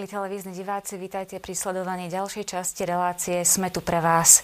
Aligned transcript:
Milí 0.00 0.16
televízni 0.16 0.56
diváci, 0.56 0.96
vítajte 0.96 1.36
pri 1.44 1.52
sledovaní 1.52 2.08
ďalšej 2.08 2.56
časti 2.56 2.88
relácie 2.88 3.44
Sme 3.44 3.68
tu 3.68 3.84
pre 3.84 4.00
vás. 4.00 4.40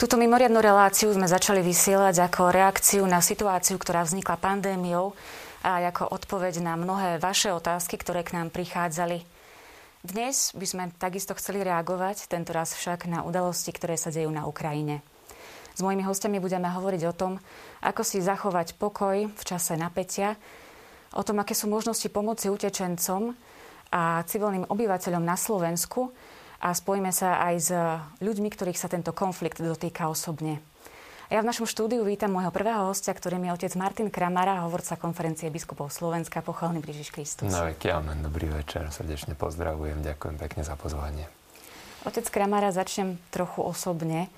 Túto 0.00 0.16
mimoriadnú 0.16 0.56
reláciu 0.56 1.12
sme 1.12 1.28
začali 1.28 1.60
vysielať 1.60 2.24
ako 2.24 2.48
reakciu 2.48 3.04
na 3.04 3.20
situáciu, 3.20 3.76
ktorá 3.76 4.08
vznikla 4.08 4.40
pandémiou 4.40 5.12
a 5.60 5.84
ako 5.84 6.16
odpoveď 6.16 6.64
na 6.64 6.80
mnohé 6.80 7.20
vaše 7.20 7.52
otázky, 7.52 8.00
ktoré 8.00 8.24
k 8.24 8.40
nám 8.40 8.48
prichádzali. 8.48 9.28
Dnes 10.00 10.56
by 10.56 10.64
sme 10.64 10.84
takisto 10.96 11.36
chceli 11.36 11.60
reagovať, 11.60 12.24
tento 12.32 12.56
raz 12.56 12.72
však 12.72 13.04
na 13.04 13.20
udalosti, 13.20 13.68
ktoré 13.68 14.00
sa 14.00 14.08
dejú 14.08 14.32
na 14.32 14.48
Ukrajine. 14.48 15.04
S 15.76 15.84
mojimi 15.84 16.08
hostiami 16.08 16.40
budeme 16.40 16.72
hovoriť 16.72 17.02
o 17.04 17.12
tom, 17.12 17.36
ako 17.84 18.00
si 18.00 18.24
zachovať 18.24 18.80
pokoj 18.80 19.28
v 19.28 19.42
čase 19.44 19.76
napätia, 19.76 20.40
o 21.12 21.20
tom, 21.20 21.44
aké 21.44 21.52
sú 21.52 21.68
možnosti 21.68 22.08
pomoci 22.08 22.48
utečencom, 22.48 23.36
a 23.90 24.24
civilným 24.24 24.68
obyvateľom 24.68 25.24
na 25.24 25.34
Slovensku 25.34 26.12
a 26.64 26.72
spojíme 26.72 27.12
sa 27.12 27.44
aj 27.44 27.54
s 27.60 27.70
ľuďmi, 28.24 28.48
ktorých 28.48 28.80
sa 28.80 28.88
tento 28.88 29.12
konflikt 29.12 29.60
dotýka 29.60 30.08
osobne. 30.08 30.64
Ja 31.32 31.40
v 31.40 31.48
našom 31.48 31.64
štúdiu 31.64 32.04
vítam 32.04 32.36
môjho 32.36 32.52
prvého 32.52 32.84
hostia, 32.84 33.16
ktorým 33.16 33.48
je 33.48 33.56
otec 33.56 33.72
Martin 33.80 34.12
Kramara, 34.12 34.60
hovorca 34.68 35.00
konferencie 35.00 35.48
biskupov 35.48 35.88
Slovenska. 35.88 36.44
Pochvalný 36.44 36.84
Ježiš 36.84 37.10
Kristus. 37.10 37.48
No 37.48 37.64
veky, 37.64 37.88
amen. 37.90 38.20
Dobrý 38.20 38.52
večer. 38.52 38.86
Srdečne 38.92 39.32
pozdravujem. 39.32 40.04
Ďakujem 40.04 40.36
pekne 40.36 40.62
za 40.68 40.76
pozvanie. 40.76 41.24
Otec 42.04 42.28
Kramara, 42.28 42.76
začnem 42.76 43.16
trochu 43.32 43.64
osobne. 43.64 44.28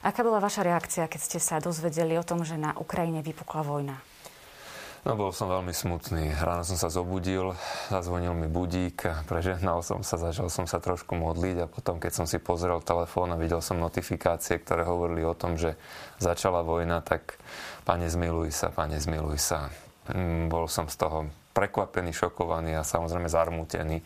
Aká 0.00 0.24
bola 0.24 0.40
vaša 0.40 0.64
reakcia, 0.64 1.12
keď 1.12 1.20
ste 1.20 1.38
sa 1.38 1.60
dozvedeli 1.60 2.16
o 2.16 2.24
tom, 2.24 2.40
že 2.40 2.56
na 2.56 2.72
Ukrajine 2.72 3.20
vypukla 3.20 3.60
vojna? 3.60 4.00
No 5.00 5.16
bol 5.16 5.32
som 5.32 5.48
veľmi 5.48 5.72
smutný. 5.72 6.28
Ráno 6.36 6.60
som 6.60 6.76
sa 6.76 6.92
zobudil, 6.92 7.56
zazvonil 7.88 8.36
mi 8.36 8.52
budík, 8.52 9.08
prežehnal 9.24 9.80
som 9.80 10.04
sa, 10.04 10.20
začal 10.20 10.52
som 10.52 10.68
sa 10.68 10.76
trošku 10.76 11.16
modliť 11.16 11.64
a 11.64 11.70
potom, 11.72 11.96
keď 11.96 12.12
som 12.12 12.26
si 12.28 12.36
pozrel 12.36 12.84
telefón 12.84 13.32
a 13.32 13.40
videl 13.40 13.64
som 13.64 13.80
notifikácie, 13.80 14.60
ktoré 14.60 14.84
hovorili 14.84 15.24
o 15.24 15.32
tom, 15.32 15.56
že 15.56 15.80
začala 16.20 16.60
vojna, 16.60 17.00
tak 17.00 17.40
pane 17.88 18.12
zmiluj 18.12 18.52
sa, 18.52 18.68
pane 18.68 19.00
zmiluj 19.00 19.40
sa. 19.40 19.72
Mm, 20.12 20.52
bol 20.52 20.68
som 20.68 20.84
z 20.92 21.00
toho 21.00 21.32
prekvapený, 21.50 22.14
šokovaný 22.14 22.78
a 22.78 22.86
samozrejme 22.86 23.26
zarmútený. 23.26 24.04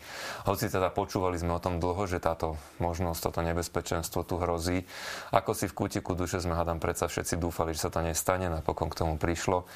Hoci 0.49 0.65
teda 0.65 0.89
počúvali 0.89 1.37
sme 1.37 1.55
o 1.55 1.61
tom 1.61 1.77
dlho, 1.77 2.09
že 2.09 2.17
táto 2.17 2.57
možnosť, 2.81 3.29
toto 3.29 3.45
nebezpečenstvo 3.45 4.25
tu 4.25 4.41
hrozí. 4.41 4.81
Ako 5.29 5.53
si 5.53 5.69
v 5.69 5.77
kútiku 5.77 6.17
duše 6.17 6.41
sme 6.41 6.57
hádam 6.57 6.81
predsa 6.81 7.05
všetci 7.05 7.37
dúfali, 7.37 7.77
že 7.77 7.85
sa 7.85 7.93
to 7.93 8.01
nestane, 8.01 8.49
napokon 8.49 8.89
k 8.89 8.97
tomu 8.97 9.15
prišlo. 9.21 9.69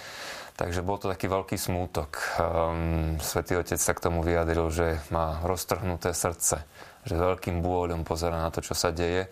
Takže 0.60 0.84
bol 0.84 1.00
to 1.00 1.08
taký 1.08 1.32
veľký 1.32 1.56
smútok. 1.56 2.20
Um, 2.36 3.16
Svetý 3.24 3.56
Otec 3.56 3.80
sa 3.80 3.96
k 3.96 4.04
tomu 4.04 4.20
vyjadril, 4.20 4.68
že 4.68 5.00
má 5.08 5.40
roztrhnuté 5.48 6.12
srdce, 6.12 6.68
že 7.08 7.16
veľkým 7.16 7.64
bôľom 7.64 8.04
pozera 8.04 8.36
na 8.36 8.52
to, 8.52 8.60
čo 8.60 8.76
sa 8.76 8.92
deje. 8.92 9.32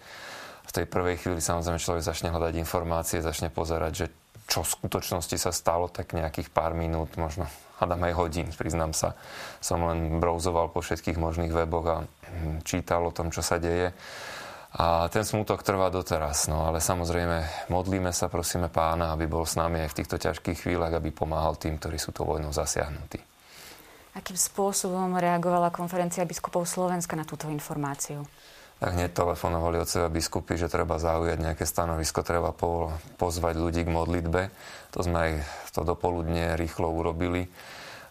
V 0.63 0.71
tej 0.71 0.87
prvej 0.87 1.19
chvíli 1.19 1.43
samozrejme 1.43 1.83
človek 1.83 2.07
začne 2.07 2.31
hľadať 2.31 2.55
informácie, 2.55 3.19
začne 3.19 3.51
pozerať, 3.51 3.91
že 3.91 4.05
čo 4.47 4.63
v 4.63 4.71
skutočnosti 4.79 5.35
sa 5.35 5.51
stalo, 5.51 5.91
tak 5.91 6.15
nejakých 6.15 6.47
pár 6.47 6.71
minút, 6.71 7.19
možno 7.19 7.51
hádam 7.83 8.07
aj 8.07 8.13
hodín, 8.15 8.47
priznám 8.55 8.95
sa. 8.95 9.19
Som 9.59 9.83
len 9.83 10.23
browzoval 10.23 10.71
po 10.71 10.79
všetkých 10.79 11.19
možných 11.19 11.51
weboch 11.51 11.87
a 11.91 11.97
hm, 12.07 12.63
čítal 12.63 13.03
o 13.03 13.11
tom, 13.11 13.35
čo 13.35 13.43
sa 13.43 13.59
deje. 13.59 13.91
A 14.77 15.09
ten 15.09 15.25
smutok 15.25 15.65
trvá 15.65 15.89
doteraz. 15.89 16.45
No 16.45 16.69
ale 16.69 16.77
samozrejme, 16.77 17.69
modlíme 17.73 18.13
sa, 18.13 18.29
prosíme 18.29 18.69
pána, 18.69 19.09
aby 19.17 19.25
bol 19.25 19.41
s 19.41 19.57
nami 19.57 19.81
aj 19.81 19.89
v 19.89 19.97
týchto 19.97 20.21
ťažkých 20.21 20.69
chvíľach, 20.69 20.93
aby 20.93 21.09
pomáhal 21.09 21.57
tým, 21.57 21.81
ktorí 21.81 21.97
sú 21.97 22.13
to 22.13 22.21
vojnou 22.21 22.53
zasiahnutí. 22.53 23.17
Akým 24.13 24.37
spôsobom 24.37 25.17
reagovala 25.17 25.73
konferencia 25.73 26.25
biskupov 26.29 26.69
Slovenska 26.69 27.17
na 27.17 27.25
túto 27.25 27.49
informáciu? 27.49 28.21
Tak 28.77 28.93
hneď 28.93 29.17
telefonovali 29.17 29.81
od 29.81 29.89
seba 29.89 30.13
biskupy, 30.13 30.53
že 30.53 30.69
treba 30.69 31.01
zaujať 31.01 31.41
nejaké 31.41 31.65
stanovisko, 31.65 32.21
treba 32.21 32.53
pozvať 33.17 33.57
ľudí 33.57 33.81
k 33.81 33.89
modlitbe. 33.89 34.41
To 34.93 34.99
sme 35.01 35.17
aj 35.17 35.31
to 35.73 35.81
dopoludne 35.81 36.53
rýchlo 36.53 36.85
urobili 36.93 37.49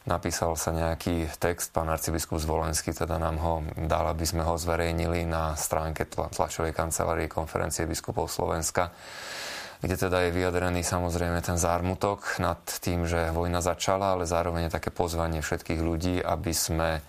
napísal 0.06 0.54
sa 0.54 0.70
nejaký 0.70 1.26
text, 1.36 1.74
pán 1.74 1.90
arcibiskup 1.90 2.38
Zvolenský 2.38 2.94
teda 2.94 3.18
nám 3.18 3.36
ho 3.42 3.54
dal, 3.74 4.06
aby 4.14 4.22
sme 4.22 4.46
ho 4.46 4.54
zverejnili 4.54 5.26
na 5.26 5.58
stránke 5.58 6.06
tlačovej 6.08 6.72
kancelárie 6.72 7.26
konferencie 7.26 7.84
biskupov 7.84 8.30
Slovenska, 8.30 8.94
kde 9.82 9.98
teda 9.98 10.24
je 10.26 10.34
vyjadrený 10.34 10.80
samozrejme 10.86 11.42
ten 11.42 11.58
zármutok 11.60 12.38
nad 12.40 12.58
tým, 12.80 13.04
že 13.04 13.34
vojna 13.34 13.60
začala, 13.60 14.16
ale 14.16 14.24
zároveň 14.24 14.72
také 14.72 14.94
pozvanie 14.94 15.44
všetkých 15.44 15.80
ľudí, 15.82 16.22
aby 16.22 16.52
sme 16.54 17.04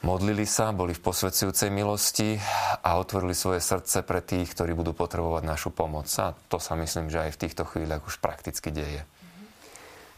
modlili 0.00 0.48
sa, 0.48 0.72
boli 0.72 0.96
v 0.96 1.04
posvedzujúcej 1.04 1.68
milosti 1.68 2.40
a 2.80 2.96
otvorili 2.96 3.36
svoje 3.36 3.60
srdce 3.60 4.00
pre 4.00 4.24
tých, 4.24 4.56
ktorí 4.56 4.72
budú 4.72 4.96
potrebovať 4.96 5.42
našu 5.44 5.68
pomoc. 5.68 6.08
A 6.16 6.32
to 6.48 6.56
sa 6.56 6.72
myslím, 6.80 7.12
že 7.12 7.28
aj 7.28 7.36
v 7.36 7.40
týchto 7.44 7.68
chvíľach 7.68 8.00
už 8.08 8.16
prakticky 8.24 8.72
deje. 8.72 9.04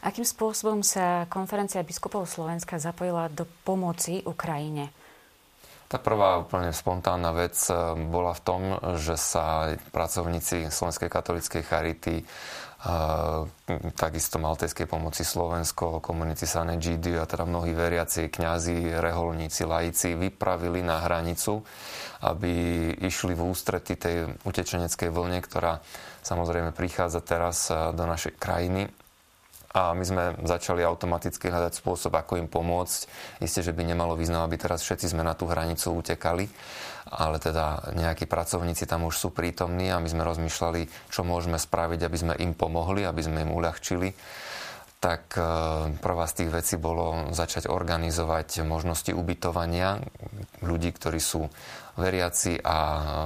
Akým 0.03 0.27
spôsobom 0.27 0.83
sa 0.83 1.23
konferencia 1.31 1.79
biskupov 1.79 2.27
Slovenska 2.27 2.75
zapojila 2.75 3.31
do 3.31 3.47
pomoci 3.63 4.19
Ukrajine? 4.27 4.91
Tá 5.87 5.95
prvá 5.95 6.43
úplne 6.43 6.75
spontánna 6.75 7.31
vec 7.31 7.55
eh, 7.71 7.77
bola 8.11 8.35
v 8.35 8.41
tom, 8.43 8.61
že 8.99 9.15
sa 9.15 9.71
pracovníci 9.95 10.67
Slovenskej 10.67 11.07
katolíckej 11.07 11.63
charity 11.63 12.15
eh, 12.19 12.25
takisto 13.95 14.41
Maltejskej 14.43 14.89
pomoci 14.89 15.23
Slovensko, 15.23 16.03
komunici 16.03 16.49
Sanegidio 16.49 17.23
a 17.23 17.29
teda 17.29 17.47
mnohí 17.47 17.71
veriaci, 17.71 18.27
kňazi, 18.27 18.99
reholníci, 18.99 19.63
laici 19.63 20.19
vypravili 20.19 20.83
na 20.83 20.99
hranicu, 20.99 21.63
aby 22.25 22.51
išli 22.99 23.37
v 23.37 23.45
ústrety 23.53 23.93
tej 23.95 24.35
utečeneckej 24.49 25.13
vlne, 25.13 25.39
ktorá 25.45 25.79
samozrejme 26.25 26.75
prichádza 26.75 27.23
teraz 27.23 27.71
eh, 27.71 27.93
do 27.95 28.03
našej 28.03 28.35
krajiny 28.35 28.89
a 29.73 29.97
my 29.97 30.05
sme 30.05 30.23
začali 30.45 30.85
automaticky 30.85 31.49
hľadať 31.49 31.73
spôsob, 31.81 32.13
ako 32.13 32.37
im 32.37 32.45
pomôcť. 32.45 33.09
Isté, 33.41 33.65
že 33.65 33.73
by 33.73 33.89
nemalo 33.89 34.13
význam, 34.13 34.45
aby 34.45 34.61
teraz 34.61 34.85
všetci 34.85 35.09
sme 35.09 35.25
na 35.25 35.33
tú 35.33 35.49
hranicu 35.49 35.97
utekali, 35.97 36.45
ale 37.09 37.41
teda 37.41 37.93
nejakí 37.97 38.29
pracovníci 38.29 38.85
tam 38.85 39.09
už 39.09 39.17
sú 39.17 39.29
prítomní 39.33 39.89
a 39.89 39.97
my 39.97 40.05
sme 40.05 40.21
rozmýšľali, 40.29 41.09
čo 41.09 41.25
môžeme 41.25 41.57
spraviť, 41.57 41.99
aby 42.05 42.17
sme 42.17 42.33
im 42.37 42.53
pomohli, 42.53 43.01
aby 43.01 43.21
sme 43.25 43.49
im 43.49 43.51
uľahčili 43.51 44.13
tak 45.03 45.35
e, 45.35 45.43
prvá 45.99 46.23
z 46.31 46.33
tých 46.39 46.49
vecí 46.55 46.75
bolo 46.79 47.27
začať 47.35 47.67
organizovať 47.67 48.63
možnosti 48.63 49.11
ubytovania 49.11 49.99
ľudí, 50.63 50.95
ktorí 50.95 51.19
sú 51.19 51.51
veriaci 51.93 52.57
a 52.61 52.77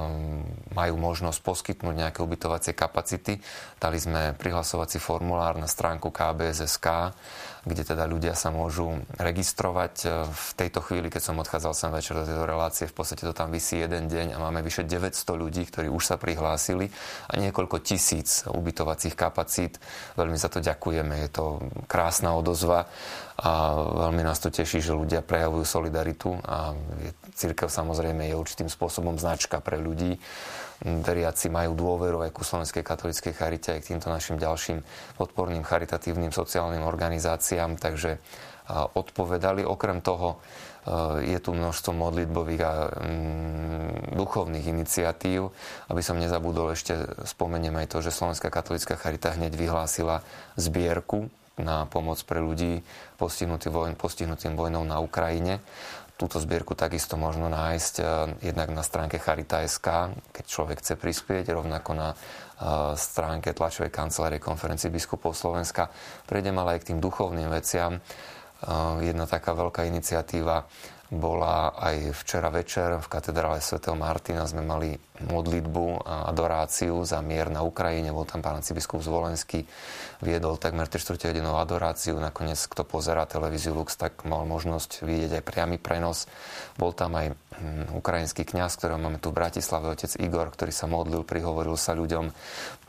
mm, 0.08 0.76
majú 0.76 0.94
možnosť 1.00 1.40
poskytnúť 1.40 1.94
nejaké 1.96 2.20
ubytovacie 2.20 2.76
kapacity. 2.76 3.40
Dali 3.80 3.96
sme 3.96 4.36
prihlasovací 4.36 5.00
formulár 5.00 5.56
na 5.56 5.64
stránku 5.64 6.12
KBSSK, 6.12 6.86
kde 7.68 7.84
teda 7.84 8.08
ľudia 8.08 8.32
sa 8.32 8.48
môžu 8.48 9.04
registrovať. 9.20 9.94
E, 10.02 10.06
v 10.24 10.50
tejto 10.56 10.80
chvíli, 10.80 11.12
keď 11.12 11.22
som 11.28 11.36
odchádzal 11.36 11.76
sem 11.76 11.92
večer 11.92 12.16
do 12.16 12.24
tejto 12.24 12.48
relácie, 12.48 12.88
v 12.88 12.96
podstate 12.96 13.28
to 13.28 13.36
tam 13.36 13.52
vysí 13.52 13.78
jeden 13.78 14.08
deň 14.08 14.34
a 14.34 14.42
máme 14.42 14.64
vyše 14.64 14.88
900 14.88 15.14
ľudí, 15.36 15.68
ktorí 15.68 15.92
už 15.92 16.02
sa 16.02 16.16
prihlásili 16.16 16.88
a 17.28 17.36
niekoľko 17.36 17.84
tisíc 17.84 18.48
ubytovacích 18.48 19.12
kapacít. 19.12 19.76
Veľmi 20.16 20.40
za 20.40 20.48
to 20.48 20.64
ďakujeme, 20.64 21.28
je 21.28 21.30
to 21.30 21.44
krásna 21.84 22.32
odozva 22.32 22.88
a 23.38 23.50
veľmi 24.08 24.26
nás 24.26 24.42
to 24.42 24.50
teší, 24.50 24.82
že 24.82 24.96
ľudia 24.96 25.22
prejavujú 25.22 25.62
solidaritu 25.62 26.34
a 26.42 26.74
církev 27.38 27.70
samozrejme 27.70 28.26
je 28.26 28.34
určitým 28.34 28.66
spôsobom 28.66 29.14
značka 29.14 29.62
pre 29.62 29.78
ľudí. 29.78 30.18
Veriaci 30.84 31.50
majú 31.50 31.74
dôveru 31.74 32.22
aj 32.22 32.30
ku 32.30 32.46
Slovenskej 32.46 32.86
katolíckej 32.86 33.34
charite, 33.34 33.74
aj 33.74 33.82
k 33.82 33.90
týmto 33.94 34.14
našim 34.14 34.38
ďalším 34.38 34.86
podporným 35.18 35.66
charitatívnym 35.66 36.30
sociálnym 36.30 36.86
organizáciám, 36.86 37.74
takže 37.82 38.22
odpovedali. 38.94 39.66
Okrem 39.66 39.98
toho 40.04 40.38
je 41.20 41.36
tu 41.42 41.52
množstvo 41.52 41.92
modlitbových 41.92 42.62
a 42.64 42.72
mm, 42.88 44.16
duchovných 44.16 44.66
iniciatív. 44.72 45.52
Aby 45.90 46.00
som 46.00 46.16
nezabudol, 46.16 46.72
ešte 46.72 46.96
spomeniem 47.28 47.76
aj 47.84 47.86
to, 47.92 47.98
že 48.00 48.14
Slovenská 48.14 48.48
katolická 48.48 48.96
charita 48.96 49.36
hneď 49.36 49.52
vyhlásila 49.52 50.24
zbierku 50.56 51.28
na 51.58 51.90
pomoc 51.90 52.22
pre 52.22 52.38
ľudí 52.38 52.86
postihnutým, 53.18 53.74
vojn, 53.74 53.92
postihnutým 53.98 54.54
vojnou 54.54 54.86
na 54.86 55.02
Ukrajine. 55.02 55.58
Túto 56.18 56.42
zbierku 56.42 56.74
takisto 56.74 57.14
možno 57.14 57.46
nájsť 57.46 57.94
uh, 58.02 58.06
jednak 58.42 58.74
na 58.74 58.82
stránke 58.82 59.22
Charita.sk, 59.22 60.10
keď 60.34 60.44
človek 60.50 60.82
chce 60.82 60.98
prispieť, 60.98 61.54
rovnako 61.54 61.94
na 61.94 62.08
uh, 62.10 62.98
stránke 62.98 63.54
tlačovej 63.54 63.94
kancelárie 63.94 64.42
konferencii 64.42 64.90
biskupov 64.90 65.38
Slovenska. 65.38 65.86
Prejdem 66.26 66.58
ale 66.58 66.74
aj 66.74 66.80
k 66.82 66.88
tým 66.90 66.98
duchovným 66.98 67.46
veciam. 67.46 68.02
Uh, 68.66 68.98
jedna 68.98 69.30
taká 69.30 69.54
veľká 69.54 69.86
iniciatíva 69.86 70.66
bola 71.08 71.72
aj 71.72 72.12
včera 72.20 72.52
večer 72.52 73.00
v 73.00 73.08
katedrále 73.08 73.64
svätého 73.64 73.96
Martina 73.96 74.44
sme 74.44 74.60
mali 74.60 74.92
modlitbu 75.24 76.04
a 76.04 76.28
adoráciu 76.28 77.00
za 77.08 77.24
mier 77.24 77.48
na 77.48 77.64
Ukrajine. 77.64 78.12
Bol 78.12 78.28
tam 78.28 78.44
pán 78.44 78.60
biskup 78.60 79.00
Zvolenský, 79.00 79.64
viedol 80.20 80.60
takmer 80.60 80.84
3 80.84 81.00
čtvrte 81.00 81.32
hodinovú 81.32 81.58
adoráciu. 81.64 82.20
Nakoniec, 82.20 82.60
kto 82.60 82.84
pozerá 82.84 83.24
televíziu 83.24 83.72
Lux, 83.72 83.96
tak 83.96 84.28
mal 84.28 84.44
možnosť 84.44 85.00
vidieť 85.02 85.40
aj 85.40 85.46
priamy 85.48 85.76
prenos. 85.80 86.28
Bol 86.76 86.92
tam 86.92 87.16
aj 87.16 87.32
hm, 87.32 87.96
ukrajinský 87.96 88.44
kňaz, 88.44 88.76
ktorého 88.76 89.00
máme 89.00 89.16
tu 89.16 89.32
v 89.32 89.40
Bratislave, 89.40 89.88
otec 89.88 90.12
Igor, 90.20 90.52
ktorý 90.52 90.76
sa 90.76 90.86
modlil, 90.86 91.24
prihovoril 91.24 91.80
sa 91.80 91.96
ľuďom. 91.96 92.24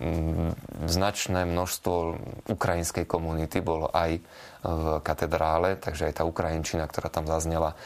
Hm, 0.04 0.52
značné 0.92 1.48
množstvo 1.48 1.96
ukrajinskej 2.52 3.08
komunity 3.08 3.64
bolo 3.64 3.88
aj 3.96 4.20
v 4.60 5.00
katedrále, 5.00 5.80
takže 5.80 6.12
aj 6.12 6.20
tá 6.20 6.24
ukrajinčina, 6.28 6.84
ktorá 6.84 7.08
tam 7.08 7.24
zaznela, 7.24 7.80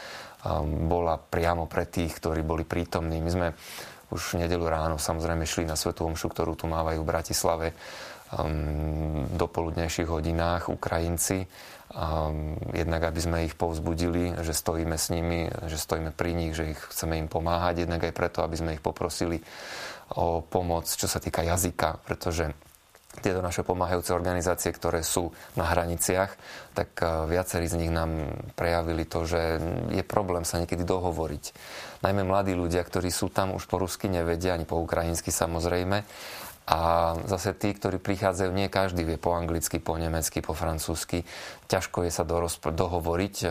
bola 0.84 1.16
priamo 1.16 1.64
pre 1.64 1.88
tých, 1.88 2.20
ktorí 2.20 2.44
boli 2.44 2.68
prítomní. 2.68 3.20
My 3.24 3.30
sme 3.32 3.48
už 4.12 4.36
v 4.36 4.46
nedelu 4.46 4.64
ráno 4.68 5.00
samozrejme 5.00 5.48
šli 5.48 5.64
na 5.64 5.74
Svetú 5.74 6.04
Omšu, 6.04 6.28
ktorú 6.28 6.54
tu 6.54 6.68
mávajú 6.68 7.00
v 7.00 7.10
Bratislave 7.10 7.66
um, 8.36 9.24
do 9.32 9.48
poludnejších 9.48 10.06
hodinách 10.06 10.68
Ukrajinci. 10.68 11.48
Um, 11.94 12.58
jednak, 12.74 13.08
aby 13.08 13.20
sme 13.20 13.46
ich 13.46 13.54
povzbudili, 13.56 14.36
že 14.44 14.52
stojíme 14.52 14.96
s 14.98 15.08
nimi, 15.14 15.48
že 15.70 15.78
stojíme 15.80 16.12
pri 16.12 16.30
nich, 16.36 16.52
že 16.52 16.76
ich 16.76 16.80
chceme 16.92 17.16
im 17.18 17.28
pomáhať. 17.30 17.86
Jednak 17.86 18.04
aj 18.04 18.12
preto, 18.12 18.38
aby 18.44 18.56
sme 18.58 18.74
ich 18.76 18.82
poprosili 18.84 19.40
o 20.20 20.44
pomoc, 20.44 20.84
čo 20.84 21.08
sa 21.08 21.22
týka 21.22 21.40
jazyka, 21.40 22.04
pretože 22.04 22.52
tieto 23.20 23.44
naše 23.44 23.62
pomáhajúce 23.62 24.14
organizácie, 24.14 24.72
ktoré 24.74 25.02
sú 25.04 25.30
na 25.54 25.68
hraniciach, 25.68 26.32
tak 26.74 26.90
eh, 27.00 27.08
viacerí 27.30 27.66
z 27.70 27.78
nich 27.78 27.92
nám 27.92 28.30
prejavili 28.58 29.06
to, 29.06 29.28
že 29.28 29.60
je 29.94 30.04
problém 30.06 30.42
sa 30.42 30.58
niekedy 30.58 30.82
dohovoriť. 30.82 31.44
Najmä 32.02 32.22
mladí 32.26 32.52
ľudia, 32.52 32.82
ktorí 32.84 33.08
sú 33.08 33.30
tam 33.30 33.54
už 33.54 33.70
po 33.70 33.80
rusky 33.80 34.10
nevedia, 34.10 34.54
ani 34.54 34.68
po 34.68 34.80
ukrajinsky 34.80 35.30
samozrejme. 35.30 36.04
A 36.64 37.12
zase 37.28 37.52
tí, 37.52 37.76
ktorí 37.76 38.00
prichádzajú, 38.00 38.48
nie 38.56 38.72
každý 38.72 39.04
vie 39.04 39.20
po 39.20 39.36
anglicky, 39.36 39.84
po 39.84 40.00
nemecky, 40.00 40.40
po 40.40 40.56
francúzsky. 40.56 41.20
Ťažko 41.68 42.08
je 42.08 42.12
sa 42.12 42.24
dohovoriť, 42.24 43.34
eh, 43.44 43.50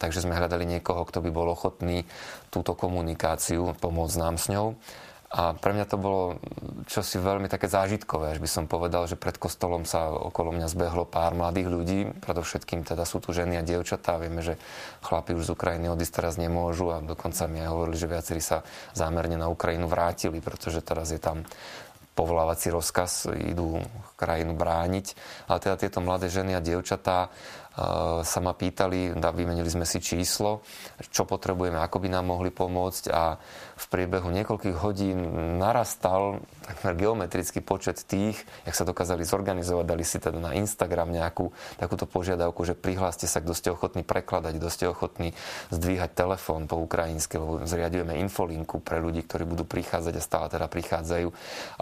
takže 0.00 0.24
sme 0.24 0.36
hľadali 0.36 0.64
niekoho, 0.64 1.04
kto 1.04 1.20
by 1.20 1.30
bol 1.30 1.52
ochotný 1.52 2.08
túto 2.48 2.72
komunikáciu 2.72 3.76
pomôcť 3.76 4.16
nám 4.16 4.36
s 4.40 4.48
ňou. 4.48 4.80
A 5.34 5.50
pre 5.58 5.74
mňa 5.74 5.86
to 5.90 5.98
bolo 5.98 6.38
čosi 6.86 7.18
veľmi 7.18 7.50
také 7.50 7.66
zážitkové, 7.66 8.30
až 8.30 8.38
by 8.38 8.46
som 8.46 8.64
povedal, 8.70 9.10
že 9.10 9.18
pred 9.18 9.34
kostolom 9.34 9.82
sa 9.82 10.14
okolo 10.14 10.54
mňa 10.54 10.70
zbehlo 10.70 11.02
pár 11.02 11.34
mladých 11.34 11.68
ľudí, 11.74 11.98
predovšetkým 12.22 12.86
teda 12.86 13.02
sú 13.02 13.18
tu 13.18 13.34
ženy 13.34 13.58
a 13.58 13.66
dievčatá, 13.66 14.14
vieme, 14.22 14.46
že 14.46 14.54
chlapi 15.02 15.34
už 15.34 15.50
z 15.50 15.54
Ukrajiny 15.58 15.90
odísť 15.90 16.22
teraz 16.22 16.38
nemôžu 16.38 16.94
a 16.94 17.02
dokonca 17.02 17.50
mi 17.50 17.66
aj 17.66 17.66
hovorili, 17.66 17.98
že 17.98 18.06
viacerí 18.06 18.38
sa 18.38 18.62
zámerne 18.94 19.34
na 19.34 19.50
Ukrajinu 19.50 19.90
vrátili, 19.90 20.38
pretože 20.38 20.86
teraz 20.86 21.10
je 21.10 21.18
tam 21.18 21.42
povolávací 22.14 22.70
rozkaz, 22.70 23.26
idú 23.34 23.82
krajinu 24.14 24.54
brániť. 24.54 25.06
Ale 25.50 25.58
teda 25.58 25.74
tieto 25.74 25.98
mladé 25.98 26.30
ženy 26.30 26.54
a 26.54 26.62
dievčatá 26.62 27.26
sa 28.22 28.38
ma 28.38 28.54
pýtali, 28.54 29.18
vymenili 29.18 29.66
sme 29.66 29.82
si 29.82 29.98
číslo, 29.98 30.62
čo 31.10 31.26
potrebujeme, 31.26 31.74
ako 31.82 31.98
by 31.98 32.08
nám 32.14 32.30
mohli 32.30 32.54
pomôcť 32.54 33.10
a 33.10 33.34
v 33.74 33.86
priebehu 33.90 34.30
niekoľkých 34.30 34.76
hodín 34.78 35.18
narastal 35.58 36.42
takmer 36.64 36.94
geometrický 36.94 37.60
počet 37.60 38.06
tých, 38.06 38.38
jak 38.64 38.74
sa 38.74 38.86
dokázali 38.86 39.26
zorganizovať, 39.26 39.84
dali 39.84 40.04
si 40.06 40.22
teda 40.22 40.38
na 40.38 40.54
Instagram 40.54 41.10
nejakú 41.10 41.50
takúto 41.76 42.06
požiadavku, 42.06 42.62
že 42.62 42.78
prihláste 42.78 43.26
sa, 43.26 43.42
kto 43.42 43.52
ste 43.52 43.68
ochotní 43.74 44.06
prekladať, 44.06 44.52
kto 44.56 44.68
ste 44.70 44.84
ochotní 44.88 45.34
zdvíhať 45.74 46.14
telefón 46.14 46.70
po 46.70 46.78
ukrajinsky, 46.80 47.36
lebo 47.36 47.66
zriadujeme 47.66 48.16
infolinku 48.22 48.78
pre 48.78 49.02
ľudí, 49.02 49.26
ktorí 49.26 49.44
budú 49.44 49.66
prichádzať 49.66 50.14
a 50.16 50.22
stále 50.22 50.46
teda 50.48 50.66
prichádzajú, 50.70 51.28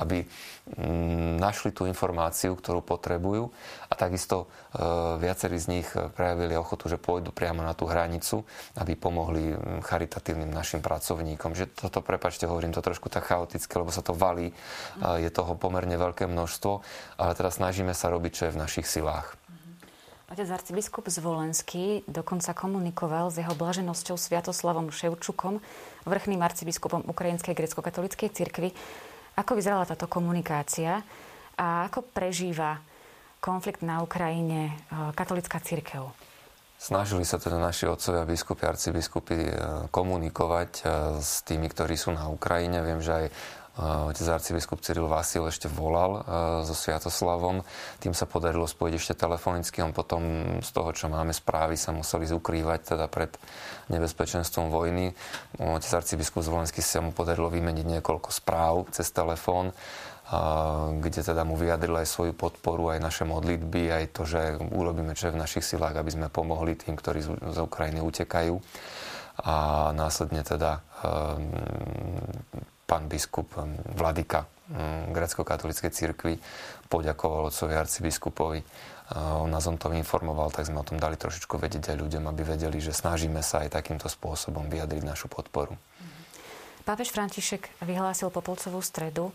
aby 0.00 0.24
mm, 0.24 1.38
našli 1.38 1.70
tú 1.70 1.84
informáciu, 1.84 2.56
ktorú 2.56 2.80
potrebujú 2.80 3.52
a 3.86 3.94
takisto 3.94 4.48
e, 4.72 4.80
viacerí 5.20 5.60
z 5.60 5.66
nich 5.68 5.88
prejavili 6.16 6.56
ochotu, 6.56 6.88
že 6.88 6.96
pôjdu 6.96 7.30
priamo 7.30 7.60
na 7.60 7.76
tú 7.76 7.84
hranicu, 7.86 8.42
aby 8.80 8.96
pomohli 8.96 9.54
charitatívnym 9.84 10.48
našim 10.50 10.80
pracovníkom. 10.80 11.52
Že 11.52 11.91
toto, 11.92 12.00
prepačte, 12.00 12.48
hovorím 12.48 12.72
to 12.72 12.80
trošku 12.80 13.12
tak 13.12 13.28
chaoticky, 13.28 13.68
lebo 13.76 13.92
sa 13.92 14.00
to 14.00 14.16
valí, 14.16 14.56
je 15.20 15.28
toho 15.28 15.52
pomerne 15.60 15.92
veľké 16.00 16.24
množstvo, 16.24 16.80
ale 17.20 17.36
teraz 17.36 17.60
snažíme 17.60 17.92
sa 17.92 18.08
robiť, 18.08 18.32
čo 18.32 18.42
je 18.48 18.54
v 18.56 18.60
našich 18.64 18.88
silách. 18.88 19.36
Otec 20.32 20.48
arcibiskup 20.48 21.12
Zvolenský 21.12 22.08
dokonca 22.08 22.56
komunikoval 22.56 23.28
s 23.28 23.36
jeho 23.36 23.52
blaženosťou 23.52 24.16
Sviatoslavom 24.16 24.88
Ševčukom, 24.88 25.60
vrchným 26.08 26.40
arcibiskupom 26.40 27.04
Ukrajinskej 27.04 27.52
grecko-katolíckej 27.52 28.32
cirkvi. 28.32 28.72
Ako 29.36 29.52
vyzerala 29.52 29.84
táto 29.84 30.08
komunikácia 30.08 31.04
a 31.60 31.84
ako 31.84 32.08
prežíva 32.16 32.80
konflikt 33.44 33.84
na 33.84 34.00
Ukrajine 34.00 34.72
e, 34.72 35.12
katolická 35.12 35.60
církev? 35.60 36.31
Snažili 36.82 37.22
sa 37.22 37.38
teda 37.38 37.62
naši 37.62 37.86
otcovia, 37.86 38.26
biskupy, 38.26 38.66
arcibiskupy 38.66 39.38
e, 39.38 39.54
komunikovať 39.94 40.70
e, 40.82 40.84
s 41.22 41.46
tými, 41.46 41.70
ktorí 41.70 41.94
sú 41.94 42.10
na 42.10 42.26
Ukrajine. 42.26 42.82
Viem, 42.82 42.98
že 42.98 43.12
aj 43.14 43.26
otec 44.12 44.26
arcibiskup 44.36 44.84
Cyril 44.84 45.08
Vasil 45.08 45.48
ešte 45.48 45.64
volal 45.64 46.20
so 46.60 46.76
Sviatoslavom. 46.76 47.64
Tým 48.04 48.12
sa 48.12 48.28
podarilo 48.28 48.68
spojiť 48.68 48.94
ešte 49.00 49.14
telefonicky. 49.16 49.80
On 49.80 49.96
potom 49.96 50.20
z 50.60 50.70
toho, 50.76 50.92
čo 50.92 51.08
máme 51.08 51.32
správy, 51.32 51.80
sa 51.80 51.88
museli 51.88 52.28
zukrývať 52.28 52.92
teda 52.92 53.08
pred 53.08 53.32
nebezpečenstvom 53.88 54.68
vojny. 54.68 55.16
Otec 55.56 56.04
arcibiskup 56.04 56.44
Zvolenský 56.44 56.84
sa 56.84 57.00
mu 57.00 57.16
podarilo 57.16 57.48
vymeniť 57.48 57.96
niekoľko 57.96 58.28
správ 58.28 58.92
cez 58.92 59.08
telefón 59.08 59.72
kde 61.04 61.20
teda 61.20 61.44
mu 61.44 61.60
vyjadril 61.60 61.92
aj 61.92 62.08
svoju 62.08 62.32
podporu, 62.32 62.96
aj 62.96 63.04
naše 63.04 63.28
modlitby, 63.28 63.92
aj 63.92 64.04
to, 64.16 64.24
že 64.24 64.56
urobíme 64.72 65.12
čo 65.12 65.28
je 65.28 65.36
v 65.36 65.42
našich 65.44 65.60
silách, 65.60 65.92
aby 65.92 66.08
sme 66.08 66.32
pomohli 66.32 66.72
tým, 66.72 66.96
ktorí 66.96 67.20
z 67.52 67.58
Ukrajiny 67.60 68.00
utekajú. 68.00 68.56
A 69.44 69.88
následne 69.92 70.40
teda 70.40 70.80
um, 71.04 71.52
pán 72.88 73.12
biskup 73.12 73.52
Vladika 73.92 74.44
um, 74.44 75.12
grecko-katolíckej 75.12 75.92
cirkvi 75.92 76.40
poďakoval 76.88 77.52
otcovi 77.52 77.72
arcibiskupovi. 77.76 78.60
On 79.12 79.48
nás 79.52 79.68
on 79.68 79.76
tom 79.76 79.92
informoval, 79.92 80.48
tak 80.48 80.64
sme 80.64 80.80
o 80.80 80.88
tom 80.88 80.96
dali 80.96 81.20
trošičku 81.20 81.60
vedieť 81.60 81.92
aj 81.92 82.00
ľuďom, 82.00 82.32
aby 82.32 82.56
vedeli, 82.56 82.80
že 82.80 82.96
snažíme 82.96 83.44
sa 83.44 83.60
aj 83.60 83.76
takýmto 83.76 84.08
spôsobom 84.08 84.72
vyjadriť 84.72 85.04
našu 85.04 85.28
podporu. 85.28 85.76
Pápež 86.88 87.12
František 87.12 87.68
vyhlásil 87.84 88.32
Popolcovú 88.32 88.80
stredu 88.80 89.28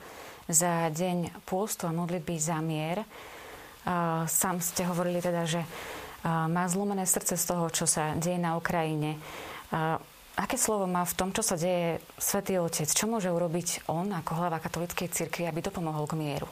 za 0.48 0.88
deň 0.92 1.44
pôstu 1.44 1.86
a 1.88 1.96
modlitby 1.96 2.36
za 2.40 2.60
mier. 2.64 3.04
Sám 4.28 4.60
ste 4.60 4.88
hovorili 4.88 5.24
teda, 5.24 5.48
že 5.48 5.62
má 6.28 6.68
zlomené 6.68 7.08
srdce 7.08 7.40
z 7.40 7.46
toho, 7.48 7.72
čo 7.72 7.88
sa 7.88 8.16
deje 8.20 8.40
na 8.40 8.60
Ukrajine. 8.60 9.16
Aké 10.38 10.60
slovo 10.60 10.86
má 10.86 11.08
v 11.08 11.16
tom, 11.16 11.30
čo 11.32 11.42
sa 11.42 11.56
deje 11.56 12.04
Svetý 12.20 12.60
Otec? 12.60 12.88
Čo 12.92 13.08
môže 13.08 13.32
urobiť 13.32 13.88
on 13.90 14.12
ako 14.12 14.38
hlava 14.38 14.60
katolíckej 14.60 15.10
cirkvi, 15.10 15.48
aby 15.48 15.64
dopomohol 15.64 16.06
k 16.06 16.20
mieru? 16.20 16.50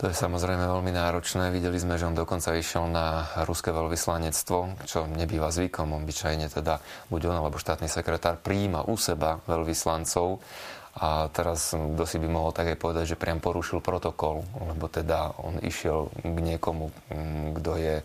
To 0.00 0.08
je 0.08 0.16
samozrejme 0.16 0.64
veľmi 0.64 0.96
náročné. 0.96 1.52
Videli 1.52 1.76
sme, 1.76 2.00
že 2.00 2.08
on 2.08 2.16
dokonca 2.16 2.56
išiel 2.56 2.88
na 2.88 3.28
ruské 3.44 3.68
veľvyslanectvo, 3.68 4.88
čo 4.88 5.04
nebýva 5.04 5.52
zvykom. 5.52 5.92
Obyčajne 6.00 6.48
teda 6.48 6.80
buď 7.12 7.28
on 7.28 7.36
alebo 7.36 7.60
štátny 7.60 7.84
sekretár 7.84 8.40
príjima 8.40 8.80
u 8.88 8.96
seba 8.96 9.44
veľvyslancov 9.44 10.40
a 10.98 11.30
teraz 11.30 11.70
kto 11.70 12.02
si 12.02 12.18
by 12.18 12.26
mohol 12.26 12.50
tak 12.50 12.74
aj 12.74 12.78
povedať, 12.82 13.14
že 13.14 13.20
priam 13.20 13.38
porušil 13.38 13.78
protokol, 13.78 14.42
lebo 14.58 14.90
teda 14.90 15.38
on 15.38 15.62
išiel 15.62 16.10
k 16.18 16.38
niekomu, 16.38 16.90
mm, 17.14 17.62
kto 17.62 17.72
je 17.78 17.96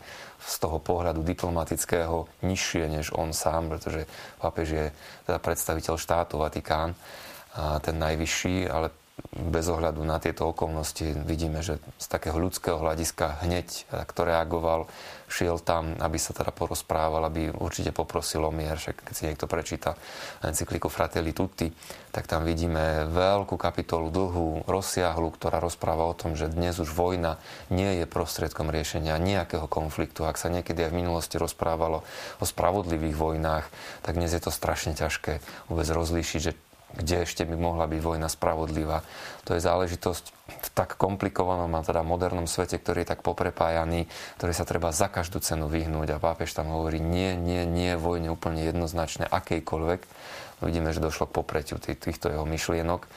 z 0.46 0.56
toho 0.62 0.78
pohľadu 0.78 1.26
diplomatického 1.26 2.30
nižšie 2.46 2.86
než 2.86 3.10
on 3.18 3.34
sám, 3.34 3.74
pretože 3.74 4.06
pápež 4.38 4.68
je 4.70 4.86
teda 5.26 5.42
predstaviteľ 5.42 5.96
štátu 5.98 6.38
Vatikán, 6.38 6.94
a 7.56 7.80
ten 7.80 7.96
najvyšší, 7.96 8.68
ale 8.68 8.92
bez 9.32 9.66
ohľadu 9.72 10.04
na 10.04 10.20
tieto 10.20 10.52
okolnosti 10.52 11.16
vidíme, 11.24 11.64
že 11.64 11.80
z 11.96 12.08
takého 12.12 12.36
ľudského 12.36 12.76
hľadiska 12.76 13.48
hneď 13.48 13.88
takto 13.88 14.28
reagoval, 14.28 14.92
šiel 15.26 15.58
tam, 15.62 15.98
aby 15.98 16.18
sa 16.22 16.32
teda 16.32 16.54
porozprával, 16.54 17.26
aby 17.28 17.50
určite 17.50 17.90
poprosil 17.90 18.46
o 18.46 18.52
mier, 18.54 18.78
však 18.78 19.06
keď 19.06 19.14
si 19.14 19.26
niekto 19.26 19.46
prečíta 19.50 19.98
encykliku 20.46 20.88
Fratelli 20.88 21.34
Tutti, 21.34 21.70
tak 22.14 22.32
tam 22.32 22.48
vidíme 22.48 23.10
veľkú 23.12 23.60
kapitolu 23.60 24.08
dlhú, 24.08 24.48
rozsiahlu, 24.70 25.34
ktorá 25.36 25.60
rozpráva 25.60 26.08
o 26.08 26.16
tom, 26.16 26.40
že 26.40 26.48
dnes 26.48 26.80
už 26.80 26.96
vojna 26.96 27.42
nie 27.68 28.00
je 28.00 28.06
prostriedkom 28.08 28.72
riešenia 28.72 29.20
nejakého 29.20 29.68
konfliktu. 29.68 30.24
Ak 30.24 30.40
sa 30.40 30.48
niekedy 30.48 30.88
aj 30.88 30.92
v 30.96 31.00
minulosti 31.04 31.36
rozprávalo 31.36 32.08
o 32.40 32.46
spravodlivých 32.46 33.20
vojnách, 33.20 33.66
tak 34.06 34.16
dnes 34.16 34.32
je 34.32 34.40
to 34.40 34.54
strašne 34.54 34.96
ťažké 34.96 35.44
vôbec 35.68 35.88
rozlíšiť, 35.92 36.40
že 36.40 36.56
kde 36.94 37.26
ešte 37.26 37.44
by 37.44 37.58
mohla 37.58 37.90
byť 37.90 38.00
vojna 38.00 38.30
spravodlivá. 38.30 39.02
To 39.50 39.58
je 39.58 39.62
záležitosť 39.66 40.26
v 40.46 40.70
tak 40.78 40.96
komplikovanom 40.96 41.74
a 41.74 41.82
teda 41.82 42.06
modernom 42.06 42.46
svete, 42.46 42.78
ktorý 42.78 43.04
je 43.04 43.12
tak 43.18 43.26
poprepájaný, 43.26 44.06
ktorý 44.38 44.54
sa 44.54 44.64
treba 44.70 44.94
za 44.94 45.10
každú 45.10 45.42
cenu 45.42 45.66
vyhnúť 45.66 46.16
a 46.16 46.22
pápež 46.22 46.54
tam 46.54 46.70
hovorí 46.72 47.02
nie, 47.02 47.34
nie, 47.34 47.66
nie, 47.66 47.98
vojne 47.98 48.30
úplne 48.30 48.64
jednoznačne, 48.64 49.26
akejkoľvek. 49.26 50.02
Vidíme, 50.64 50.96
že 50.96 51.04
došlo 51.04 51.28
k 51.28 51.36
popretiu 51.42 51.78
týchto 51.82 52.32
jeho 52.32 52.48
myšlienok. 52.48 53.10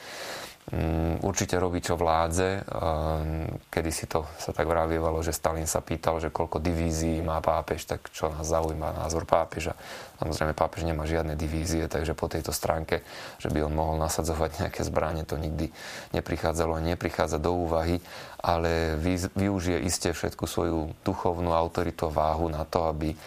Mm, 0.69 1.25
určite 1.25 1.57
robí, 1.57 1.81
čo 1.81 1.97
vládze. 1.97 2.61
Ehm, 2.61 3.49
kedy 3.73 3.89
si 3.89 4.05
to 4.05 4.29
sa 4.37 4.53
tak 4.53 4.69
vravievalo, 4.69 5.17
že 5.25 5.33
Stalin 5.33 5.65
sa 5.65 5.81
pýtal, 5.81 6.21
že 6.21 6.29
koľko 6.29 6.61
divízií 6.61 7.25
má 7.25 7.41
pápež, 7.41 7.89
tak 7.89 8.05
čo 8.13 8.29
nás 8.29 8.45
zaujíma 8.45 9.01
názor 9.01 9.25
pápeža. 9.25 9.73
Samozrejme, 10.21 10.53
pápež 10.53 10.85
nemá 10.85 11.09
žiadne 11.09 11.33
divízie, 11.33 11.89
takže 11.89 12.13
po 12.13 12.29
tejto 12.29 12.53
stránke, 12.53 13.01
že 13.41 13.49
by 13.49 13.65
on 13.65 13.73
mohol 13.73 13.97
nasadzovať 13.97 14.61
nejaké 14.61 14.85
zbranie, 14.85 15.25
to 15.25 15.41
nikdy 15.41 15.73
neprichádzalo 16.13 16.77
a 16.77 16.85
neprichádza 16.85 17.41
do 17.41 17.65
úvahy, 17.65 17.97
ale 18.37 18.93
využije 19.33 19.81
iste 19.81 20.13
všetku 20.13 20.45
svoju 20.45 20.93
duchovnú 21.01 21.49
autoritu 21.49 22.05
a 22.05 22.13
váhu 22.13 22.45
na 22.45 22.61
to, 22.61 22.85
aby 22.85 23.17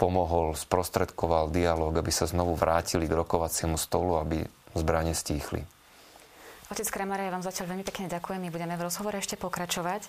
pomohol, 0.00 0.56
sprostredkoval 0.56 1.52
dialog, 1.52 1.92
aby 1.92 2.08
sa 2.08 2.24
znovu 2.24 2.56
vrátili 2.56 3.04
k 3.04 3.16
rokovaciemu 3.20 3.76
stolu, 3.76 4.16
aby 4.16 4.48
zbranie 4.72 5.12
stíchli. 5.12 5.75
Otec 6.66 6.90
Kramara, 6.90 7.22
ja 7.22 7.30
vám 7.30 7.46
zatiaľ 7.46 7.70
veľmi 7.70 7.86
pekne 7.86 8.10
ďakujem. 8.10 8.42
My 8.42 8.50
budeme 8.50 8.74
v 8.74 8.90
rozhovore 8.90 9.14
ešte 9.14 9.38
pokračovať. 9.38 10.02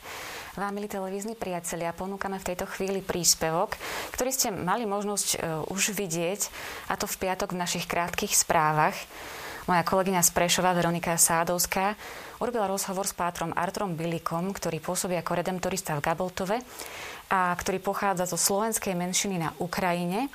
Vám, 0.57 0.73
milí 0.73 0.89
televízni 0.89 1.37
priatelia, 1.37 1.93
ponúkame 1.93 2.41
v 2.41 2.47
tejto 2.49 2.65
chvíli 2.65 3.05
príspevok, 3.05 3.77
ktorý 4.17 4.33
ste 4.33 4.49
mali 4.49 4.89
možnosť 4.89 5.27
uh, 5.37 5.61
už 5.69 5.93
vidieť, 5.93 6.49
a 6.89 6.97
to 6.97 7.05
v 7.05 7.29
piatok 7.29 7.53
v 7.53 7.61
našich 7.61 7.85
krátkých 7.85 8.33
správach. 8.33 8.97
Moja 9.69 9.85
kolegyňa 9.85 10.25
z 10.25 10.33
Prešova, 10.33 10.73
Veronika 10.73 11.13
Sádovská, 11.13 11.93
urobila 12.41 12.65
rozhovor 12.65 13.05
s 13.05 13.13
pátrom 13.13 13.53
Artrom 13.53 13.93
Bilikom, 13.93 14.49
ktorý 14.49 14.81
pôsobí 14.81 15.13
ako 15.13 15.37
redemptorista 15.37 15.93
v 15.93 16.09
Gaboltove 16.09 16.57
a 17.29 17.53
ktorý 17.53 17.85
pochádza 17.85 18.25
zo 18.25 18.39
slovenskej 18.39 18.97
menšiny 18.97 19.37
na 19.37 19.53
Ukrajine. 19.61 20.25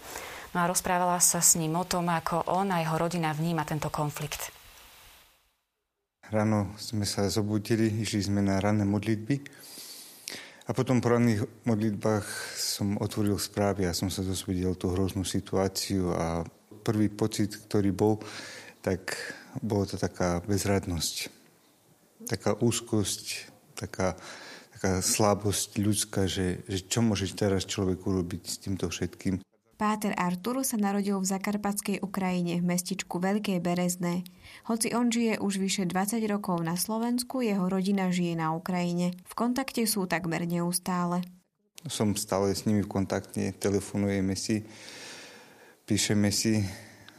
No 0.54 0.62
a 0.62 0.70
rozprávala 0.70 1.18
sa 1.18 1.42
s 1.42 1.58
ním 1.58 1.74
o 1.74 1.82
tom, 1.82 2.06
ako 2.06 2.46
on 2.46 2.70
a 2.70 2.78
jeho 2.78 2.94
rodina 2.94 3.34
vníma 3.34 3.66
tento 3.66 3.90
konflikt. 3.90 4.61
Ráno 6.32 6.72
sme 6.80 7.04
sa 7.04 7.28
zobudili, 7.28 7.92
išli 7.92 8.24
sme 8.24 8.40
na 8.40 8.56
ranné 8.56 8.88
modlitby 8.88 9.36
a 10.64 10.72
potom 10.72 10.96
po 11.04 11.12
ranných 11.12 11.44
modlitbách 11.68 12.24
som 12.56 12.96
otvoril 12.96 13.36
správy 13.36 13.84
a 13.84 13.92
som 13.92 14.08
sa 14.08 14.24
dozvedel 14.24 14.72
tú 14.80 14.96
hroznú 14.96 15.28
situáciu 15.28 16.08
a 16.16 16.40
prvý 16.80 17.12
pocit, 17.12 17.52
ktorý 17.68 17.92
bol, 17.92 18.16
tak 18.80 19.12
bolo 19.60 19.84
to 19.84 20.00
taká 20.00 20.40
bezradnosť, 20.48 21.28
taká 22.24 22.56
úzkosť, 22.56 23.52
taká, 23.76 24.16
taká 24.72 25.04
slabosť 25.04 25.84
ľudská, 25.84 26.24
že, 26.24 26.64
že 26.64 26.80
čo 26.88 27.04
môže 27.04 27.28
teraz 27.36 27.68
človek 27.68 28.00
urobiť 28.08 28.42
s 28.48 28.56
týmto 28.56 28.88
všetkým. 28.88 29.44
Páter 29.82 30.14
Artur 30.14 30.62
sa 30.62 30.78
narodil 30.78 31.18
v 31.18 31.26
zakarpatskej 31.26 32.06
Ukrajine 32.06 32.62
v 32.62 32.70
mestičku 32.70 33.18
Veľkej 33.18 33.58
Berezné. 33.58 34.22
Hoci 34.70 34.94
on 34.94 35.10
žije 35.10 35.42
už 35.42 35.58
vyše 35.58 35.90
20 35.90 36.22
rokov 36.30 36.62
na 36.62 36.78
Slovensku, 36.78 37.42
jeho 37.42 37.66
rodina 37.66 38.06
žije 38.14 38.38
na 38.38 38.54
Ukrajine. 38.54 39.10
V 39.26 39.34
kontakte 39.34 39.82
sú 39.90 40.06
takmer 40.06 40.46
neustále. 40.46 41.26
Som 41.90 42.14
stále 42.14 42.54
s 42.54 42.62
nimi 42.62 42.86
v 42.86 42.94
kontakte, 42.94 43.58
telefonujeme 43.58 44.38
si, 44.38 44.62
píšeme 45.82 46.30
si 46.30 46.62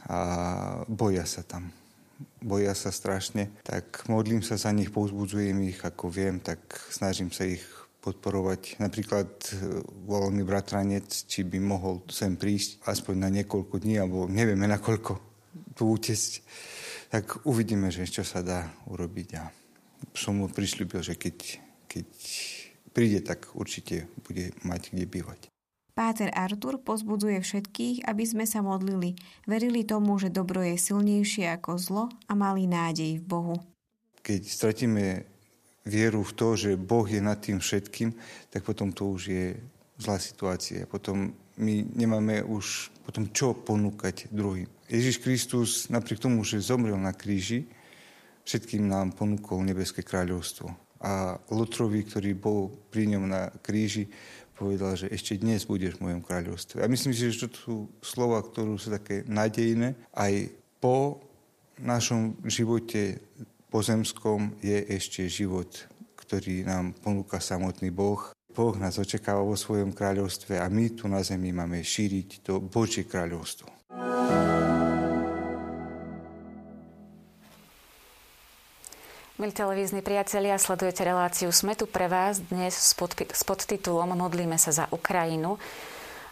a 0.08 0.16
boja 0.88 1.28
sa 1.28 1.44
tam. 1.44 1.68
Boja 2.40 2.72
sa 2.72 2.88
strašne. 2.88 3.52
Tak 3.60 4.08
modlím 4.08 4.40
sa 4.40 4.56
za 4.56 4.72
nich, 4.72 4.88
povzbudzujem 4.88 5.68
ich, 5.68 5.84
ako 5.84 6.08
viem, 6.08 6.40
tak 6.40 6.64
snažím 6.88 7.28
sa 7.28 7.44
ich 7.44 7.60
podporovať. 8.04 8.76
Napríklad 8.84 9.32
e, 9.48 9.80
volal 10.04 10.28
mi 10.28 10.44
bratranec, 10.44 11.08
či 11.24 11.40
by 11.48 11.56
mohol 11.56 12.04
sem 12.12 12.36
prísť 12.36 12.84
aspoň 12.84 13.14
na 13.16 13.28
niekoľko 13.32 13.80
dní, 13.80 13.96
alebo 13.96 14.28
nevieme 14.28 14.68
na 14.68 14.76
koľko 14.76 15.16
tu 15.72 15.88
utiesť. 15.88 16.44
Tak 17.08 17.48
uvidíme, 17.48 17.88
že 17.88 18.04
čo 18.04 18.20
sa 18.20 18.44
dá 18.44 18.68
urobiť. 18.92 19.28
A 19.40 19.48
som 20.12 20.36
mu 20.36 20.52
prišľúbil, 20.52 21.00
že 21.00 21.16
keď, 21.16 21.36
keď 21.88 22.08
príde, 22.92 23.24
tak 23.24 23.56
určite 23.56 24.12
bude 24.28 24.52
mať 24.60 24.92
kde 24.92 25.06
bývať. 25.08 25.40
Páter 25.94 26.26
Artur 26.34 26.82
pozbudzuje 26.82 27.38
všetkých, 27.38 28.02
aby 28.10 28.24
sme 28.26 28.44
sa 28.50 28.66
modlili. 28.66 29.14
Verili 29.46 29.86
tomu, 29.86 30.18
že 30.18 30.26
dobro 30.26 30.58
je 30.58 30.74
silnejšie 30.74 31.46
ako 31.54 31.70
zlo 31.78 32.04
a 32.26 32.34
mali 32.34 32.66
nádej 32.66 33.22
v 33.22 33.24
Bohu. 33.24 33.56
Keď 34.26 34.42
stratíme 34.42 35.33
vieru 35.84 36.24
v 36.24 36.32
to, 36.32 36.48
že 36.56 36.80
Boh 36.80 37.04
je 37.04 37.20
nad 37.20 37.36
tým 37.36 37.60
všetkým, 37.60 38.16
tak 38.48 38.64
potom 38.64 38.90
to 38.90 39.12
už 39.12 39.22
je 39.28 39.46
zlá 40.00 40.18
situácia. 40.18 40.88
Potom 40.88 41.30
my 41.60 41.74
nemáme 41.94 42.42
už 42.42 42.90
potom 43.04 43.28
čo 43.30 43.52
ponúkať 43.52 44.32
druhým. 44.32 44.66
Ježiš 44.88 45.20
Kristus 45.20 45.70
napriek 45.92 46.18
tomu, 46.18 46.42
že 46.42 46.64
zomrel 46.64 46.96
na 46.96 47.12
kríži, 47.12 47.68
všetkým 48.48 48.88
nám 48.88 49.12
ponúkol 49.12 49.60
nebeské 49.64 50.00
kráľovstvo. 50.00 50.72
A 51.04 51.36
Lotrovi, 51.52 52.00
ktorý 52.00 52.32
bol 52.32 52.72
pri 52.88 53.12
ňom 53.12 53.28
na 53.28 53.52
kríži, 53.60 54.08
povedal, 54.56 54.96
že 54.96 55.12
ešte 55.12 55.36
dnes 55.36 55.68
budeš 55.68 56.00
v 56.00 56.08
mojom 56.08 56.22
kráľovstve. 56.24 56.80
A 56.80 56.88
myslím 56.88 57.12
si, 57.12 57.28
že 57.28 57.44
to 57.44 57.58
sú 57.58 57.76
slova, 58.00 58.40
ktoré 58.40 58.72
sú 58.80 58.88
také 58.88 59.26
nádejné. 59.28 59.98
Aj 60.16 60.32
po 60.80 61.20
našom 61.82 62.38
živote 62.46 63.20
pozemskom 63.74 64.54
je 64.62 64.86
ešte 64.86 65.26
život, 65.26 65.66
ktorý 66.14 66.62
nám 66.62 66.94
ponúka 66.94 67.42
samotný 67.42 67.90
Boh. 67.90 68.30
Boh 68.54 68.74
nás 68.78 69.02
očakáva 69.02 69.42
vo 69.42 69.58
svojom 69.58 69.90
kráľovstve 69.90 70.62
a 70.62 70.70
my 70.70 70.94
tu 70.94 71.10
na 71.10 71.26
zemi 71.26 71.50
máme 71.50 71.82
šíriť 71.82 72.46
to 72.46 72.62
Božie 72.62 73.02
kráľovstvo. 73.02 73.66
Milí 79.34 79.50
televízni 79.50 80.06
priatelia, 80.06 80.54
sledujete 80.62 81.02
reláciu 81.02 81.50
Sme 81.50 81.74
tu 81.74 81.90
pre 81.90 82.06
vás 82.06 82.38
dnes 82.38 82.70
s, 82.70 82.94
pod, 82.94 83.18
s 83.18 83.42
podtitulom 83.42 84.14
Modlíme 84.14 84.54
sa 84.54 84.70
za 84.70 84.86
Ukrajinu. 84.94 85.58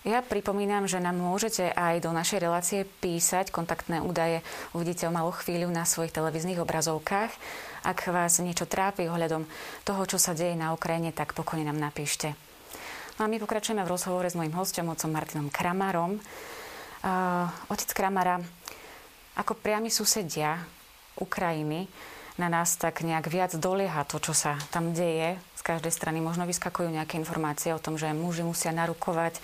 Ja 0.03 0.19
pripomínam, 0.19 0.91
že 0.91 0.99
nám 0.99 1.15
môžete 1.15 1.71
aj 1.71 2.03
do 2.03 2.11
našej 2.11 2.43
relácie 2.43 2.83
písať 2.83 3.55
kontaktné 3.55 4.03
údaje. 4.03 4.43
Uvidíte 4.75 5.07
o 5.07 5.15
malú 5.15 5.31
chvíľu 5.31 5.71
na 5.71 5.87
svojich 5.87 6.11
televíznych 6.11 6.59
obrazovkách. 6.59 7.31
Ak 7.87 8.11
vás 8.11 8.43
niečo 8.43 8.67
trápi 8.67 9.07
ohľadom 9.07 9.47
toho, 9.87 10.03
čo 10.11 10.19
sa 10.19 10.35
deje 10.35 10.59
na 10.59 10.75
Ukrajine, 10.75 11.15
tak 11.15 11.39
pokojne 11.39 11.71
nám 11.71 11.79
napíšte. 11.79 12.35
No 13.15 13.27
a 13.27 13.31
my 13.31 13.39
pokračujeme 13.39 13.87
v 13.87 13.93
rozhovore 13.95 14.27
s 14.27 14.35
mojim 14.35 14.51
hostom, 14.59 14.91
otcom 14.91 15.07
Martinom 15.07 15.55
Kramarom. 15.55 16.19
Uh, 16.19 17.47
otec 17.71 17.95
Kramara, 17.95 18.43
ako 19.39 19.55
priami 19.55 19.87
susedia 19.87 20.67
Ukrajiny, 21.23 21.87
na 22.41 22.49
nás 22.49 22.81
tak 22.81 23.05
nejak 23.05 23.29
viac 23.29 23.53
dolieha 23.57 24.09
to, 24.09 24.17
čo 24.17 24.33
sa 24.33 24.57
tam 24.73 24.97
deje. 24.97 25.37
Z 25.57 25.63
každej 25.63 25.93
strany 25.95 26.19
možno 26.19 26.49
vyskakujú 26.49 26.91
nejaké 26.91 27.21
informácie 27.21 27.71
o 27.71 27.79
tom, 27.79 27.95
že 28.01 28.11
muži 28.11 28.43
musia 28.43 28.75
narukovať, 28.75 29.39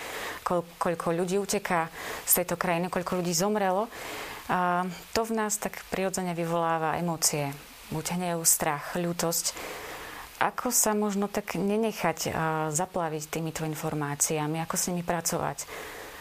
koľko 0.80 1.09
ľudí 1.14 1.38
uteká 1.38 1.92
z 2.26 2.33
tejto 2.42 2.59
krajiny, 2.59 2.90
koľko 2.90 3.23
ľudí 3.23 3.30
zomrelo. 3.37 3.87
A 4.49 4.88
to 5.12 5.28
v 5.28 5.37
nás 5.37 5.61
tak 5.61 5.85
prirodzene 5.92 6.33
vyvoláva 6.33 6.97
emócie. 6.97 7.52
Buď 7.92 8.16
hnev, 8.16 8.42
strach, 8.49 8.97
ľútosť. 8.97 9.52
Ako 10.38 10.73
sa 10.73 10.97
možno 10.97 11.28
tak 11.28 11.54
nenechať 11.59 12.33
zaplaviť 12.73 13.23
týmito 13.28 13.66
informáciami? 13.68 14.62
Ako 14.64 14.75
s 14.75 14.88
nimi 14.90 15.04
pracovať? 15.04 15.68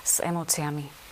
S 0.03 0.19
emóciami? 0.19 1.06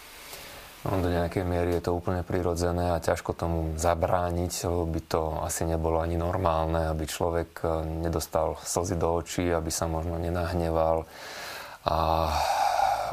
Do 0.85 1.09
nejakej 1.09 1.41
miery 1.49 1.81
je 1.81 1.89
to 1.89 1.97
úplne 1.97 2.21
prirodzené 2.21 2.93
a 2.93 3.01
ťažko 3.01 3.33
tomu 3.33 3.73
zabrániť, 3.73 4.69
lebo 4.69 4.85
by 4.85 5.01
to 5.09 5.21
asi 5.41 5.65
nebolo 5.65 5.97
ani 5.97 6.13
normálne, 6.13 6.85
aby 6.85 7.09
človek 7.09 7.49
eh, 7.65 7.69
nedostal 8.05 8.61
slzy 8.61 8.93
do 8.93 9.17
očí, 9.17 9.49
aby 9.49 9.73
sa 9.73 9.89
možno 9.89 10.21
nenahneval. 10.21 11.09
A 11.89 11.97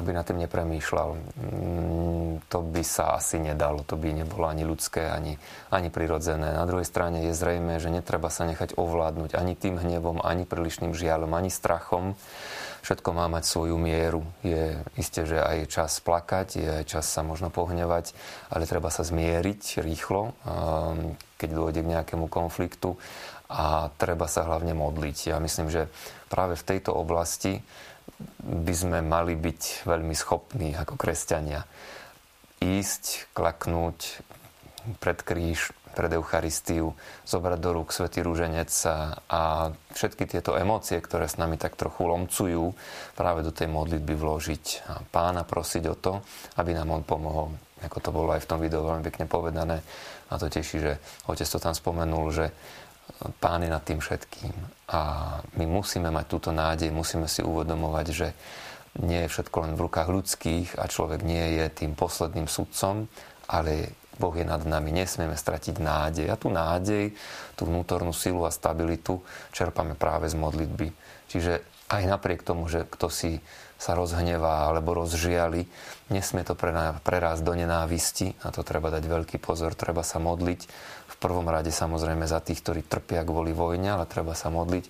aby 0.02 0.11
na 0.11 0.26
tým 0.26 0.42
nepremýšľal. 0.42 1.09
Mm, 1.14 2.50
to 2.50 2.59
by 2.66 2.82
sa 2.82 3.14
asi 3.14 3.38
nedalo, 3.38 3.87
to 3.87 3.94
by 3.94 4.11
nebolo 4.11 4.50
ani 4.50 4.66
ľudské, 4.66 5.06
ani, 5.06 5.38
ani 5.71 5.88
prirodzené. 5.94 6.50
Na 6.50 6.66
druhej 6.66 6.85
strane 6.85 7.23
je 7.23 7.32
zrejme, 7.32 7.78
že 7.78 7.94
netreba 7.94 8.26
sa 8.28 8.42
nechať 8.42 8.75
ovládnuť 8.75 9.38
ani 9.38 9.54
tým 9.54 9.78
hnevom, 9.78 10.18
ani 10.18 10.42
prílišným 10.42 10.90
žiaľom, 10.90 11.30
ani 11.30 11.49
strachom 11.54 12.18
Všetko 12.82 13.14
má 13.14 13.30
mať 13.30 13.47
svoju 13.47 13.78
mieru. 13.78 14.26
Je 14.42 14.75
isté, 14.99 15.23
že 15.23 15.38
aj 15.38 15.71
čas 15.71 16.02
plakať, 16.02 16.49
je 16.59 16.71
aj 16.82 16.85
čas 16.90 17.06
sa 17.06 17.23
možno 17.23 17.47
pohnevať, 17.47 18.11
ale 18.50 18.66
treba 18.66 18.90
sa 18.90 19.06
zmieriť 19.06 19.78
rýchlo, 19.87 20.35
um, 20.42 21.14
keď 21.38 21.49
dôjde 21.54 21.80
k 21.87 21.92
nejakému 21.94 22.26
konfliktu 22.26 22.99
a 23.47 23.87
treba 23.94 24.26
sa 24.26 24.42
hlavne 24.50 24.75
modliť. 24.75 25.30
Ja 25.30 25.38
myslím, 25.38 25.71
že 25.71 25.87
práve 26.26 26.59
v 26.59 26.66
tejto 26.66 26.90
oblasti 26.90 27.62
by 28.43 28.75
sme 28.75 28.99
mali 29.05 29.38
byť 29.38 29.87
veľmi 29.87 30.14
schopní 30.17 30.75
ako 30.75 30.97
kresťania 30.99 31.64
ísť, 32.62 33.35
klaknúť 33.35 34.23
pred 35.02 35.19
kríž, 35.19 35.75
pred 35.93 36.09
Eucharistiu, 36.17 36.97
zobrať 37.29 37.59
do 37.61 37.71
rúk 37.76 37.93
Svetý 37.93 38.25
rúženec 38.25 38.71
a 39.29 39.71
všetky 39.93 40.25
tieto 40.25 40.57
emócie, 40.57 40.97
ktoré 40.99 41.29
s 41.29 41.37
nami 41.37 41.61
tak 41.61 41.76
trochu 41.76 42.09
lomcujú, 42.09 42.73
práve 43.12 43.45
do 43.45 43.52
tej 43.52 43.69
modlitby 43.69 44.14
vložiť 44.17 44.64
a 44.88 44.95
pána 45.12 45.45
prosiť 45.45 45.85
o 45.93 45.97
to, 45.99 46.12
aby 46.57 46.73
nám 46.73 46.97
on 46.97 47.05
pomohol. 47.05 47.52
Ako 47.83 47.99
to 47.99 48.14
bolo 48.14 48.33
aj 48.33 48.47
v 48.47 48.50
tom 48.50 48.59
videu 48.62 48.81
veľmi 48.81 49.05
pekne 49.05 49.26
povedané. 49.26 49.83
A 50.33 50.41
to 50.41 50.49
teší, 50.49 50.81
že 50.81 50.93
otec 51.29 51.45
to 51.45 51.59
tam 51.61 51.75
spomenul, 51.76 52.33
že 52.33 52.47
pán 53.38 53.62
je 53.62 53.71
nad 53.71 53.82
tým 53.85 54.02
všetkým. 54.02 54.54
A 54.92 55.00
my 55.56 55.64
musíme 55.64 56.11
mať 56.11 56.26
túto 56.26 56.50
nádej, 56.50 56.90
musíme 56.90 57.30
si 57.30 57.40
uvedomovať, 57.40 58.06
že 58.11 58.28
nie 59.00 59.25
je 59.25 59.32
všetko 59.32 59.56
len 59.64 59.73
v 59.73 59.88
rukách 59.88 60.09
ľudských 60.12 60.68
a 60.76 60.85
človek 60.85 61.25
nie 61.25 61.56
je 61.56 61.64
tým 61.73 61.97
posledným 61.97 62.44
sudcom, 62.44 63.09
ale 63.49 63.97
Boh 64.21 64.37
je 64.37 64.44
nad 64.44 64.61
nami, 64.61 64.92
nesmieme 64.92 65.32
stratiť 65.32 65.80
nádej. 65.80 66.26
A 66.28 66.37
tú 66.37 66.52
nádej, 66.52 67.16
tú 67.56 67.64
vnútornú 67.64 68.12
silu 68.12 68.44
a 68.44 68.52
stabilitu 68.52 69.25
čerpame 69.56 69.97
práve 69.97 70.28
z 70.28 70.37
modlitby. 70.37 70.92
Čiže 71.32 71.64
aj 71.88 72.02
napriek 72.04 72.44
tomu, 72.44 72.68
že 72.68 72.85
kto 72.85 73.09
si 73.09 73.40
sa 73.80 73.99
rozhnevá 73.99 74.71
alebo 74.71 74.94
rozžiali, 74.94 75.66
nesmie 76.12 76.44
to 76.47 76.54
prerásť 77.02 77.42
do 77.42 77.52
nenávisti. 77.56 78.37
Na 78.44 78.52
to 78.54 78.62
treba 78.62 78.92
dať 78.92 79.04
veľký 79.09 79.40
pozor, 79.42 79.75
treba 79.75 80.04
sa 80.06 80.21
modliť. 80.21 80.61
Prvom 81.23 81.47
rade 81.47 81.71
samozrejme 81.71 82.26
za 82.26 82.43
tých, 82.43 82.67
ktorí 82.67 82.83
trpia 82.83 83.23
kvôli 83.23 83.55
vojne, 83.55 83.95
ale 83.95 84.11
treba 84.11 84.35
sa 84.35 84.50
modliť 84.50 84.85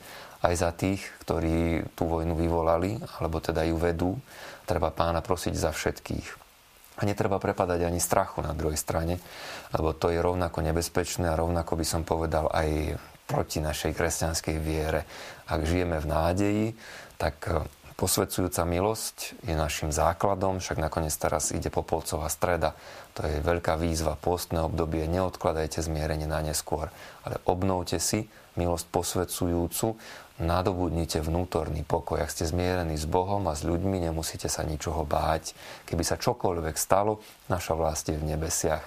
aj 0.49 0.55
za 0.57 0.73
tých, 0.73 1.05
ktorí 1.21 1.93
tú 1.93 2.09
vojnu 2.09 2.33
vyvolali, 2.33 2.97
alebo 3.21 3.37
teda 3.37 3.69
ju 3.69 3.77
vedú. 3.77 4.17
Treba 4.65 4.89
pána 4.89 5.21
prosiť 5.21 5.53
za 5.53 5.77
všetkých. 5.77 6.29
A 6.99 7.03
netreba 7.05 7.37
prepadať 7.37 7.85
ani 7.85 8.01
strachu 8.01 8.41
na 8.41 8.57
druhej 8.57 8.81
strane, 8.81 9.21
lebo 9.77 9.93
to 9.93 10.09
je 10.09 10.25
rovnako 10.25 10.65
nebezpečné 10.65 11.29
a 11.29 11.37
rovnako 11.37 11.77
by 11.77 11.85
som 11.85 12.01
povedal 12.01 12.49
aj 12.49 12.97
proti 13.29 13.61
našej 13.61 13.93
kresťanskej 13.93 14.57
viere. 14.57 15.05
Ak 15.53 15.69
žijeme 15.69 16.01
v 16.01 16.07
nádeji, 16.09 16.67
tak 17.21 17.45
posvedcujúca 18.03 18.67
milosť 18.67 19.47
je 19.47 19.55
našim 19.55 19.95
základom, 19.95 20.59
však 20.59 20.83
nakoniec 20.83 21.15
teraz 21.15 21.55
ide 21.55 21.71
Popolcová 21.71 22.27
streda. 22.27 22.75
To 23.15 23.23
je 23.23 23.39
veľká 23.39 23.79
výzva, 23.79 24.19
postné 24.19 24.59
obdobie, 24.59 25.07
neodkladajte 25.07 25.79
zmierenie 25.87 26.27
na 26.27 26.43
neskôr, 26.43 26.91
ale 27.23 27.39
obnovte 27.47 28.03
si 28.03 28.27
milosť 28.57 28.87
posvedcujúcu 28.93 29.97
nadobudnite 30.43 31.23
vnútorný 31.23 31.87
pokoj. 31.87 32.19
Ak 32.19 32.35
ste 32.35 32.49
zmierení 32.49 32.99
s 32.99 33.07
Bohom 33.07 33.47
a 33.47 33.55
s 33.55 33.63
ľuďmi, 33.63 34.11
nemusíte 34.11 34.51
sa 34.51 34.67
ničoho 34.67 35.07
báť. 35.07 35.55
Keby 35.87 36.03
sa 36.03 36.19
čokoľvek 36.19 36.75
stalo, 36.75 37.23
naša 37.47 37.79
vlast 37.79 38.11
je 38.11 38.19
v 38.19 38.35
nebesiach. 38.35 38.83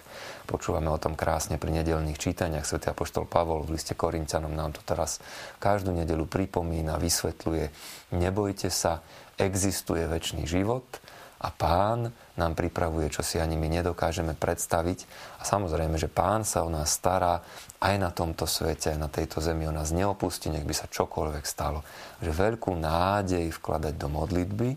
Počúvame 0.46 0.92
o 0.92 1.00
tom 1.00 1.16
krásne 1.16 1.56
pri 1.56 1.72
nedelných 1.82 2.20
čítaniach. 2.20 2.68
Sv. 2.68 2.84
Apoštol 2.84 3.26
Pavol 3.26 3.64
v 3.64 3.80
liste 3.80 3.96
Korintianom 3.96 4.52
nám 4.52 4.76
to 4.76 4.82
teraz 4.84 5.24
každú 5.64 5.96
nedelu 5.96 6.28
pripomína, 6.28 7.00
vysvetľuje. 7.00 7.72
Nebojte 8.14 8.68
sa, 8.68 9.00
existuje 9.40 10.04
väčší 10.06 10.44
život– 10.44 10.86
a 11.36 11.52
pán 11.52 12.16
nám 12.40 12.56
pripravuje, 12.56 13.12
čo 13.12 13.20
si 13.20 13.38
ani 13.40 13.60
my 13.60 13.68
nedokážeme 13.80 14.34
predstaviť. 14.40 15.00
A 15.40 15.44
samozrejme, 15.44 16.00
že 16.00 16.08
pán 16.08 16.48
sa 16.48 16.64
o 16.64 16.72
nás 16.72 16.96
stará 16.96 17.44
aj 17.84 17.96
na 18.00 18.10
tomto 18.10 18.48
svete, 18.48 18.96
aj 18.96 19.00
na 19.00 19.12
tejto 19.12 19.44
zemi. 19.44 19.68
O 19.68 19.76
nás 19.76 19.92
neopustí, 19.92 20.48
nech 20.48 20.64
by 20.64 20.72
sa 20.72 20.88
čokoľvek 20.88 21.44
stalo. 21.44 21.84
Že 22.24 22.32
veľkú 22.32 22.72
nádej 22.80 23.52
vkladať 23.52 23.94
do 24.00 24.08
modlitby. 24.08 24.70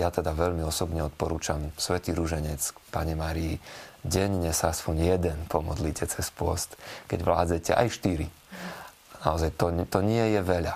Ja 0.00 0.08
teda 0.08 0.32
veľmi 0.32 0.64
osobne 0.64 1.04
odporúčam 1.04 1.68
Svetý 1.76 2.16
rúženec 2.16 2.72
Pane 2.88 3.12
Marii. 3.12 3.60
Denne 4.00 4.50
sa 4.56 4.72
aspoň 4.72 4.96
jeden 5.14 5.38
pomodlite 5.46 6.08
cez 6.08 6.32
post, 6.32 6.74
keď 7.06 7.18
vládzete 7.22 7.70
aj 7.76 7.88
štyri. 7.92 8.26
Naozaj 9.22 9.54
to, 9.54 9.70
to 9.86 10.00
nie 10.02 10.34
je 10.34 10.40
veľa. 10.42 10.74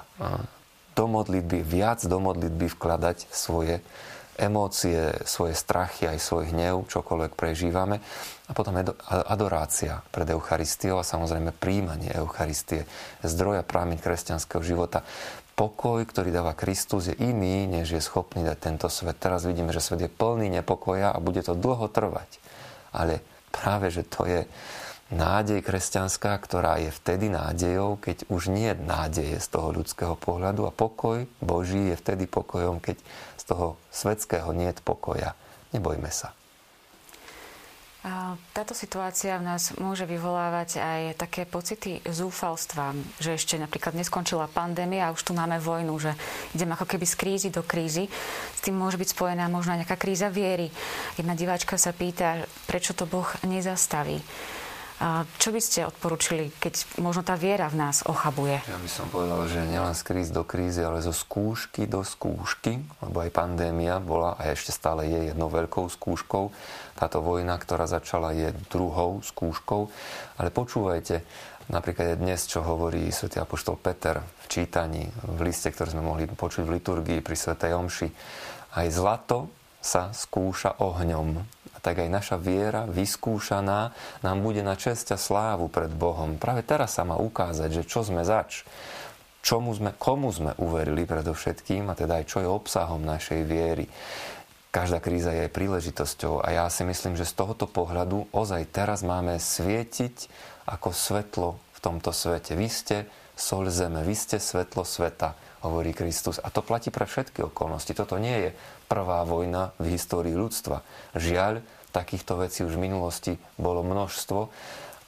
Do 0.94 1.04
modlitby, 1.10 1.66
viac 1.66 2.04
do 2.06 2.22
modlitby 2.22 2.70
vkladať 2.70 3.26
svoje 3.34 3.82
emócie, 4.36 5.16
svoje 5.24 5.56
strachy, 5.56 6.06
aj 6.06 6.20
svoj 6.20 6.52
hnev, 6.52 6.86
čokoľvek 6.88 7.32
prežívame. 7.34 8.00
A 8.46 8.52
potom 8.54 8.78
adorácia 9.08 10.04
pred 10.14 10.28
Eucharistiou 10.30 11.02
a 11.02 11.08
samozrejme 11.08 11.50
príjmanie 11.50 12.14
Eucharistie, 12.14 12.86
zdroja 13.26 13.66
prámy 13.66 13.98
kresťanského 13.98 14.62
života. 14.62 15.02
Pokoj, 15.56 16.04
ktorý 16.04 16.30
dáva 16.30 16.52
Kristus, 16.52 17.08
je 17.08 17.16
iný, 17.16 17.64
než 17.64 17.96
je 17.96 18.02
schopný 18.04 18.44
dať 18.44 18.58
tento 18.60 18.88
svet. 18.92 19.16
Teraz 19.16 19.48
vidíme, 19.48 19.72
že 19.72 19.80
svet 19.80 20.04
je 20.04 20.12
plný 20.12 20.52
nepokoja 20.60 21.16
a 21.16 21.18
bude 21.18 21.40
to 21.40 21.56
dlho 21.56 21.88
trvať. 21.88 22.28
Ale 22.92 23.24
práve, 23.48 23.88
že 23.88 24.04
to 24.04 24.28
je 24.28 24.44
nádej 25.12 25.62
kresťanská, 25.62 26.34
ktorá 26.42 26.82
je 26.82 26.90
vtedy 26.90 27.30
nádejou, 27.30 27.98
keď 28.02 28.26
už 28.26 28.50
nie 28.50 28.74
je 28.74 28.80
nádeje 28.82 29.36
z 29.38 29.48
toho 29.48 29.70
ľudského 29.70 30.18
pohľadu 30.18 30.66
a 30.66 30.74
pokoj 30.74 31.30
Boží 31.38 31.92
je 31.92 31.96
vtedy 31.96 32.26
pokojom, 32.26 32.82
keď 32.82 32.98
z 33.38 33.44
toho 33.46 33.78
svetského 33.94 34.50
nie 34.50 34.70
je 34.70 34.82
pokoja. 34.82 35.38
Nebojme 35.70 36.10
sa. 36.10 36.34
Táto 38.54 38.70
situácia 38.70 39.34
v 39.34 39.50
nás 39.50 39.74
môže 39.82 40.06
vyvolávať 40.06 40.78
aj 40.78 41.18
také 41.18 41.42
pocity 41.42 41.98
zúfalstva, 42.06 42.94
že 43.18 43.34
ešte 43.34 43.58
napríklad 43.58 43.98
neskončila 43.98 44.46
pandémia 44.46 45.10
a 45.10 45.14
už 45.14 45.26
tu 45.26 45.34
máme 45.34 45.58
vojnu, 45.58 45.90
že 45.98 46.14
ideme 46.54 46.78
ako 46.78 46.86
keby 46.86 47.02
z 47.02 47.18
krízy 47.18 47.48
do 47.50 47.66
krízy. 47.66 48.06
S 48.54 48.62
tým 48.62 48.78
môže 48.78 48.94
byť 48.94 49.10
spojená 49.10 49.50
možno 49.50 49.74
nejaká 49.74 49.98
kríza 49.98 50.30
viery. 50.30 50.70
Jedna 51.18 51.34
diváčka 51.34 51.74
sa 51.82 51.90
pýta, 51.90 52.46
prečo 52.70 52.94
to 52.94 53.10
Boh 53.10 53.26
nezastaví. 53.42 54.22
Čo 55.36 55.52
by 55.52 55.60
ste 55.60 55.84
odporúčili, 55.84 56.48
keď 56.56 56.96
možno 57.04 57.20
tá 57.20 57.36
viera 57.36 57.68
v 57.68 57.76
nás 57.76 58.00
ochabuje? 58.08 58.64
Ja 58.64 58.80
by 58.80 58.88
som 58.88 59.12
povedal, 59.12 59.44
že 59.44 59.68
nielen 59.68 59.92
z 59.92 60.02
kríz 60.08 60.32
do 60.32 60.40
krízy, 60.40 60.80
ale 60.80 61.04
zo 61.04 61.12
skúšky 61.12 61.84
do 61.84 62.00
skúšky, 62.00 62.80
lebo 63.04 63.20
aj 63.20 63.28
pandémia 63.28 64.00
bola 64.00 64.40
a 64.40 64.48
ešte 64.48 64.72
stále 64.72 65.04
je 65.04 65.20
jednou 65.28 65.52
veľkou 65.52 65.84
skúškou. 65.92 66.48
Táto 66.96 67.20
vojna, 67.20 67.60
ktorá 67.60 67.84
začala, 67.84 68.32
je 68.32 68.56
druhou 68.72 69.20
skúškou. 69.20 69.92
Ale 70.40 70.48
počúvajte, 70.48 71.20
napríklad 71.68 72.16
dnes, 72.16 72.48
čo 72.48 72.64
hovorí 72.64 73.12
svätý 73.12 73.36
Apoštol 73.36 73.76
Peter 73.76 74.16
v 74.24 74.46
čítaní, 74.48 75.04
v 75.28 75.40
liste, 75.44 75.68
ktoré 75.76 75.92
sme 75.92 76.08
mohli 76.08 76.24
počuť 76.24 76.64
v 76.64 76.80
liturgii 76.80 77.20
pri 77.20 77.36
svätej 77.36 77.76
Omši. 77.76 78.08
Aj 78.80 78.88
zlato 78.88 79.52
sa 79.86 80.10
skúša 80.10 80.82
ohňom 80.82 81.46
tak 81.86 82.02
aj 82.02 82.10
naša 82.10 82.34
viera 82.34 82.82
vyskúšaná 82.90 83.94
nám 84.26 84.38
bude 84.42 84.58
na 84.66 84.74
česť 84.74 85.14
a 85.14 85.18
slávu 85.22 85.70
pred 85.70 85.86
Bohom. 85.86 86.34
Práve 86.34 86.66
teraz 86.66 86.98
sa 86.98 87.06
má 87.06 87.14
ukázať, 87.14 87.70
že 87.70 87.82
čo 87.86 88.02
sme 88.02 88.26
zač, 88.26 88.66
čomu 89.38 89.70
sme, 89.70 89.94
komu 89.94 90.34
sme 90.34 90.58
uverili 90.58 91.06
predovšetkým 91.06 91.86
a 91.86 91.94
teda 91.94 92.18
aj 92.18 92.24
čo 92.26 92.42
je 92.42 92.50
obsahom 92.50 93.06
našej 93.06 93.46
viery. 93.46 93.86
Každá 94.74 94.98
kríza 94.98 95.30
je 95.30 95.46
príležitosťou 95.46 96.42
a 96.42 96.58
ja 96.58 96.66
si 96.74 96.82
myslím, 96.82 97.14
že 97.14 97.22
z 97.22 97.38
tohoto 97.38 97.70
pohľadu 97.70 98.34
ozaj 98.34 98.66
teraz 98.74 99.06
máme 99.06 99.38
svietiť 99.38 100.26
ako 100.66 100.90
svetlo 100.90 101.54
v 101.54 101.78
tomto 101.78 102.10
svete. 102.10 102.58
Vy 102.58 102.66
ste 102.66 102.96
sol 103.38 103.70
zeme, 103.70 104.02
vy 104.02 104.18
ste 104.18 104.42
svetlo 104.42 104.82
sveta, 104.82 105.38
hovorí 105.62 105.94
Kristus. 105.94 106.42
A 106.42 106.50
to 106.50 106.66
platí 106.66 106.90
pre 106.90 107.06
všetky 107.06 107.46
okolnosti. 107.46 107.94
Toto 107.94 108.18
nie 108.18 108.50
je 108.50 108.50
prvá 108.86 109.22
vojna 109.26 109.74
v 109.82 109.98
histórii 109.98 110.34
ľudstva. 110.34 110.82
Žiaľ, 111.18 111.62
takýchto 111.90 112.38
vecí 112.40 112.62
už 112.62 112.78
v 112.78 112.84
minulosti 112.90 113.32
bolo 113.58 113.82
množstvo 113.82 114.40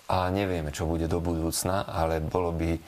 a 0.08 0.28
nevieme, 0.32 0.72
čo 0.72 0.88
bude 0.88 1.04
do 1.04 1.20
budúcna, 1.20 1.84
ale 1.84 2.18
bolo 2.18 2.50
by 2.54 2.80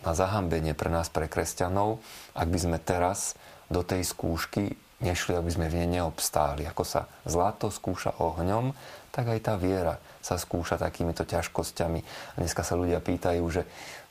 na 0.00 0.12
zahambenie 0.16 0.72
pre 0.72 0.88
nás, 0.88 1.12
pre 1.12 1.28
kresťanov, 1.28 2.00
ak 2.32 2.48
by 2.48 2.58
sme 2.58 2.78
teraz 2.80 3.36
do 3.68 3.84
tej 3.84 4.04
skúšky 4.04 4.76
nešli, 5.00 5.32
aby 5.36 5.48
sme 5.48 5.72
v 5.72 5.84
nej 5.84 6.00
neobstáli. 6.00 6.68
Ako 6.68 6.84
sa 6.84 7.08
zlato 7.24 7.72
skúša 7.72 8.16
ohňom, 8.20 8.76
tak 9.10 9.32
aj 9.32 9.40
tá 9.40 9.54
viera 9.56 9.96
sa 10.20 10.36
skúša 10.36 10.76
takýmito 10.76 11.24
ťažkosťami. 11.24 12.00
A 12.04 12.36
dneska 12.36 12.60
sa 12.60 12.76
ľudia 12.76 13.00
pýtajú, 13.00 13.44
že 13.48 13.64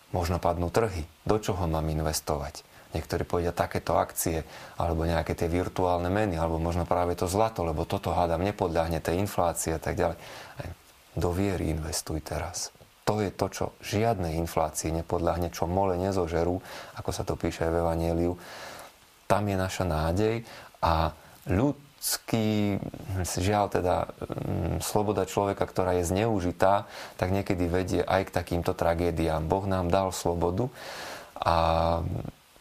možno 0.10 0.42
padnú 0.42 0.74
trhy. 0.74 1.06
Do 1.26 1.38
čoho 1.38 1.70
mám 1.70 1.86
investovať? 1.86 2.66
Niektorí 2.90 3.22
povedia 3.22 3.54
takéto 3.54 4.02
akcie, 4.02 4.42
alebo 4.82 5.06
nejaké 5.06 5.38
tie 5.38 5.46
virtuálne 5.46 6.10
meny, 6.10 6.42
alebo 6.42 6.58
možno 6.58 6.90
práve 6.90 7.14
to 7.14 7.30
zlato, 7.30 7.62
lebo 7.62 7.86
toto 7.86 8.10
hádam 8.10 8.42
nepodľahne 8.42 8.98
tej 8.98 9.22
inflácie 9.22 9.78
a 9.78 9.82
tak 9.82 9.94
ďalej. 9.94 10.18
Do 11.14 11.30
viery 11.30 11.70
investuj 11.70 12.26
teraz. 12.26 12.74
To 13.06 13.22
je 13.22 13.30
to, 13.34 13.46
čo 13.50 13.66
žiadnej 13.82 14.38
inflácii 14.42 14.94
nepodľahne, 15.02 15.54
čo 15.54 15.70
mole 15.70 15.98
nezožerú, 16.02 16.62
ako 16.98 17.10
sa 17.14 17.26
to 17.26 17.38
píše 17.38 17.66
v 17.70 17.82
Evangeliu. 17.82 18.38
Tam 19.30 19.46
je 19.46 19.58
naša 19.58 19.86
nádej 19.86 20.46
a 20.82 21.14
ľudský, 21.50 22.78
žiaľ 23.22 23.70
teda, 23.70 24.10
mm, 24.10 24.86
sloboda 24.86 25.30
človeka, 25.30 25.66
ktorá 25.66 25.98
je 26.02 26.10
zneužitá, 26.10 26.90
tak 27.18 27.34
niekedy 27.34 27.66
vedie 27.66 28.02
aj 28.02 28.30
k 28.30 28.36
takýmto 28.36 28.74
tragédiám. 28.74 29.46
Boh 29.46 29.66
nám 29.66 29.90
dal 29.90 30.14
slobodu 30.14 30.70
a 31.38 31.56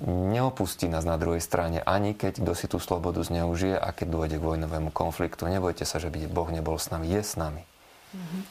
neopustí 0.05 0.87
nás 0.87 1.03
na 1.03 1.19
druhej 1.19 1.43
strane, 1.43 1.83
ani 1.83 2.15
keď 2.15 2.43
kto 2.43 2.53
si 2.55 2.67
tú 2.71 2.79
slobodu 2.79 3.19
zneužije 3.23 3.75
a 3.75 3.91
keď 3.91 4.07
dôjde 4.15 4.37
k 4.39 4.47
vojnovému 4.47 4.91
konfliktu. 4.95 5.51
Nebojte 5.51 5.83
sa, 5.83 5.99
že 5.99 6.11
by 6.11 6.31
Boh 6.31 6.49
nebol 6.55 6.79
s 6.79 6.91
nami, 6.95 7.11
je 7.11 7.23
s 7.23 7.35
nami. 7.35 7.63
Mm-hmm. 8.09 8.43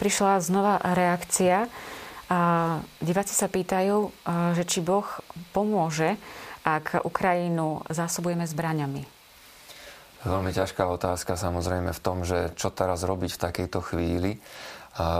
prišla 0.00 0.40
znova 0.40 0.80
reakcia. 0.80 1.68
A 2.32 2.40
diváci 3.04 3.36
sa 3.36 3.52
pýtajú, 3.52 4.08
že 4.56 4.64
či 4.64 4.80
Boh 4.80 5.04
pomôže, 5.52 6.16
ak 6.64 7.04
Ukrajinu 7.04 7.84
zásobujeme 7.92 8.48
zbraňami. 8.48 9.04
Veľmi 10.24 10.56
ťažká 10.56 10.88
otázka 10.88 11.36
samozrejme 11.36 11.92
v 11.92 12.00
tom, 12.00 12.24
že 12.24 12.56
čo 12.56 12.72
teraz 12.72 13.04
robiť 13.04 13.36
v 13.36 13.42
takejto 13.44 13.80
chvíli. 13.84 14.40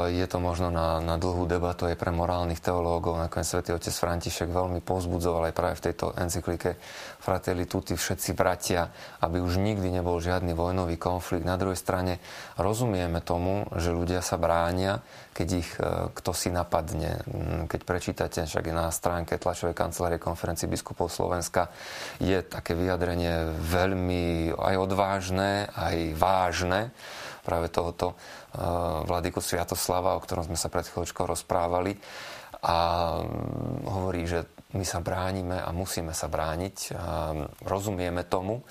Je 0.07 0.23
to 0.31 0.39
možno 0.39 0.71
na, 0.71 1.03
na 1.03 1.19
dlhú 1.19 1.51
debatu 1.51 1.91
aj 1.91 1.99
pre 1.99 2.15
morálnych 2.15 2.63
teológov. 2.63 3.19
Nakoniec 3.19 3.51
svätý 3.51 3.75
otec 3.75 3.91
František 3.91 4.47
veľmi 4.47 4.79
pozbudzoval 4.79 5.51
aj 5.51 5.55
práve 5.59 5.75
v 5.83 5.85
tejto 5.91 6.15
encyklike 6.15 6.79
Fratelli 7.19 7.67
Tutti 7.67 7.99
všetci 7.99 8.39
bratia, 8.39 8.87
aby 9.19 9.43
už 9.43 9.59
nikdy 9.59 9.91
nebol 9.91 10.23
žiadny 10.23 10.55
vojnový 10.55 10.95
konflikt. 10.95 11.43
Na 11.43 11.59
druhej 11.59 11.75
strane 11.75 12.23
rozumieme 12.55 13.19
tomu, 13.19 13.67
že 13.75 13.91
ľudia 13.91 14.23
sa 14.23 14.39
bránia, 14.39 15.03
keď 15.35 15.49
ich 15.59 15.71
e, 15.75 16.07
kto 16.15 16.31
si 16.31 16.55
napadne. 16.55 17.27
Mm, 17.27 17.67
keď 17.67 17.81
prečítate, 17.83 18.39
však 18.47 18.71
na 18.71 18.95
stránke 18.95 19.43
tlačovej 19.43 19.75
kancelárie 19.75 20.23
konferencii 20.23 20.71
biskupov 20.71 21.11
Slovenska, 21.11 21.75
je 22.23 22.47
také 22.47 22.79
vyjadrenie 22.79 23.59
veľmi 23.59 24.55
aj 24.55 24.75
odvážne, 24.79 25.67
aj 25.75 26.15
vážne 26.15 26.95
práve 27.45 27.69
tohoto 27.69 28.17
eh, 28.17 28.59
vladyku 29.05 29.45
Sviatoslava, 29.45 30.17
o 30.17 30.25
ktorom 30.25 30.49
sme 30.49 30.57
sa 30.57 30.73
pred 30.73 30.89
chvíľočkou 30.89 31.29
rozprávali. 31.29 31.93
A 32.65 32.77
mm, 33.21 33.85
hovorí, 33.85 34.25
že 34.25 34.49
my 34.73 34.83
sa 34.83 35.05
bránime 35.05 35.61
a 35.61 35.69
musíme 35.71 36.17
sa 36.17 36.33
brániť. 36.33 36.77
A 36.97 37.37
rozumieme 37.63 38.25
tomu 38.25 38.65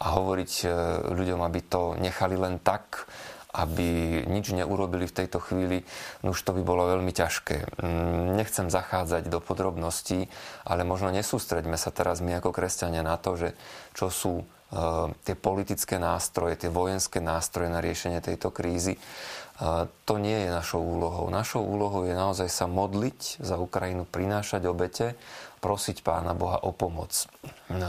a 0.00 0.06
hovoriť 0.14 0.52
eh, 0.64 0.70
ľuďom, 1.10 1.40
aby 1.42 1.60
to 1.66 1.98
nechali 1.98 2.38
len 2.38 2.62
tak, 2.62 3.10
aby 3.50 4.22
nič 4.30 4.54
neurobili 4.54 5.10
v 5.10 5.16
tejto 5.24 5.42
chvíli, 5.42 5.82
no 6.22 6.32
už 6.32 6.40
to 6.40 6.54
by 6.54 6.62
bolo 6.62 6.86
veľmi 6.86 7.10
ťažké. 7.10 7.82
Mm, 7.82 8.38
nechcem 8.38 8.70
zachádzať 8.70 9.26
do 9.26 9.42
podrobností, 9.42 10.30
ale 10.62 10.86
možno 10.86 11.10
nesústreďme 11.10 11.74
sa 11.74 11.90
teraz 11.90 12.22
my 12.22 12.38
ako 12.38 12.54
kresťania 12.54 13.02
na 13.02 13.18
to, 13.18 13.34
že 13.34 13.48
čo 13.94 14.08
sú 14.08 14.46
Eh, 14.70 15.06
tie 15.26 15.34
politické 15.34 15.98
nástroje, 15.98 16.54
tie 16.54 16.70
vojenské 16.70 17.18
nástroje 17.18 17.66
na 17.74 17.82
riešenie 17.82 18.22
tejto 18.22 18.54
krízy. 18.54 18.94
Eh, 18.94 19.90
to 20.06 20.14
nie 20.22 20.46
je 20.46 20.54
našou 20.54 20.78
úlohou. 20.78 21.26
Našou 21.26 21.66
úlohou 21.66 22.06
je 22.06 22.14
naozaj 22.14 22.46
sa 22.46 22.70
modliť 22.70 23.42
za 23.42 23.58
Ukrajinu, 23.58 24.06
prinášať 24.06 24.70
obete, 24.70 25.18
prosiť 25.58 26.06
Pána 26.06 26.38
Boha 26.38 26.62
o 26.62 26.70
pomoc. 26.70 27.10
Eh, 27.10 27.82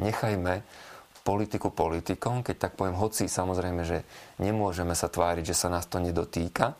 nechajme 0.00 0.64
politiku 1.24 1.72
politikom, 1.72 2.44
keď 2.44 2.68
tak 2.68 2.72
poviem, 2.76 3.00
hoci 3.00 3.26
samozrejme, 3.26 3.82
že 3.82 4.04
nemôžeme 4.38 4.92
sa 4.92 5.08
tváriť, 5.08 5.44
že 5.50 5.56
sa 5.56 5.72
nás 5.72 5.88
to 5.88 5.96
nedotýka. 5.96 6.76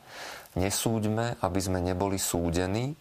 Nesúďme, 0.60 1.40
aby 1.40 1.60
sme 1.64 1.80
neboli 1.80 2.20
súdení. 2.20 2.92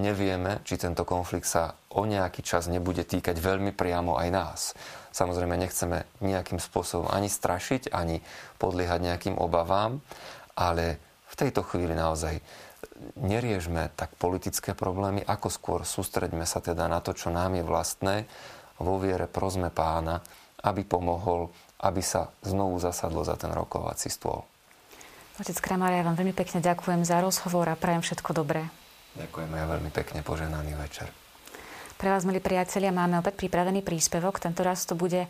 Nevieme, 0.00 0.64
či 0.64 0.80
tento 0.80 1.04
konflikt 1.04 1.44
sa 1.44 1.76
o 1.92 2.08
nejaký 2.08 2.40
čas 2.40 2.70
nebude 2.70 3.04
týkať 3.04 3.36
veľmi 3.36 3.76
priamo 3.76 4.16
aj 4.16 4.28
nás. 4.32 4.60
Samozrejme, 5.10 5.58
nechceme 5.58 6.06
nejakým 6.22 6.62
spôsobom 6.62 7.10
ani 7.10 7.28
strašiť, 7.28 7.92
ani 7.92 8.22
podliehať 8.56 9.00
nejakým 9.04 9.36
obavám, 9.36 10.00
ale 10.56 10.96
v 11.28 11.34
tejto 11.34 11.66
chvíli 11.66 11.92
naozaj 11.92 12.40
neriežme 13.20 13.92
tak 13.98 14.16
politické 14.16 14.72
problémy, 14.72 15.20
ako 15.26 15.48
skôr 15.52 15.80
sústreďme 15.84 16.48
sa 16.48 16.64
teda 16.64 16.88
na 16.88 17.04
to, 17.04 17.12
čo 17.12 17.28
nám 17.28 17.58
je 17.58 17.64
vlastné, 17.66 18.16
vo 18.80 18.96
viere 18.96 19.28
prosme 19.28 19.68
pána, 19.68 20.18
aby 20.64 20.84
pomohol, 20.84 21.52
aby 21.84 22.00
sa 22.00 22.32
znovu 22.44 22.80
zasadlo 22.80 23.24
za 23.24 23.36
ten 23.36 23.52
rokovací 23.52 24.08
stôl. 24.08 24.44
Otec 25.40 25.56
Kramar, 25.56 25.96
ja 25.96 26.04
vám 26.04 26.20
veľmi 26.20 26.36
pekne 26.36 26.60
ďakujem 26.60 27.00
za 27.00 27.20
rozhovor 27.24 27.64
a 27.68 27.76
prajem 27.76 28.04
všetko 28.04 28.36
dobré. 28.36 28.68
Ďakujem 29.16 29.50
ja 29.56 29.64
veľmi 29.64 29.88
pekne, 29.88 30.20
poženaný 30.20 30.76
večer. 30.76 31.08
Pre 31.96 32.08
vás, 32.08 32.28
milí 32.28 32.40
priatelia, 32.44 32.92
máme 32.92 33.20
opäť 33.20 33.40
pripravený 33.40 33.80
príspevok. 33.80 34.36
Tento 34.40 34.60
raz 34.60 34.84
to 34.84 34.96
bude 34.96 35.28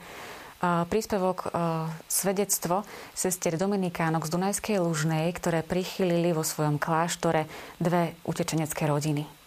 príspevok 0.61 1.49
svedectvo 2.11 2.85
sestier 3.17 3.57
Dominikánok 3.57 4.29
z 4.29 4.35
Dunajskej 4.35 4.77
Lužnej, 4.83 5.31
ktoré 5.33 5.65
prichylili 5.65 6.35
vo 6.37 6.45
svojom 6.45 6.77
kláštore 6.77 7.49
dve 7.81 8.19
utečenecké 8.29 8.85
rodiny. 8.91 9.40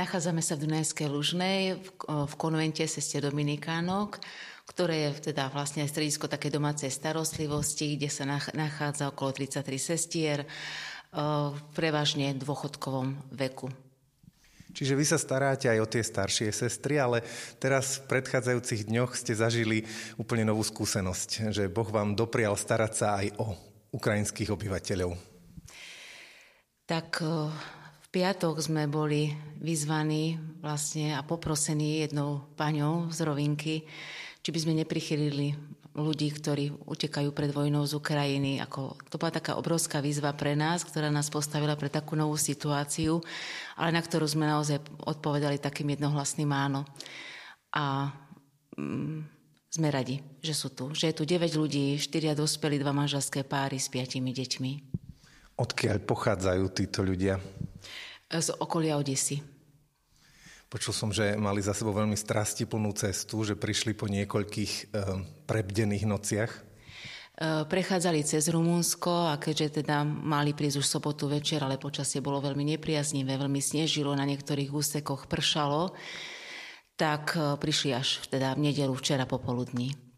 Nachádzame 0.00 0.40
sa 0.40 0.56
v 0.56 0.64
Dunajskej 0.64 1.12
Lužnej 1.12 1.76
v 2.08 2.34
konvente 2.40 2.80
sestier 2.88 3.20
Dominikánok, 3.20 4.16
ktoré 4.64 5.12
je 5.12 5.28
teda 5.28 5.52
vlastne 5.52 5.84
stredisko 5.84 6.24
také 6.24 6.48
domácej 6.48 6.88
starostlivosti, 6.88 8.00
kde 8.00 8.08
sa 8.08 8.24
nachádza 8.56 9.12
okolo 9.12 9.36
33 9.36 9.60
sestier, 9.76 10.48
prevažne 11.76 12.32
v 12.32 12.40
dôchodkovom 12.40 13.28
veku. 13.36 13.68
Čiže 14.72 14.96
vy 14.96 15.04
sa 15.04 15.20
staráte 15.20 15.68
aj 15.68 15.84
o 15.84 15.90
tie 15.92 16.00
staršie 16.00 16.48
sestry, 16.48 16.96
ale 16.96 17.20
teraz 17.60 18.00
v 18.00 18.16
predchádzajúcich 18.16 18.88
dňoch 18.88 19.12
ste 19.12 19.36
zažili 19.36 19.84
úplne 20.16 20.48
novú 20.48 20.64
skúsenosť, 20.64 21.52
že 21.52 21.68
Boh 21.68 21.92
vám 21.92 22.16
doprial 22.16 22.56
starať 22.56 22.92
sa 22.96 23.20
aj 23.20 23.36
o 23.36 23.52
ukrajinských 23.92 24.48
obyvateľov. 24.48 25.12
Tak 26.88 27.20
piatok 28.10 28.58
sme 28.58 28.90
boli 28.90 29.30
vyzvaní 29.62 30.38
vlastne 30.60 31.14
a 31.14 31.22
poprosení 31.22 32.02
jednou 32.02 32.50
paňou 32.58 33.08
z 33.14 33.18
Rovinky, 33.22 33.74
či 34.42 34.48
by 34.50 34.58
sme 34.58 34.74
neprichylili 34.82 35.54
ľudí, 35.94 36.30
ktorí 36.30 36.86
utekajú 36.86 37.34
pred 37.34 37.50
vojnou 37.50 37.82
z 37.82 37.98
Ukrajiny. 37.98 38.62
Ako, 38.62 38.94
to 39.10 39.18
bola 39.18 39.34
taká 39.34 39.58
obrovská 39.58 39.98
výzva 39.98 40.30
pre 40.34 40.54
nás, 40.54 40.86
ktorá 40.86 41.10
nás 41.10 41.30
postavila 41.30 41.74
pre 41.74 41.90
takú 41.90 42.14
novú 42.14 42.38
situáciu, 42.38 43.18
ale 43.74 43.90
na 43.90 44.02
ktorú 44.02 44.26
sme 44.26 44.46
naozaj 44.46 44.78
odpovedali 45.02 45.58
takým 45.58 45.94
jednohlasným 45.98 46.50
áno. 46.50 46.86
A 47.74 48.14
mm, 48.78 49.26
sme 49.70 49.88
radi, 49.90 50.18
že 50.42 50.54
sú 50.54 50.74
tu. 50.74 50.90
Že 50.90 51.10
je 51.10 51.14
tu 51.14 51.22
9 51.26 51.58
ľudí, 51.58 51.98
4 51.98 52.38
dospelí, 52.38 52.78
dva 52.78 52.94
manželské 52.94 53.46
páry 53.46 53.78
s 53.78 53.86
5 53.90 54.18
deťmi. 54.18 54.89
Odkiaľ 55.60 56.00
pochádzajú 56.08 56.64
títo 56.72 57.04
ľudia? 57.04 57.36
Z 58.32 58.56
okolia 58.56 58.96
Odisy. 58.96 59.44
Počul 60.70 60.94
som, 60.94 61.10
že 61.12 61.36
mali 61.36 61.60
za 61.60 61.76
sebou 61.76 61.92
veľmi 61.92 62.16
strastiplnú 62.16 62.94
cestu, 62.96 63.42
že 63.44 63.58
prišli 63.58 63.92
po 63.92 64.06
niekoľkých 64.06 64.72
e, 64.72 64.82
prebdených 65.44 66.06
nociach. 66.06 66.52
E, 66.54 66.60
prechádzali 67.66 68.22
cez 68.22 68.46
Rumunsko 68.48 69.28
a 69.28 69.36
keďže 69.36 69.82
teda 69.82 70.06
mali 70.06 70.54
prísť 70.54 70.78
už 70.78 70.86
sobotu 70.86 71.26
večer, 71.26 71.60
ale 71.60 71.76
počasie 71.76 72.22
bolo 72.22 72.38
veľmi 72.38 72.64
nepriaznivé, 72.78 73.34
veľmi 73.34 73.58
snežilo, 73.58 74.14
na 74.14 74.22
niektorých 74.24 74.70
úsekoch 74.70 75.26
pršalo, 75.26 75.92
tak 76.94 77.34
e, 77.34 77.58
prišli 77.58 77.90
až 77.92 78.22
teda 78.30 78.54
v 78.54 78.70
nedelu 78.70 78.94
včera 78.94 79.26
popoludní. 79.26 80.09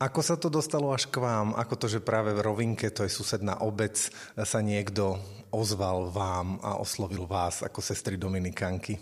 Ako 0.00 0.24
sa 0.24 0.40
to 0.40 0.48
dostalo 0.48 0.96
až 0.96 1.12
k 1.12 1.20
vám? 1.20 1.52
Ako 1.52 1.76
to, 1.76 1.84
že 1.84 2.00
práve 2.00 2.32
v 2.32 2.40
Rovinke, 2.40 2.88
to 2.88 3.04
je 3.04 3.12
susedná 3.12 3.60
obec, 3.60 4.00
sa 4.32 4.64
niekto 4.64 5.20
ozval 5.52 6.08
vám 6.08 6.56
a 6.64 6.80
oslovil 6.80 7.28
vás 7.28 7.60
ako 7.60 7.84
sestry 7.84 8.16
Dominikanky? 8.16 8.96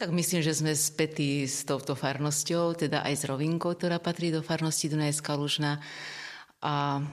Tak 0.00 0.08
myslím, 0.08 0.40
že 0.40 0.56
sme 0.56 0.72
spätí 0.72 1.44
s 1.44 1.68
touto 1.68 1.92
farnosťou, 1.92 2.72
teda 2.72 3.04
aj 3.04 3.14
s 3.20 3.28
Rovinkou, 3.28 3.76
ktorá 3.76 4.00
patrí 4.00 4.32
do 4.32 4.40
farnosti 4.40 4.88
Dunajská 4.88 5.36
Lužna. 5.36 5.76
A 6.64 7.04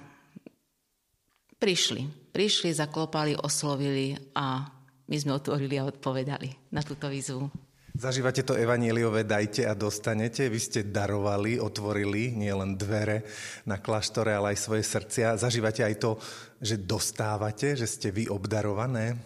prišli. 1.59 2.07
Prišli, 2.31 2.71
zaklopali, 2.71 3.35
oslovili 3.35 4.15
a 4.39 4.71
my 5.03 5.17
sme 5.19 5.35
otvorili 5.35 5.75
a 5.75 5.91
odpovedali 5.91 6.71
na 6.71 6.79
túto 6.79 7.11
výzvu. 7.11 7.66
Zažívate 7.97 8.45
to 8.45 8.53
evaníliové 8.53 9.25
dajte 9.25 9.65
a 9.65 9.73
dostanete. 9.73 10.45
Vy 10.53 10.59
ste 10.61 10.79
darovali, 10.85 11.57
otvorili 11.57 12.29
nielen 12.29 12.77
dvere 12.77 13.25
na 13.65 13.81
kláštore, 13.81 14.37
ale 14.37 14.53
aj 14.53 14.61
svoje 14.61 14.85
srdcia. 14.85 15.41
Zažívate 15.41 15.81
aj 15.81 15.97
to, 15.97 16.21
že 16.61 16.85
dostávate, 16.85 17.73
že 17.73 17.89
ste 17.89 18.13
vy 18.13 18.29
obdarované? 18.29 19.17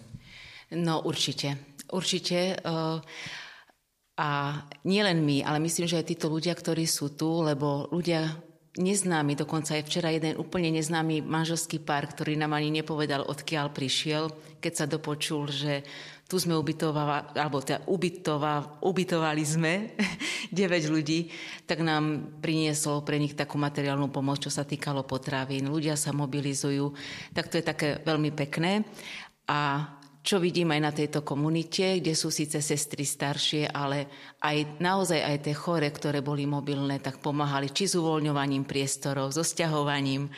No 0.71 1.03
určite. 1.03 1.75
Určite. 1.91 2.63
Uh, 2.63 3.03
a 4.15 4.63
nielen 4.88 5.19
my, 5.19 5.43
ale 5.43 5.60
myslím, 5.60 5.91
že 5.91 5.99
aj 5.99 6.07
títo 6.07 6.31
ľudia, 6.31 6.55
ktorí 6.55 6.88
sú 6.88 7.12
tu, 7.12 7.43
lebo 7.43 7.91
ľudia 7.91 8.39
neznámi, 8.79 9.36
dokonca 9.36 9.75
aj 9.75 9.84
včera 9.84 10.15
jeden 10.15 10.39
úplne 10.39 10.71
neznámy 10.71 11.19
manželský 11.19 11.84
pár, 11.84 12.07
ktorý 12.07 12.39
nám 12.39 12.55
ani 12.55 12.71
nepovedal, 12.71 13.27
odkiaľ 13.27 13.75
prišiel, 13.75 14.31
keď 14.63 14.73
sa 14.73 14.86
dopočul, 14.88 15.51
že 15.51 15.84
tu 16.32 16.39
sme 16.39 16.56
ubytovali, 16.56 17.36
alebo 17.36 17.60
teda 17.60 17.84
ubytova, 17.91 18.80
ubytovali 18.80 19.44
sme 19.44 20.00
9 20.56 20.88
ľudí, 20.88 21.28
tak 21.67 21.84
nám 21.84 22.39
priniesol 22.39 23.04
pre 23.04 23.20
nich 23.20 23.36
takú 23.36 23.60
materiálnu 23.60 24.08
pomoc, 24.08 24.39
čo 24.39 24.48
sa 24.48 24.63
týkalo 24.63 25.04
potravín. 25.04 25.67
Ľudia 25.67 26.00
sa 26.00 26.15
mobilizujú, 26.15 26.96
tak 27.36 27.52
to 27.52 27.60
je 27.60 27.67
také 27.67 28.00
veľmi 28.08 28.32
pekné. 28.32 28.88
A 29.52 29.91
čo 30.24 30.39
vidím 30.39 30.72
aj 30.72 30.82
na 30.82 30.96
tejto 30.96 31.20
komunite, 31.20 32.00
kde 32.00 32.15
sú 32.15 32.32
síce 32.32 32.63
sestry 32.63 33.04
staršie, 33.04 33.67
ale 33.67 34.08
aj 34.39 34.80
naozaj 34.80 35.20
aj 35.20 35.38
tie 35.44 35.56
chore, 35.58 35.89
ktoré 35.91 36.24
boli 36.24 36.48
mobilné, 36.48 37.04
tak 37.04 37.20
pomáhali 37.20 37.76
či 37.76 37.91
s 37.91 38.00
uvoľňovaním 38.00 38.63
priestorov, 38.63 39.36
so 39.36 39.44
stiahovaním. 39.44 40.32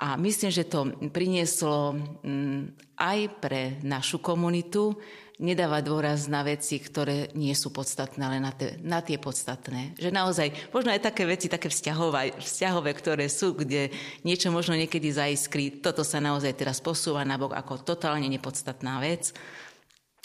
A 0.00 0.16
myslím, 0.16 0.48
že 0.48 0.64
to 0.64 0.96
prinieslo 1.12 1.92
mm, 2.24 2.96
aj 2.96 3.18
pre 3.36 3.76
našu 3.84 4.16
komunitu 4.16 4.96
nedávať 5.40 5.82
dôraz 5.84 6.20
na 6.28 6.40
veci, 6.40 6.80
ktoré 6.80 7.32
nie 7.36 7.52
sú 7.52 7.68
podstatné, 7.68 8.20
ale 8.20 8.38
na, 8.40 8.52
te, 8.52 8.80
na 8.80 9.04
tie 9.04 9.20
podstatné. 9.20 9.96
Že 10.00 10.08
naozaj, 10.12 10.48
možno 10.72 10.92
aj 10.92 11.04
také 11.04 11.28
veci, 11.28 11.52
také 11.52 11.68
vzťahové, 11.68 12.40
vzťahové, 12.40 12.92
ktoré 12.96 13.28
sú, 13.28 13.56
kde 13.56 13.92
niečo 14.24 14.52
možno 14.52 14.76
niekedy 14.76 15.12
zaiskrí, 15.12 15.80
toto 15.84 16.00
sa 16.00 16.20
naozaj 16.20 16.56
teraz 16.56 16.80
posúva 16.80 17.24
na 17.24 17.40
bok 17.40 17.56
ako 17.56 17.84
totálne 17.84 18.28
nepodstatná 18.28 19.00
vec 19.04 19.32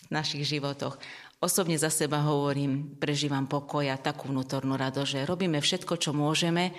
v 0.07 0.11
našich 0.11 0.43
životoch. 0.43 0.99
Osobne 1.39 1.75
za 1.75 1.91
seba 1.91 2.23
hovorím, 2.23 2.95
prežívam 2.95 3.47
pokoj 3.47 3.87
a 3.91 3.99
takú 3.99 4.31
vnútornú 4.31 4.75
rado, 4.79 5.03
že 5.03 5.27
robíme 5.27 5.59
všetko, 5.59 5.99
čo 5.99 6.11
môžeme, 6.15 6.75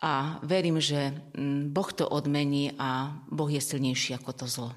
a 0.00 0.40
verím, 0.42 0.80
že 0.80 1.12
mm, 1.36 1.76
Boh 1.76 1.92
to 1.92 2.08
odmení 2.08 2.72
a 2.80 3.20
Boh 3.28 3.52
je 3.52 3.60
silnejší 3.60 4.16
ako 4.16 4.32
to 4.32 4.46
zlo. 4.48 4.70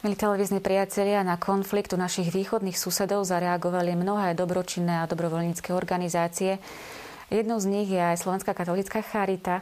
Milí 0.00 0.16
televízni 0.16 0.64
priatelia, 0.64 1.20
na 1.20 1.36
konflikt 1.36 1.92
u 1.92 2.00
našich 2.00 2.32
východných 2.32 2.72
susedov 2.72 3.20
zareagovali 3.28 3.92
mnohé 3.92 4.32
dobročinné 4.32 5.04
a 5.04 5.08
dobrovoľnícke 5.08 5.76
organizácie. 5.76 6.56
Jednou 7.28 7.60
z 7.60 7.68
nich 7.68 7.88
je 7.92 8.00
aj 8.00 8.24
Slovenská 8.24 8.56
katolická 8.56 9.04
charita. 9.04 9.60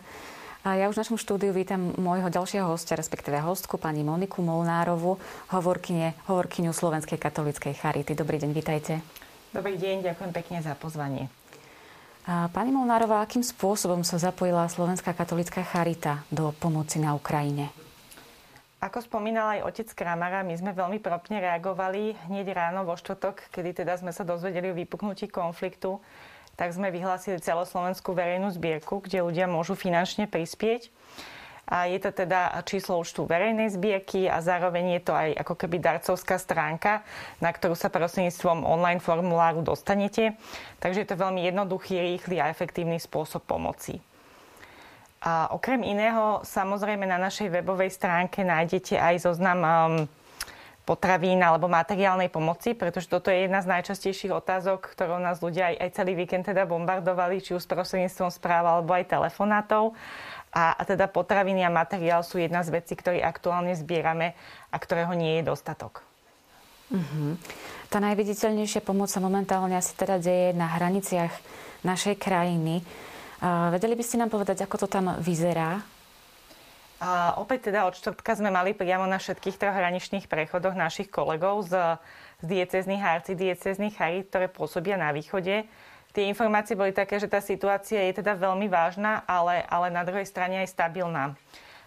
A 0.67 0.75
ja 0.75 0.91
už 0.91 0.99
v 0.99 1.03
našom 1.07 1.19
štúdiu 1.23 1.55
vítam 1.55 1.95
môjho 1.95 2.27
ďalšieho 2.35 2.67
hostia, 2.67 2.99
respektíve 2.99 3.39
hostku, 3.39 3.79
pani 3.79 4.03
Moniku 4.03 4.43
Molnárovu, 4.43 5.15
hovorkyne, 5.55 6.19
hovorkyňu 6.27 6.75
Slovenskej 6.75 7.15
katolíckej 7.15 7.79
charity. 7.79 8.19
Dobrý 8.19 8.43
deň, 8.43 8.51
vítajte. 8.51 8.99
Dobrý 9.55 9.79
deň, 9.79 10.03
ďakujem 10.03 10.33
pekne 10.35 10.59
za 10.59 10.75
pozvanie. 10.75 11.31
A 12.27 12.51
pani 12.51 12.75
Molnárová, 12.75 13.23
akým 13.23 13.47
spôsobom 13.47 14.03
sa 14.03 14.19
zapojila 14.19 14.67
Slovenská 14.67 15.15
katolická 15.15 15.63
charita 15.63 16.27
do 16.27 16.51
pomoci 16.59 16.99
na 16.99 17.15
Ukrajine? 17.15 17.71
Ako 18.83 18.99
spomínal 18.99 19.59
aj 19.59 19.61
otec 19.63 19.89
Kramara, 19.95 20.43
my 20.43 20.59
sme 20.59 20.75
veľmi 20.75 20.99
propne 20.99 21.39
reagovali 21.39 22.19
hneď 22.27 22.51
ráno 22.51 22.83
vo 22.83 22.99
štvrtok, 22.99 23.47
kedy 23.55 23.83
teda 23.83 23.95
sme 23.99 24.11
sa 24.11 24.27
dozvedeli 24.27 24.75
o 24.75 24.79
vypuknutí 24.79 25.31
konfliktu 25.31 26.03
tak 26.59 26.75
sme 26.75 26.91
vyhlásili 26.91 27.39
celoslovenskú 27.39 28.19
verejnú 28.19 28.51
zbierku, 28.51 28.99
kde 28.99 29.23
ľudia 29.23 29.47
môžu 29.47 29.79
finančne 29.79 30.27
prispieť. 30.27 30.91
A 31.69 31.85
je 31.85 32.01
to 32.01 32.11
teda 32.11 32.57
číslo 32.65 32.97
účtu 32.97 33.29
verejnej 33.29 33.69
zbierky 33.69 34.25
a 34.25 34.41
zároveň 34.41 34.99
je 34.99 35.03
to 35.05 35.13
aj 35.13 35.37
ako 35.37 35.55
keby 35.55 35.77
darcovská 35.79 36.41
stránka, 36.41 37.05
na 37.45 37.53
ktorú 37.53 37.77
sa 37.77 37.93
prostredníctvom 37.93 38.65
online 38.65 39.05
formuláru 39.05 39.61
dostanete. 39.61 40.35
Takže 40.81 41.05
je 41.05 41.09
to 41.13 41.21
veľmi 41.21 41.45
jednoduchý, 41.45 42.01
rýchly 42.01 42.41
a 42.41 42.49
efektívny 42.49 42.97
spôsob 42.97 43.45
pomoci. 43.45 44.01
A 45.21 45.53
okrem 45.53 45.85
iného, 45.85 46.41
samozrejme 46.41 47.05
na 47.05 47.21
našej 47.21 47.53
webovej 47.53 47.93
stránke 47.93 48.49
nájdete 48.49 48.97
aj 48.97 49.29
zoznam 49.29 49.61
um, 49.61 49.69
potravín 50.89 51.45
alebo 51.45 51.69
materiálnej 51.69 52.33
pomoci, 52.33 52.73
pretože 52.73 53.13
toto 53.13 53.29
je 53.29 53.45
jedna 53.45 53.61
z 53.61 53.69
najčastejších 53.77 54.33
otázok, 54.33 54.89
ktorou 54.97 55.21
nás 55.21 55.45
ľudia 55.45 55.69
aj, 55.69 55.77
aj 55.85 55.91
celý 56.01 56.17
víkend 56.17 56.49
teda 56.49 56.65
bombardovali, 56.65 57.45
či 57.45 57.53
už 57.53 57.69
prostredníctvom 57.69 58.33
správ 58.33 58.65
alebo 58.65 58.97
aj 58.97 59.13
telefonátov. 59.13 59.93
A, 60.49 60.73
a 60.73 60.83
teda 60.89 61.13
potraviny 61.13 61.61
a 61.61 61.69
materiál 61.69 62.25
sú 62.25 62.41
jedna 62.41 62.65
z 62.65 62.73
vecí, 62.73 62.97
ktoré 62.97 63.21
aktuálne 63.21 63.77
zbierame 63.77 64.33
a 64.73 64.77
ktorého 64.81 65.13
nie 65.13 65.45
je 65.45 65.53
dostatok. 65.53 66.01
Uh-huh. 66.89 67.37
Tá 67.93 68.01
najviditeľnejšia 68.01 68.81
pomoc 68.81 69.13
sa 69.13 69.21
momentálne 69.21 69.77
asi 69.77 69.93
teda 69.93 70.17
deje 70.17 70.57
na 70.57 70.73
hraniciach 70.73 71.37
našej 71.85 72.17
krajiny. 72.17 72.81
Uh, 73.45 73.69
vedeli 73.77 73.93
by 73.93 74.05
ste 74.09 74.25
nám 74.25 74.33
povedať, 74.33 74.65
ako 74.65 74.81
to 74.81 74.87
tam 74.89 75.21
vyzerá? 75.21 75.85
A 76.99 77.39
opäť 77.39 77.71
teda 77.71 77.87
od 77.87 77.95
čtvrtka 77.95 78.35
sme 78.35 78.51
mali 78.51 78.75
priamo 78.75 79.07
na 79.07 79.23
všetkých 79.23 79.55
troch 79.55 79.75
hraničných 79.75 80.27
prechodoch 80.27 80.75
našich 80.75 81.07
kolegov 81.07 81.63
z, 81.63 81.95
z 82.43 82.45
diecezných 82.45 83.03
a 83.07 83.23
arcidiecezných 83.23 83.95
charít, 83.95 84.27
ktoré 84.35 84.51
pôsobia 84.51 84.99
na 84.99 85.15
východe. 85.15 85.71
Tie 86.11 86.25
informácie 86.27 86.75
boli 86.75 86.91
také, 86.91 87.23
že 87.23 87.31
tá 87.31 87.39
situácia 87.39 88.03
je 88.11 88.19
teda 88.19 88.35
veľmi 88.35 88.67
vážna, 88.67 89.23
ale, 89.31 89.63
ale 89.71 89.95
na 89.95 90.03
druhej 90.03 90.27
strane 90.27 90.59
aj 90.67 90.75
stabilná. 90.75 91.39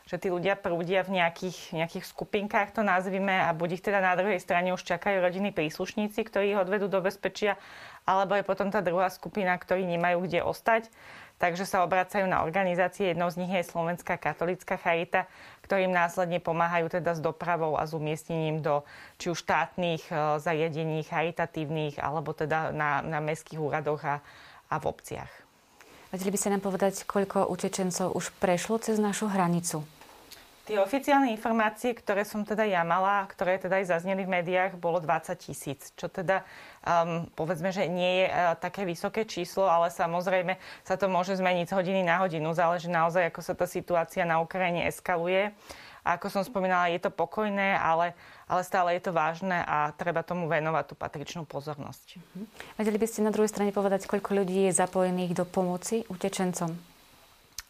Že 0.07 0.15
tí 0.15 0.27
ľudia 0.31 0.55
prúdia 0.55 1.03
v 1.03 1.19
nejakých, 1.19 1.75
nejakých 1.75 2.05
skupinkách, 2.07 2.71
to 2.71 2.79
nazvime, 2.79 3.35
a 3.35 3.51
buď 3.51 3.79
ich 3.79 3.83
teda 3.83 3.99
na 3.99 4.15
druhej 4.15 4.39
strane 4.39 4.71
už 4.71 4.87
čakajú 4.87 5.19
rodiny 5.19 5.51
príslušníci, 5.51 6.23
ktorí 6.23 6.55
ich 6.55 6.61
odvedú 6.61 6.87
do 6.87 7.03
bezpečia, 7.03 7.59
alebo 8.07 8.39
je 8.39 8.47
potom 8.47 8.71
tá 8.71 8.79
druhá 8.79 9.11
skupina, 9.11 9.51
ktorí 9.59 9.83
nemajú 9.83 10.23
kde 10.23 10.39
ostať 10.47 10.87
takže 11.41 11.65
sa 11.65 11.81
obracajú 11.81 12.29
na 12.29 12.45
organizácie. 12.45 13.11
Jednou 13.11 13.33
z 13.33 13.41
nich 13.41 13.49
je 13.49 13.65
Slovenská 13.65 14.21
katolická 14.21 14.77
charita, 14.77 15.25
ktorým 15.65 15.89
následne 15.89 16.37
pomáhajú 16.37 16.93
teda 16.93 17.17
s 17.17 17.21
dopravou 17.25 17.81
a 17.81 17.89
s 17.89 17.97
umiestnením 17.97 18.61
do 18.61 18.85
či 19.17 19.33
už 19.33 19.41
štátnych 19.41 20.05
e, 20.13 20.37
zariadení, 20.37 21.01
charitatívnych, 21.01 21.97
alebo 21.97 22.37
teda 22.37 22.69
na, 22.69 23.01
na 23.01 23.17
mestských 23.17 23.57
úradoch 23.57 24.05
a, 24.05 24.21
a 24.69 24.75
v 24.77 24.85
obciach. 24.85 25.31
Vedeli 26.13 26.29
by 26.29 26.37
ste 26.37 26.53
nám 26.53 26.61
povedať, 26.61 27.07
koľko 27.09 27.49
utečencov 27.49 28.13
už 28.13 28.29
prešlo 28.37 28.77
cez 28.77 29.01
našu 29.01 29.25
hranicu? 29.25 29.81
Tie 30.71 30.79
oficiálne 30.79 31.35
informácie, 31.35 31.91
ktoré 31.91 32.23
som 32.23 32.47
teda 32.47 32.63
ja 32.63 32.79
mala, 32.87 33.27
ktoré 33.27 33.59
teda 33.59 33.83
aj 33.83 33.91
zazneli 33.91 34.23
v 34.23 34.39
médiách, 34.39 34.79
bolo 34.79 35.03
20 35.03 35.35
tisíc, 35.35 35.91
čo 35.99 36.07
teda 36.07 36.47
um, 36.79 37.27
povedzme, 37.35 37.75
že 37.75 37.91
nie 37.91 38.23
je 38.23 38.25
uh, 38.31 38.55
také 38.55 38.87
vysoké 38.87 39.27
číslo, 39.27 39.67
ale 39.67 39.91
samozrejme 39.91 40.55
sa 40.87 40.95
to 40.95 41.11
môže 41.11 41.35
zmeniť 41.35 41.67
z 41.67 41.75
hodiny 41.75 42.01
na 42.07 42.23
hodinu. 42.23 42.55
Záleží 42.55 42.87
naozaj, 42.87 43.35
ako 43.35 43.43
sa 43.43 43.51
tá 43.51 43.67
situácia 43.67 44.23
na 44.23 44.39
Ukrajine 44.39 44.87
eskaluje. 44.87 45.51
A 46.07 46.15
ako 46.15 46.39
som 46.39 46.47
spomínala, 46.47 46.87
je 46.87 47.03
to 47.03 47.11
pokojné, 47.11 47.75
ale, 47.75 48.15
ale 48.47 48.63
stále 48.63 48.95
je 48.95 49.03
to 49.03 49.11
vážne 49.11 49.59
a 49.67 49.91
treba 49.99 50.23
tomu 50.23 50.47
venovať 50.47 50.87
tú 50.87 50.95
patričnú 50.95 51.43
pozornosť. 51.51 52.15
Mhm. 52.15 52.47
Vedeli 52.79 52.95
by 52.95 53.07
ste 53.11 53.27
na 53.27 53.35
druhej 53.35 53.51
strane 53.51 53.75
povedať, 53.75 54.07
koľko 54.07 54.39
ľudí 54.39 54.71
je 54.71 54.79
zapojených 54.79 55.35
do 55.35 55.43
pomoci 55.43 56.07
utečencom? 56.07 56.90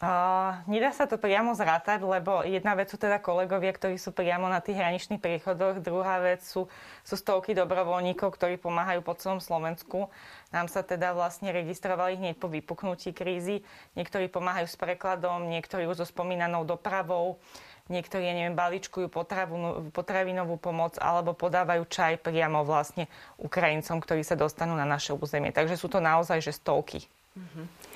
Uh, 0.02 0.58
nedá 0.66 0.90
sa 0.90 1.06
to 1.06 1.14
priamo 1.14 1.54
zrátať, 1.54 2.02
lebo 2.02 2.42
jedna 2.42 2.74
vec 2.74 2.90
sú 2.90 2.98
teda 2.98 3.22
kolegovia, 3.22 3.70
ktorí 3.70 3.94
sú 4.02 4.10
priamo 4.10 4.50
na 4.50 4.58
tých 4.58 4.82
hraničných 4.82 5.22
priechodoch, 5.22 5.78
druhá 5.78 6.18
vec 6.18 6.42
sú, 6.42 6.66
sú 7.06 7.14
stovky 7.14 7.54
dobrovoľníkov, 7.54 8.34
ktorí 8.34 8.58
pomáhajú 8.58 8.98
po 9.06 9.14
celom 9.14 9.38
Slovensku. 9.38 10.10
Nám 10.50 10.66
sa 10.66 10.82
teda 10.82 11.14
vlastne 11.14 11.54
registrovali 11.54 12.18
hneď 12.18 12.34
po 12.34 12.50
vypuknutí 12.50 13.14
krízy. 13.14 13.62
Niektorí 13.94 14.26
pomáhajú 14.26 14.66
s 14.66 14.74
prekladom, 14.74 15.46
niektorí 15.46 15.86
už 15.86 16.02
so 16.02 16.06
spomínanou 16.10 16.66
dopravou, 16.66 17.38
niektorí, 17.86 18.26
ja 18.26 18.34
neviem, 18.34 18.58
balíčkujú 18.58 19.06
potravu, 19.06 19.86
potravinovú 19.94 20.58
pomoc 20.58 20.98
alebo 20.98 21.30
podávajú 21.30 21.86
čaj 21.86 22.18
priamo 22.26 22.66
vlastne 22.66 23.06
Ukrajincom, 23.38 24.02
ktorí 24.02 24.26
sa 24.26 24.34
dostanú 24.34 24.74
na 24.74 24.82
naše 24.82 25.14
územie. 25.14 25.54
Takže 25.54 25.78
sú 25.78 25.86
to 25.86 26.02
naozaj 26.02 26.42
že 26.42 26.58
stovky. 26.58 27.06
Mm-hmm. 27.38 27.91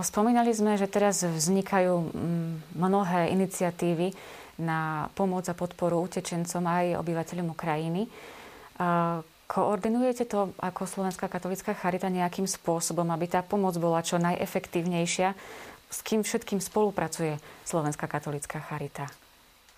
Spomínali 0.00 0.48
sme, 0.56 0.80
že 0.80 0.88
teraz 0.88 1.20
vznikajú 1.20 2.08
mm, 2.08 2.52
mnohé 2.72 3.28
iniciatívy 3.36 4.16
na 4.58 5.12
pomoc 5.12 5.44
a 5.46 5.54
podporu 5.54 6.00
utečencom 6.08 6.64
aj 6.64 6.98
obyvateľom 6.98 7.52
Ukrajiny. 7.52 8.08
Koordinujete 9.48 10.28
to 10.28 10.52
ako 10.60 10.84
Slovenská 10.84 11.28
katolická 11.28 11.72
charita 11.76 12.08
nejakým 12.08 12.44
spôsobom, 12.44 13.08
aby 13.12 13.28
tá 13.28 13.40
pomoc 13.40 13.76
bola 13.80 14.04
čo 14.04 14.20
najefektívnejšia? 14.20 15.32
S 15.88 15.98
kým 16.04 16.20
všetkým 16.20 16.60
spolupracuje 16.60 17.40
Slovenská 17.64 18.04
katolická 18.08 18.60
charita? 18.60 19.08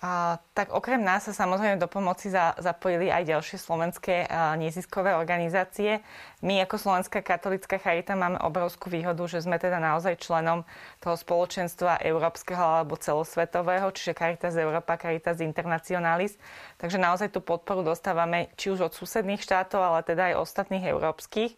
A, 0.01 0.41
tak 0.57 0.73
okrem 0.73 0.97
nás 0.97 1.29
sa 1.29 1.33
samozrejme 1.33 1.77
do 1.77 1.85
pomoci 1.85 2.33
za, 2.33 2.57
zapojili 2.57 3.13
aj 3.13 3.37
ďalšie 3.37 3.57
slovenské 3.61 4.25
a, 4.25 4.57
neziskové 4.57 5.13
organizácie. 5.13 6.01
My 6.41 6.57
ako 6.65 6.81
Slovenská 6.81 7.21
katolická 7.21 7.77
charita 7.77 8.17
máme 8.17 8.41
obrovskú 8.41 8.89
výhodu, 8.89 9.21
že 9.29 9.45
sme 9.45 9.61
teda 9.61 9.77
naozaj 9.77 10.17
členom 10.17 10.65
toho 10.97 11.13
spoločenstva 11.13 12.01
európskeho 12.01 12.81
alebo 12.81 12.97
celosvetového, 12.97 13.93
čiže 13.93 14.17
Caritas 14.17 14.57
Európa, 14.57 14.97
Caritas 14.97 15.37
Internationalis. 15.37 16.33
Takže 16.81 16.97
naozaj 16.97 17.29
tú 17.29 17.45
podporu 17.45 17.85
dostávame 17.85 18.49
či 18.57 18.73
už 18.73 18.89
od 18.89 18.93
susedných 18.97 19.45
štátov, 19.45 19.85
ale 19.85 20.01
teda 20.01 20.33
aj 20.33 20.41
ostatných 20.41 20.89
európskych. 20.89 21.53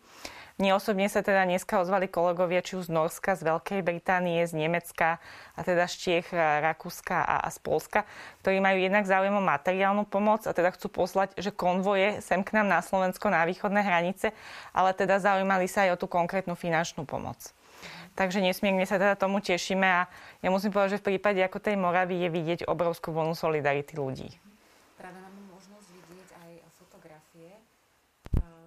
Mne 0.62 0.78
osobne 0.78 1.10
sa 1.10 1.26
teda 1.26 1.50
dneska 1.50 1.82
ozvali 1.82 2.06
kolegovia 2.06 2.62
či 2.62 2.78
už 2.78 2.86
z 2.86 2.94
Norska, 2.94 3.34
z 3.34 3.42
Veľkej 3.42 3.82
Británie, 3.82 4.46
z 4.46 4.54
Nemecka 4.54 5.18
a 5.58 5.60
teda 5.66 5.90
z 5.90 5.94
Čiech, 5.98 6.30
Rakúska 6.30 7.26
a, 7.26 7.42
a 7.42 7.50
z 7.50 7.58
Polska, 7.58 8.06
ktorí 8.46 8.62
majú 8.62 8.78
jednak 8.78 9.10
záujem 9.10 9.34
o 9.34 9.42
materiálnu 9.42 10.06
pomoc 10.06 10.46
a 10.46 10.54
teda 10.54 10.70
chcú 10.78 10.94
poslať, 10.94 11.34
že 11.42 11.50
konvoje 11.50 12.22
sem 12.22 12.46
k 12.46 12.54
nám 12.54 12.70
na 12.70 12.86
Slovensko 12.86 13.34
na 13.34 13.50
východné 13.50 13.82
hranice, 13.82 14.30
ale 14.78 14.94
teda 14.94 15.18
zaujímali 15.18 15.66
sa 15.66 15.90
aj 15.90 15.98
o 15.98 16.06
tú 16.06 16.08
konkrétnu 16.08 16.54
finančnú 16.54 17.10
pomoc. 17.10 17.42
Takže 18.14 18.38
nesmierne 18.38 18.86
sa 18.86 19.02
teda 19.02 19.18
tomu 19.18 19.42
tešíme 19.42 19.90
a 19.90 20.06
ja 20.46 20.50
musím 20.54 20.70
povedať, 20.70 20.96
že 20.96 21.02
v 21.02 21.18
prípade 21.18 21.42
ako 21.42 21.58
tej 21.58 21.82
Moravy 21.82 22.22
je 22.22 22.30
vidieť 22.30 22.60
obrovskú 22.70 23.10
vlnu 23.10 23.34
solidarity 23.34 23.98
ľudí. 23.98 24.30
Práve 25.02 25.18
máme 25.18 25.50
možnosť 25.50 25.88
vidieť 25.98 26.30
aj 26.46 26.52
fotografie 26.78 27.58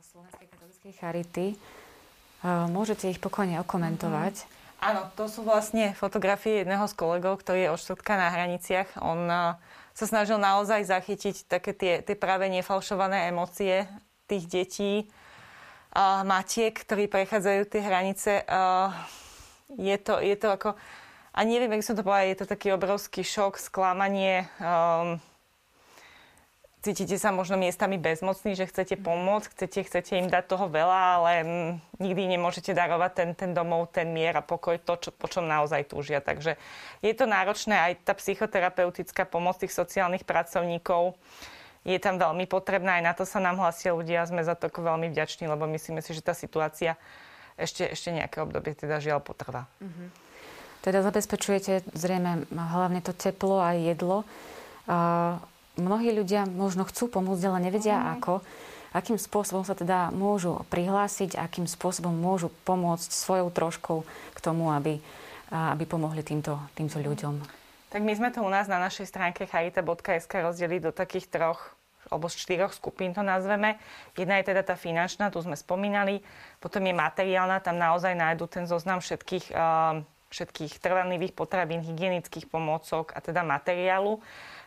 Slovenskej 0.02 0.46
katolíckej 0.50 0.92
charity 0.98 1.46
Môžete 2.44 3.08
ich 3.08 3.22
pokojne 3.22 3.60
okomentovať. 3.62 4.34
Mm-hmm. 4.44 4.84
Áno, 4.84 5.08
to 5.16 5.24
sú 5.30 5.40
vlastne 5.40 5.96
fotografie 5.96 6.60
jedného 6.60 6.84
z 6.84 6.94
kolegov, 6.98 7.40
ktorý 7.40 7.64
je 7.64 7.72
oštvrtka 7.72 8.12
na 8.18 8.28
hraniciach. 8.28 9.00
On 9.00 9.24
sa 9.96 10.04
snažil 10.04 10.36
naozaj 10.36 10.84
zachytiť 10.84 11.48
také 11.48 11.72
tie, 11.72 12.04
tie 12.04 12.12
práve 12.12 12.44
nefalšované 12.52 13.32
emócie 13.32 13.88
tých 14.28 14.44
detí, 14.52 14.92
uh, 15.06 15.06
matiek, 16.28 16.76
ktorí 16.76 17.08
prechádzajú 17.08 17.62
tie 17.72 17.80
hranice. 17.80 18.32
Je, 19.72 19.96
to, 19.98 20.20
je 20.20 20.36
to 20.36 20.48
ako... 20.52 20.68
A 21.36 21.44
neviem, 21.44 21.68
jak 21.76 21.84
som 21.84 21.96
to 21.96 22.04
povedala, 22.04 22.32
je 22.32 22.38
to 22.40 22.46
taký 22.48 22.72
obrovský 22.72 23.20
šok, 23.20 23.60
sklamanie. 23.60 24.48
Um, 24.56 25.20
cítite 26.86 27.18
sa 27.18 27.34
možno 27.34 27.58
miestami 27.58 27.98
bezmocní, 27.98 28.54
že 28.54 28.70
chcete 28.70 28.94
pomôcť, 29.02 29.50
chcete, 29.50 29.90
chcete 29.90 30.12
im 30.22 30.30
dať 30.30 30.44
toho 30.46 30.70
veľa, 30.70 31.00
ale 31.18 31.32
mm, 31.42 31.70
nikdy 31.98 32.38
nemôžete 32.38 32.70
darovať 32.70 33.10
ten, 33.18 33.30
ten 33.34 33.50
domov, 33.50 33.90
ten 33.90 34.06
mier 34.14 34.38
a 34.38 34.46
pokoj, 34.46 34.78
to, 34.78 34.94
čo, 34.94 35.10
po 35.10 35.26
čom 35.26 35.50
naozaj 35.50 35.90
túžia. 35.90 36.22
Takže 36.22 36.54
je 37.02 37.12
to 37.18 37.26
náročné 37.26 37.74
aj 37.74 37.92
tá 38.06 38.14
psychoterapeutická 38.14 39.26
pomoc 39.26 39.58
tých 39.58 39.74
sociálnych 39.74 40.22
pracovníkov 40.22 41.18
je 41.86 41.98
tam 42.02 42.18
veľmi 42.18 42.50
potrebná, 42.50 42.98
aj 42.98 43.04
na 43.06 43.14
to 43.14 43.22
sa 43.22 43.38
nám 43.38 43.62
hlasia 43.62 43.94
ľudia 43.94 44.26
sme 44.26 44.42
za 44.42 44.58
to 44.58 44.66
veľmi 44.66 45.06
vďační, 45.14 45.46
lebo 45.46 45.70
myslíme 45.70 46.02
si, 46.02 46.18
že 46.18 46.22
tá 46.22 46.34
situácia 46.34 46.98
ešte, 47.54 47.86
ešte 47.86 48.10
nejaké 48.10 48.42
obdobie 48.42 48.74
teda 48.74 48.98
žiaľ 48.98 49.22
potrvá. 49.22 49.70
Mm-hmm. 49.78 50.08
Teda 50.82 51.02
zabezpečujete 51.06 51.86
zrejme 51.94 52.50
hlavne 52.50 53.02
to 53.06 53.14
teplo 53.14 53.62
a 53.62 53.74
jedlo. 53.78 54.26
Uh, 54.86 55.38
mnohí 55.76 56.12
ľudia 56.12 56.48
možno 56.48 56.84
chcú 56.88 57.08
pomôcť, 57.08 57.44
ale 57.48 57.58
nevedia 57.70 57.96
mm. 57.96 58.08
ako. 58.20 58.32
Akým 58.96 59.20
spôsobom 59.20 59.60
sa 59.60 59.76
teda 59.76 60.08
môžu 60.08 60.64
prihlásiť, 60.72 61.36
akým 61.36 61.68
spôsobom 61.68 62.16
môžu 62.16 62.48
pomôcť 62.64 63.12
svojou 63.12 63.52
troškou 63.52 63.98
k 64.32 64.38
tomu, 64.40 64.72
aby, 64.72 64.96
aby 65.52 65.84
pomohli 65.84 66.24
týmto, 66.24 66.56
týmto 66.72 66.96
ľuďom? 66.96 67.44
Tak 67.92 68.00
my 68.00 68.12
sme 68.16 68.32
to 68.32 68.40
u 68.40 68.48
nás 68.48 68.66
na 68.72 68.80
našej 68.80 69.06
stránke 69.12 69.44
charita.sk 69.44 70.32
rozdelili 70.40 70.80
do 70.80 70.96
takých 70.96 71.28
troch 71.28 71.76
alebo 72.06 72.30
z 72.30 72.38
štyroch 72.38 72.70
skupín 72.70 73.10
to 73.10 73.22
nazveme. 73.26 73.82
Jedna 74.14 74.38
je 74.38 74.54
teda 74.54 74.62
tá 74.62 74.78
finančná, 74.78 75.34
tu 75.34 75.42
sme 75.42 75.58
spomínali, 75.58 76.22
potom 76.62 76.78
je 76.86 76.94
materiálna, 76.94 77.58
tam 77.58 77.82
naozaj 77.82 78.14
nájdu 78.14 78.46
ten 78.46 78.64
zoznam 78.70 79.02
všetkých, 79.02 79.50
všetkých 80.30 80.72
trvanlivých 80.78 81.34
potravín, 81.34 81.82
hygienických 81.82 82.46
pomôcok 82.46 83.10
a 83.10 83.18
teda 83.18 83.42
materiálu 83.42 84.22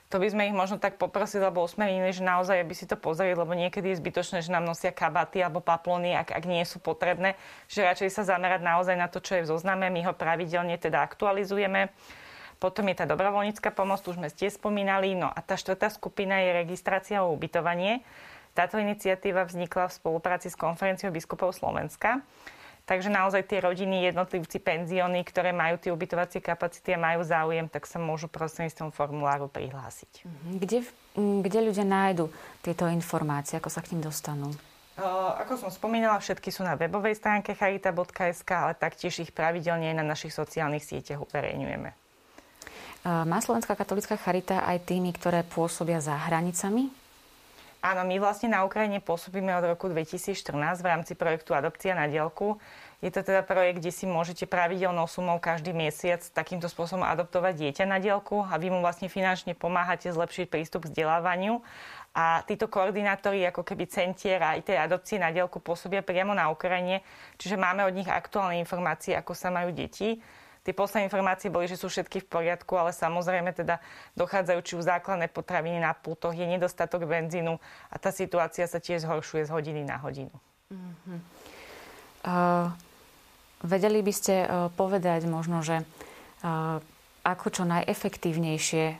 to 0.09 0.17
by 0.17 0.25
sme 0.25 0.49
ich 0.49 0.57
možno 0.57 0.81
tak 0.81 0.97
poprosili 0.97 1.45
alebo 1.45 1.61
usmerili, 1.61 2.09
že 2.09 2.25
naozaj 2.25 2.65
aby 2.65 2.73
si 2.73 2.89
to 2.89 2.97
pozrieť, 2.97 3.45
lebo 3.45 3.53
niekedy 3.53 3.93
je 3.93 4.01
zbytočné, 4.01 4.41
že 4.41 4.49
nám 4.49 4.65
nosia 4.65 4.89
kabaty 4.89 5.37
alebo 5.37 5.61
paplony, 5.61 6.17
ak, 6.17 6.33
ak 6.33 6.43
nie 6.49 6.65
sú 6.65 6.81
potrebné, 6.81 7.37
že 7.69 7.85
radšej 7.85 8.09
sa 8.09 8.25
zamerať 8.25 8.65
naozaj 8.65 8.97
na 8.97 9.05
to, 9.05 9.21
čo 9.21 9.37
je 9.37 9.45
v 9.45 9.51
zozname, 9.53 9.85
my 9.93 10.09
ho 10.09 10.13
pravidelne 10.17 10.73
teda 10.81 11.05
aktualizujeme. 11.05 11.93
Potom 12.59 12.89
je 12.91 12.99
tá 12.99 13.05
dobrovoľnícka 13.07 13.71
pomoc, 13.71 14.03
už 14.03 14.19
sme 14.19 14.27
ste 14.27 14.51
spomínali. 14.51 15.15
No 15.15 15.31
a 15.31 15.39
tá 15.39 15.55
štvrtá 15.55 15.87
skupina 15.93 16.43
je 16.43 16.57
registrácia 16.59 17.23
o 17.23 17.31
ubytovanie. 17.31 18.03
Táto 18.51 18.75
iniciatíva 18.75 19.47
vznikla 19.47 19.87
v 19.87 19.95
spolupráci 19.95 20.51
s 20.51 20.59
konferenciou 20.59 21.13
biskupov 21.13 21.55
Slovenska. 21.55 22.19
Takže 22.89 23.13
naozaj 23.13 23.45
tie 23.45 23.61
rodiny, 23.61 24.09
jednotlivci, 24.09 24.57
penzióny, 24.57 25.21
ktoré 25.21 25.53
majú 25.53 25.77
tie 25.77 25.93
ubytovacie 25.93 26.41
kapacity 26.41 26.97
a 26.97 26.97
majú 26.97 27.21
záujem, 27.21 27.69
tak 27.69 27.85
sa 27.85 28.01
môžu 28.01 28.25
prostredníctvom 28.25 28.89
formuláru 28.89 29.45
prihlásiť. 29.45 30.25
Mhm. 30.25 30.49
Kde, 30.57 30.79
kde 31.45 31.59
ľudia 31.69 31.85
nájdu 31.85 32.33
tieto 32.65 32.89
informácie? 32.89 33.61
Ako 33.61 33.69
sa 33.69 33.85
k 33.85 33.93
ním 33.93 34.01
dostanú? 34.01 34.49
Ako 35.39 35.55
som 35.55 35.69
spomínala, 35.71 36.19
všetky 36.19 36.51
sú 36.51 36.65
na 36.65 36.75
webovej 36.75 37.15
stránke 37.15 37.55
charita.sk, 37.55 38.49
ale 38.51 38.73
taktiež 38.75 39.21
ich 39.23 39.31
pravidelne 39.31 39.93
aj 39.93 39.95
na 39.95 40.03
našich 40.03 40.35
sociálnych 40.35 40.83
sieťach 40.83 41.23
uverejňujeme. 41.23 41.89
Má 43.07 43.37
Slovenská 43.39 43.79
katolická 43.79 44.19
charita 44.19 44.67
aj 44.67 44.83
tými, 44.91 45.15
ktoré 45.15 45.47
pôsobia 45.47 46.03
za 46.03 46.19
hranicami? 46.19 46.91
Áno, 47.79 48.03
my 48.03 48.19
vlastne 48.19 48.51
na 48.51 48.67
Ukrajine 48.67 48.99
pôsobíme 48.99 49.55
od 49.55 49.63
roku 49.63 49.87
2014 49.87 50.51
v 50.83 50.87
rámci 50.87 51.15
projektu 51.15 51.55
Adopcia 51.55 51.95
na 51.95 52.11
dielku. 52.11 52.59
Je 52.99 53.07
to 53.07 53.23
teda 53.23 53.39
projekt, 53.39 53.79
kde 53.79 53.95
si 53.95 54.03
môžete 54.03 54.51
pravidelnou 54.51 55.07
sumou 55.07 55.39
každý 55.39 55.71
mesiac 55.71 56.19
takýmto 56.35 56.67
spôsobom 56.67 57.07
adoptovať 57.07 57.55
dieťa 57.55 57.87
na 57.87 58.03
dielku 58.03 58.43
a 58.43 58.59
vy 58.59 58.67
mu 58.67 58.83
vlastne 58.83 59.07
finančne 59.07 59.55
pomáhate 59.55 60.11
zlepšiť 60.11 60.51
prístup 60.51 60.83
k 60.83 60.91
vzdelávaniu. 60.91 61.63
A 62.11 62.43
títo 62.43 62.67
koordinátori, 62.67 63.47
ako 63.47 63.63
keby 63.63 63.87
centier 63.87 64.43
aj 64.43 64.67
tej 64.67 64.75
adopcie 64.75 65.15
na 65.15 65.31
dielku 65.31 65.63
pôsobia 65.63 66.03
priamo 66.03 66.35
na 66.35 66.51
Ukrajine, 66.51 66.99
čiže 67.39 67.55
máme 67.55 67.87
od 67.87 67.95
nich 67.95 68.11
aktuálne 68.11 68.59
informácie, 68.59 69.15
ako 69.15 69.31
sa 69.31 69.47
majú 69.55 69.71
deti 69.71 70.19
Tie 70.63 70.75
posledné 70.75 71.07
informácie 71.07 71.47
boli, 71.47 71.71
že 71.71 71.79
sú 71.79 71.87
všetky 71.87 72.23
v 72.23 72.29
poriadku, 72.29 72.75
ale 72.75 72.91
samozrejme 72.91 73.55
teda 73.55 73.79
dochádzajú 74.19 74.59
či 74.61 74.73
už 74.75 74.83
základné 74.85 75.31
potraviny 75.31 75.79
na 75.79 75.95
pultoch, 75.95 76.35
je 76.35 76.43
nedostatok 76.43 77.07
benzínu 77.07 77.57
a 77.89 77.95
tá 77.95 78.11
situácia 78.11 78.67
sa 78.67 78.83
tiež 78.83 79.07
zhoršuje 79.07 79.47
z 79.47 79.53
hodiny 79.55 79.81
na 79.87 79.97
hodinu. 79.97 80.35
Uh-huh. 80.69 81.19
Uh, 82.19 82.67
vedeli 83.63 84.03
by 84.03 84.13
ste 84.13 84.43
uh, 84.43 84.67
povedať 84.75 85.23
možno, 85.25 85.63
že 85.63 85.81
uh, 86.43 86.83
ako 87.23 87.47
čo 87.51 87.63
najefektívnejšie 87.63 88.99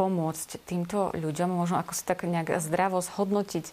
pomôcť 0.00 0.64
týmto 0.64 1.12
ľuďom, 1.12 1.52
možno 1.52 1.76
ako 1.76 1.92
si 1.92 2.08
tak 2.08 2.24
nejak 2.24 2.56
zdravo 2.60 3.04
zhodnotiť 3.04 3.68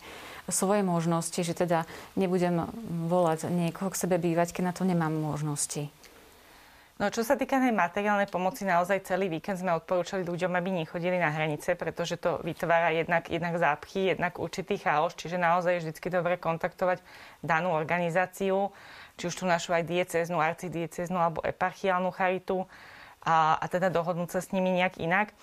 svoje 0.52 0.84
možnosti, 0.84 1.40
že 1.40 1.56
teda 1.56 1.88
nebudem 2.16 2.68
volať 3.08 3.48
niekoho 3.52 3.92
k 3.92 4.00
sebe 4.00 4.20
bývať, 4.20 4.56
keď 4.56 4.63
na 4.72 4.74
to 4.76 4.84
nemám 4.88 5.12
možnosti. 5.12 5.92
No 6.98 7.14
čo 7.14 7.22
sa 7.22 7.38
týka 7.38 7.62
tej 7.62 7.78
materiálnej 7.78 8.26
pomoci, 8.26 8.66
naozaj 8.66 9.06
celý 9.06 9.30
víkend 9.30 9.62
sme 9.62 9.70
odporúčali 9.78 10.26
ľuďom, 10.26 10.50
aby 10.58 10.82
nechodili 10.82 11.22
na 11.22 11.30
hranice, 11.30 11.78
pretože 11.78 12.18
to 12.18 12.42
vytvára 12.42 12.90
jednak, 12.90 13.30
jednak 13.30 13.54
zápchy, 13.54 14.18
jednak 14.18 14.42
určitý 14.42 14.82
chaos, 14.82 15.14
čiže 15.14 15.38
naozaj 15.38 15.78
je 15.78 15.82
vždy 15.94 16.10
dobre 16.10 16.42
kontaktovať 16.42 17.06
danú 17.46 17.70
organizáciu, 17.70 18.74
či 19.14 19.24
už 19.30 19.36
tu 19.38 19.46
našu 19.46 19.78
aj 19.78 19.86
dieceznú, 19.86 20.42
arcidieceznú 20.42 21.22
alebo 21.22 21.46
eparchiálnu 21.46 22.10
charitu 22.10 22.66
a, 23.22 23.62
a 23.62 23.66
teda 23.70 23.94
dohodnúť 23.94 24.34
sa 24.34 24.42
s 24.42 24.50
nimi 24.50 24.74
nejak 24.74 24.98
inak. 24.98 25.38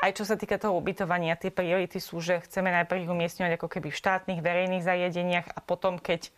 Aj 0.00 0.08
čo 0.08 0.24
sa 0.24 0.40
týka 0.40 0.56
toho 0.56 0.72
ubytovania, 0.80 1.36
tie 1.36 1.52
priority 1.52 2.00
sú, 2.00 2.24
že 2.24 2.40
chceme 2.48 2.72
najprv 2.80 3.04
ich 3.04 3.12
umiestňovať 3.12 3.52
ako 3.60 3.68
keby 3.68 3.92
v 3.92 4.00
štátnych, 4.00 4.40
verejných 4.40 4.80
zariadeniach 4.80 5.52
a 5.52 5.60
potom, 5.60 6.00
keď 6.00 6.32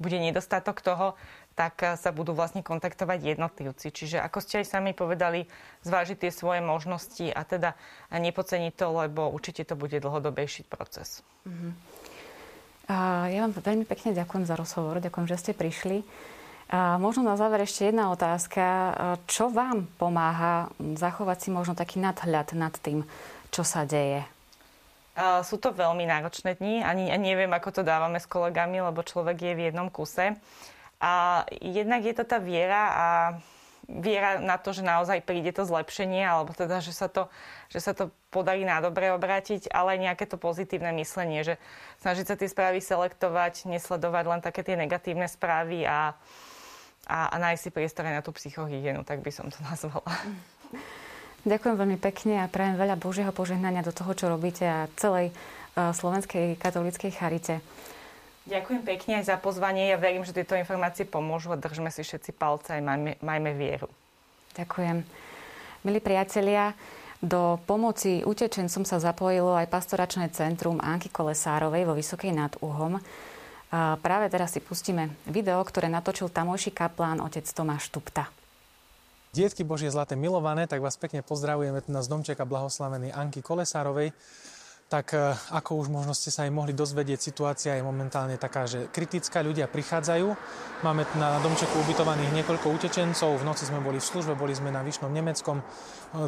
bude 0.00 0.16
nedostatok 0.20 0.80
toho, 0.80 1.16
tak 1.56 1.80
eh, 1.82 1.96
sa 1.96 2.12
budú 2.12 2.36
vlastne 2.36 2.60
kontaktovať 2.60 3.34
jednotlivci. 3.34 3.90
Čiže 3.90 4.20
ako 4.20 4.38
ste 4.44 4.62
aj 4.62 4.76
sami 4.76 4.92
povedali, 4.92 5.48
zvážiť 5.82 6.28
tie 6.28 6.30
svoje 6.30 6.60
možnosti 6.60 7.32
a 7.32 7.42
teda 7.42 7.74
nepoceniť 8.12 8.72
to, 8.76 8.86
lebo 8.92 9.32
určite 9.32 9.64
to 9.64 9.74
bude 9.74 9.96
dlhodobejší 9.96 10.68
proces. 10.68 11.24
A 12.86 13.26
ja 13.32 13.42
vám 13.42 13.56
veľmi 13.56 13.82
pekne 13.82 14.14
ďakujem 14.14 14.46
za 14.46 14.54
rozhovor, 14.54 15.02
ďakujem, 15.02 15.26
že 15.26 15.40
ste 15.42 15.52
prišli. 15.56 16.06
A 16.66 16.98
možno 16.98 17.22
na 17.22 17.38
záver 17.38 17.62
ešte 17.62 17.86
jedna 17.86 18.10
otázka. 18.10 18.62
Čo 19.30 19.54
vám 19.54 19.86
pomáha 20.02 20.70
zachovať 20.78 21.46
si 21.46 21.48
možno 21.54 21.78
taký 21.78 22.02
nadhľad 22.02 22.58
nad 22.58 22.74
tým, 22.82 23.06
čo 23.54 23.62
sa 23.62 23.86
deje? 23.86 24.26
Sú 25.46 25.56
to 25.56 25.72
veľmi 25.72 26.04
náročné 26.04 26.58
dni. 26.58 26.82
Ani 26.82 27.08
neviem, 27.22 27.48
ako 27.54 27.80
to 27.80 27.82
dávame 27.86 28.18
s 28.18 28.26
kolegami, 28.26 28.82
lebo 28.82 29.06
človek 29.06 29.38
je 29.40 29.52
v 29.54 29.64
jednom 29.70 29.88
kuse. 29.88 30.36
A 31.00 31.44
jednak 31.60 32.02
je 32.04 32.14
to 32.16 32.24
tá 32.24 32.40
viera 32.40 32.82
a 32.92 33.06
viera 33.86 34.42
na 34.42 34.58
to, 34.58 34.74
že 34.74 34.82
naozaj 34.82 35.22
príde 35.22 35.54
to 35.54 35.62
zlepšenie, 35.62 36.26
alebo 36.26 36.50
teda, 36.50 36.82
že 36.82 36.90
sa 36.90 37.06
to, 37.06 37.30
že 37.70 37.78
sa 37.78 37.94
to 37.94 38.10
podarí 38.34 38.66
na 38.66 38.82
dobre 38.82 39.14
obrátiť, 39.14 39.70
ale 39.70 39.96
aj 39.96 40.00
nejaké 40.10 40.24
to 40.26 40.36
pozitívne 40.36 40.90
myslenie, 40.98 41.46
že 41.46 41.54
snažiť 42.02 42.26
sa 42.26 42.34
tie 42.34 42.50
správy 42.50 42.82
selektovať, 42.82 43.70
nesledovať 43.70 44.24
len 44.26 44.40
také 44.42 44.66
tie 44.66 44.74
negatívne 44.74 45.30
správy 45.30 45.86
a, 45.86 46.18
a, 47.06 47.18
a 47.30 47.36
nájsť 47.38 47.62
si 47.62 47.70
priestor 47.70 48.10
na 48.10 48.26
tú 48.26 48.34
psychohygienu, 48.34 49.06
tak 49.06 49.22
by 49.22 49.30
som 49.30 49.46
to 49.54 49.58
nazvala. 49.70 50.10
Ďakujem 51.46 51.76
veľmi 51.78 51.98
pekne 52.02 52.42
a 52.42 52.50
prajem 52.50 52.74
veľa 52.74 52.98
Božieho 52.98 53.30
požehnania 53.30 53.86
do 53.86 53.94
toho, 53.94 54.18
čo 54.18 54.26
robíte 54.26 54.66
a 54.66 54.90
celej 54.98 55.30
uh, 55.78 55.94
slovenskej 55.94 56.58
katolíckej 56.58 57.14
charite. 57.14 57.62
Ďakujem 58.46 58.82
pekne 58.86 59.12
aj 59.18 59.24
za 59.26 59.36
pozvanie. 59.42 59.90
Ja 59.90 59.98
verím, 59.98 60.22
že 60.22 60.30
tieto 60.30 60.54
informácie 60.54 61.02
pomôžu 61.02 61.50
a 61.50 61.58
držme 61.58 61.90
si 61.90 62.06
všetci 62.06 62.30
palce 62.30 62.78
a 62.78 62.82
majme, 62.82 63.18
majme 63.18 63.50
vieru. 63.58 63.90
Ďakujem. 64.54 65.02
Milí 65.82 65.98
priatelia, 65.98 66.70
do 67.18 67.58
pomoci 67.66 68.22
utečencom 68.22 68.86
sa 68.86 69.02
zapojilo 69.02 69.50
aj 69.58 69.66
pastoračné 69.66 70.30
centrum 70.30 70.78
Anky 70.78 71.10
Kolesárovej 71.10 71.90
vo 71.90 71.98
Vysokej 71.98 72.30
nad 72.30 72.54
Uhom. 72.62 73.02
A 73.74 73.98
práve 73.98 74.30
teraz 74.30 74.54
si 74.54 74.62
pustíme 74.62 75.10
video, 75.26 75.58
ktoré 75.66 75.90
natočil 75.90 76.30
tamojší 76.30 76.70
kaplán 76.70 77.18
otec 77.18 77.42
Tomáš 77.50 77.90
Tupta. 77.90 78.30
Dietky 79.34 79.66
Božie 79.66 79.90
zlaté 79.90 80.14
milované, 80.14 80.70
tak 80.70 80.80
vás 80.80 80.94
pekne 80.94 81.20
pozdravujeme 81.20 81.82
tu 81.82 81.90
na 81.90 82.00
z 82.00 82.08
domčeka 82.08 82.46
blahoslavenej 82.46 83.10
Anky 83.10 83.42
Kolesárovej 83.42 84.14
tak 84.86 85.18
e, 85.18 85.34
ako 85.50 85.82
už 85.82 85.88
možno 85.90 86.14
ste 86.14 86.30
sa 86.30 86.46
aj 86.46 86.54
mohli 86.54 86.70
dozvedieť, 86.70 87.18
situácia 87.18 87.74
je 87.74 87.82
momentálne 87.82 88.38
taká, 88.38 88.70
že 88.70 88.86
kritická 88.86 89.42
ľudia 89.42 89.66
prichádzajú. 89.66 90.26
Máme 90.86 91.02
na 91.18 91.42
domčeku 91.42 91.74
ubytovaných 91.82 92.30
niekoľko 92.30 92.70
utečencov, 92.70 93.34
v 93.34 93.46
noci 93.46 93.66
sme 93.66 93.82
boli 93.82 93.98
v 93.98 94.06
službe, 94.06 94.38
boli 94.38 94.54
sme 94.54 94.70
na 94.70 94.86
Vyšnom 94.86 95.10
Nemeckom, 95.10 95.58
e, 95.58 95.64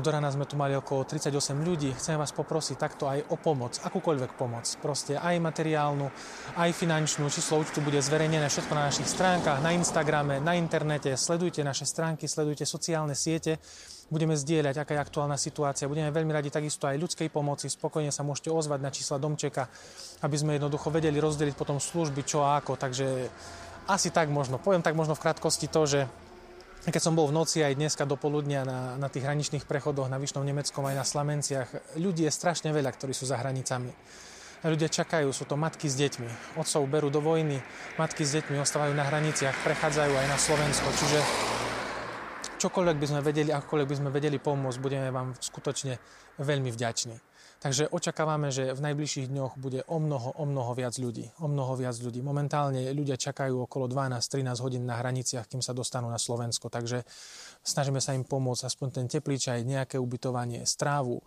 do 0.02 0.08
rána 0.10 0.34
sme 0.34 0.42
tu 0.42 0.58
mali 0.58 0.74
okolo 0.74 1.06
38 1.06 1.62
ľudí. 1.62 1.94
Chcem 1.94 2.18
vás 2.18 2.34
poprosiť 2.34 2.74
takto 2.74 3.06
aj 3.06 3.30
o 3.30 3.38
pomoc, 3.38 3.78
akúkoľvek 3.78 4.34
pomoc, 4.34 4.66
proste 4.82 5.14
aj 5.14 5.38
materiálnu, 5.38 6.10
aj 6.58 6.70
finančnú, 6.74 7.30
číslo 7.30 7.62
účtu 7.62 7.78
bude 7.78 8.02
zverejnené 8.02 8.50
všetko 8.50 8.74
na 8.74 8.90
našich 8.90 9.06
stránkach, 9.06 9.62
na 9.62 9.70
Instagrame, 9.70 10.42
na 10.42 10.58
internete, 10.58 11.14
sledujte 11.14 11.62
naše 11.62 11.86
stránky, 11.86 12.26
sledujte 12.26 12.66
sociálne 12.66 13.14
siete, 13.14 13.62
budeme 14.08 14.34
zdieľať, 14.34 14.80
aká 14.80 14.92
je 14.96 15.04
aktuálna 15.04 15.36
situácia. 15.36 15.88
Budeme 15.88 16.08
veľmi 16.08 16.32
radi 16.32 16.48
takisto 16.48 16.88
aj 16.88 16.96
ľudskej 16.96 17.28
pomoci. 17.28 17.68
Spokojne 17.68 18.08
sa 18.08 18.24
môžete 18.24 18.48
ozvať 18.48 18.80
na 18.80 18.90
čísla 18.92 19.20
domčeka, 19.20 19.68
aby 20.24 20.36
sme 20.36 20.56
jednoducho 20.56 20.88
vedeli 20.88 21.20
rozdeliť 21.20 21.54
potom 21.54 21.76
služby, 21.76 22.24
čo 22.24 22.40
a 22.44 22.56
ako. 22.60 22.80
Takže 22.80 23.28
asi 23.88 24.08
tak 24.08 24.32
možno. 24.32 24.56
Poviem 24.56 24.80
tak 24.80 24.96
možno 24.96 25.12
v 25.12 25.22
krátkosti 25.28 25.68
to, 25.68 25.84
že 25.84 26.00
keď 26.88 27.02
som 27.04 27.12
bol 27.12 27.28
v 27.28 27.36
noci 27.36 27.60
aj 27.60 27.76
dneska 27.76 28.08
do 28.08 28.16
poludnia 28.16 28.64
na, 28.64 28.96
na 28.96 29.12
tých 29.12 29.28
hraničných 29.28 29.68
prechodoch 29.68 30.08
na 30.08 30.16
Vyšnom 30.16 30.46
Nemeckom 30.46 30.88
aj 30.88 30.96
na 30.96 31.04
Slamenciach, 31.04 31.68
ľudí 32.00 32.24
je 32.24 32.32
strašne 32.32 32.72
veľa, 32.72 32.88
ktorí 32.96 33.12
sú 33.12 33.28
za 33.28 33.36
hranicami. 33.36 33.92
Ľudia 34.58 34.90
čakajú, 34.90 35.30
sú 35.30 35.46
to 35.46 35.54
matky 35.54 35.86
s 35.86 35.94
deťmi. 35.94 36.58
Otcov 36.58 36.82
berú 36.90 37.14
do 37.14 37.22
vojny, 37.22 37.62
matky 37.94 38.26
s 38.26 38.34
deťmi 38.40 38.58
ostávajú 38.58 38.90
na 38.90 39.06
hraniciach, 39.06 39.54
prechádzajú 39.62 40.12
aj 40.16 40.26
na 40.26 40.38
Slovensko. 40.38 40.88
Čiže 40.98 41.18
čokoľvek 42.58 42.96
by 42.98 43.06
sme 43.06 43.20
vedeli, 43.22 43.50
akokoľvek 43.54 43.88
by 43.88 43.96
sme 43.96 44.10
vedeli 44.10 44.36
pomôcť, 44.42 44.78
budeme 44.82 45.08
vám 45.14 45.38
skutočne 45.38 45.96
veľmi 46.42 46.74
vďační. 46.74 47.16
Takže 47.58 47.90
očakávame, 47.90 48.54
že 48.54 48.70
v 48.70 48.80
najbližších 48.86 49.34
dňoch 49.34 49.58
bude 49.58 49.82
o 49.90 49.98
mnoho, 49.98 50.30
o 50.38 50.46
mnoho 50.46 50.78
viac 50.78 50.94
ľudí. 50.94 51.26
O 51.42 51.50
mnoho 51.50 51.74
viac 51.74 51.98
ľudí. 51.98 52.22
Momentálne 52.22 52.94
ľudia 52.94 53.18
čakajú 53.18 53.66
okolo 53.66 53.90
12-13 53.90 54.62
hodín 54.62 54.86
na 54.86 54.94
hraniciach, 54.94 55.50
kým 55.50 55.58
sa 55.58 55.74
dostanú 55.74 56.06
na 56.06 56.22
Slovensko. 56.22 56.70
Takže 56.70 57.02
snažíme 57.66 57.98
sa 57.98 58.14
im 58.14 58.22
pomôcť, 58.22 58.62
aspoň 58.62 59.02
ten 59.02 59.06
aj 59.10 59.66
nejaké 59.66 59.98
ubytovanie, 59.98 60.62
strávu, 60.70 61.18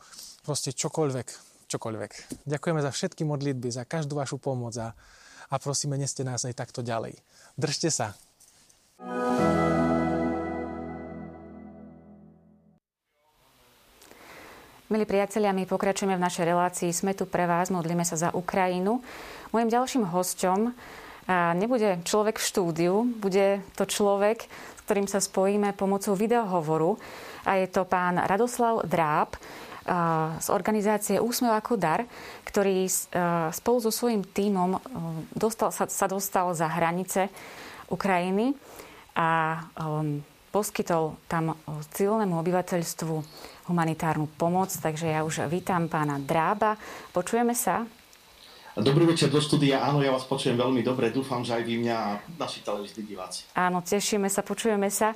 proste 0.47 0.71
čokoľvek, 0.71 1.27
čokoľvek. 1.67 2.11
Ďakujeme 2.47 2.79
za 2.79 2.91
všetky 2.95 3.27
modlitby, 3.27 3.67
za 3.67 3.83
každú 3.83 4.15
vašu 4.15 4.39
pomoc 4.39 4.71
a, 4.79 4.95
a 5.51 5.55
prosíme, 5.59 5.99
neste 5.99 6.23
nás 6.23 6.47
aj 6.47 6.55
takto 6.55 6.79
ďalej. 6.79 7.19
Držte 7.59 7.91
sa. 7.91 8.15
thank 9.01 10.15
you 10.15 10.20
Milí 14.91 15.07
priatelia, 15.07 15.55
my 15.55 15.63
pokračujeme 15.63 16.19
v 16.19 16.25
našej 16.27 16.51
relácii. 16.51 16.91
Sme 16.91 17.15
tu 17.15 17.23
pre 17.23 17.47
vás, 17.47 17.71
modlíme 17.71 18.03
sa 18.03 18.19
za 18.19 18.29
Ukrajinu. 18.35 18.99
Mojím 19.55 19.71
ďalším 19.71 20.03
hosťom 20.03 20.67
nebude 21.55 22.03
človek 22.03 22.35
v 22.35 22.47
štúdiu, 22.51 22.95
bude 23.07 23.63
to 23.79 23.87
človek, 23.87 24.43
s 24.51 24.81
ktorým 24.83 25.07
sa 25.07 25.23
spojíme 25.23 25.71
pomocou 25.79 26.11
videohovoru. 26.11 26.99
A 27.47 27.63
je 27.63 27.71
to 27.71 27.87
pán 27.87 28.19
Radoslav 28.19 28.83
Dráb 28.83 29.39
z 30.43 30.47
organizácie 30.51 31.23
Úsmev 31.23 31.55
ako 31.55 31.79
dar, 31.79 32.03
ktorý 32.43 32.83
spolu 33.55 33.79
so 33.79 33.95
svojím 33.95 34.27
tímom 34.27 34.75
dostal, 35.31 35.71
sa, 35.71 35.87
sa 35.87 36.11
dostal 36.11 36.51
za 36.51 36.67
hranice 36.67 37.31
Ukrajiny 37.87 38.59
a 39.15 39.55
um, 39.79 40.19
poskytol 40.51 41.15
tam 41.31 41.55
civilnému 41.95 42.35
obyvateľstvu 42.37 43.15
humanitárnu 43.71 44.27
pomoc. 44.35 44.69
Takže 44.75 45.07
ja 45.07 45.23
už 45.23 45.47
vítam 45.47 45.87
pána 45.87 46.19
Drába. 46.19 46.75
Počujeme 47.15 47.55
sa? 47.55 47.87
Dobrý 48.71 49.03
večer 49.03 49.27
do 49.27 49.43
štúdia. 49.43 49.83
Áno, 49.83 49.99
ja 49.99 50.15
vás 50.15 50.23
počujem 50.23 50.55
veľmi 50.55 50.79
dobre. 50.79 51.11
Dúfam, 51.11 51.43
že 51.43 51.59
aj 51.59 51.63
vy 51.67 51.75
mňa 51.83 51.95
a 51.95 52.09
naši 52.39 52.63
televízni 52.63 53.03
diváci. 53.03 53.43
Áno, 53.51 53.83
tešíme 53.83 54.31
sa, 54.31 54.47
počujeme 54.47 54.87
sa. 54.87 55.11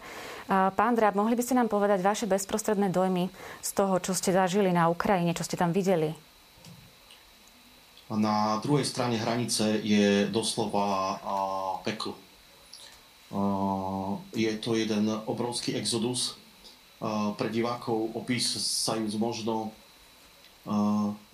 Pán 0.51 0.91
Dráb, 0.91 1.15
mohli 1.15 1.39
by 1.39 1.43
ste 1.43 1.55
nám 1.55 1.71
povedať 1.71 2.03
vaše 2.03 2.27
bezprostredné 2.27 2.91
dojmy 2.91 3.31
z 3.63 3.69
toho, 3.71 3.95
čo 4.03 4.11
ste 4.11 4.35
zažili 4.35 4.75
na 4.75 4.91
Ukrajine, 4.91 5.31
čo 5.31 5.47
ste 5.47 5.55
tam 5.55 5.71
videli? 5.71 6.11
Na 8.11 8.59
druhej 8.59 8.83
strane 8.83 9.15
hranice 9.17 9.79
je 9.79 10.27
doslova 10.27 11.15
peklo. 11.87 12.19
Je 14.35 14.51
to 14.61 14.75
jeden 14.75 15.09
obrovský 15.25 15.75
exodus, 15.79 16.35
pre 17.35 17.47
divákov 17.51 18.15
opísajúc 18.15 19.15
možno 19.19 19.71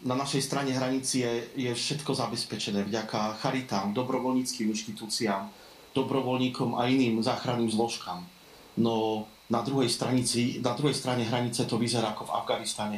na 0.04 0.16
našej 0.16 0.44
strane 0.44 0.76
hranici 0.76 1.24
je, 1.24 1.34
je 1.56 1.72
všetko 1.72 2.12
zabezpečené 2.12 2.84
vďaka 2.84 3.39
charitám, 3.39 3.96
dobrovoľníckým 3.96 4.76
inštitúciám, 4.76 5.48
dobrovoľníkom 5.96 6.76
a 6.76 6.92
iným 6.92 7.24
záchranným 7.24 7.72
zložkám. 7.72 8.20
No 8.76 9.28
na 9.52 9.64
druhej, 9.64 9.88
stranici, 9.88 10.60
na 10.60 10.76
druhej 10.76 10.96
strane 10.96 11.28
hranice 11.28 11.64
to 11.68 11.80
vyzerá 11.80 12.12
ako 12.12 12.28
v 12.28 12.36
Afganistane. 12.39 12.98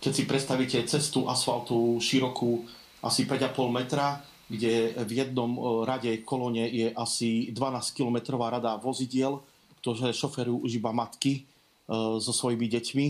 Keď 0.00 0.12
si 0.12 0.24
predstavíte 0.28 0.78
cestu 0.88 1.28
asfaltu 1.28 2.00
širokú 2.00 2.64
asi 3.04 3.24
5,5 3.24 3.72
metra, 3.72 4.20
kde 4.52 4.92
v 5.00 5.10
jednom 5.16 5.82
rade 5.88 6.20
kolone 6.28 6.68
je 6.68 6.92
asi 6.92 7.48
12-kilometrová 7.56 8.52
rada 8.52 8.76
vozidiel, 8.76 9.40
ktoré 9.80 10.12
šoferujú 10.12 10.68
už 10.68 10.76
iba 10.76 10.92
matky, 10.92 11.48
E, 11.92 11.94
so 12.22 12.32
svojimi 12.32 12.70
deťmi, 12.70 13.06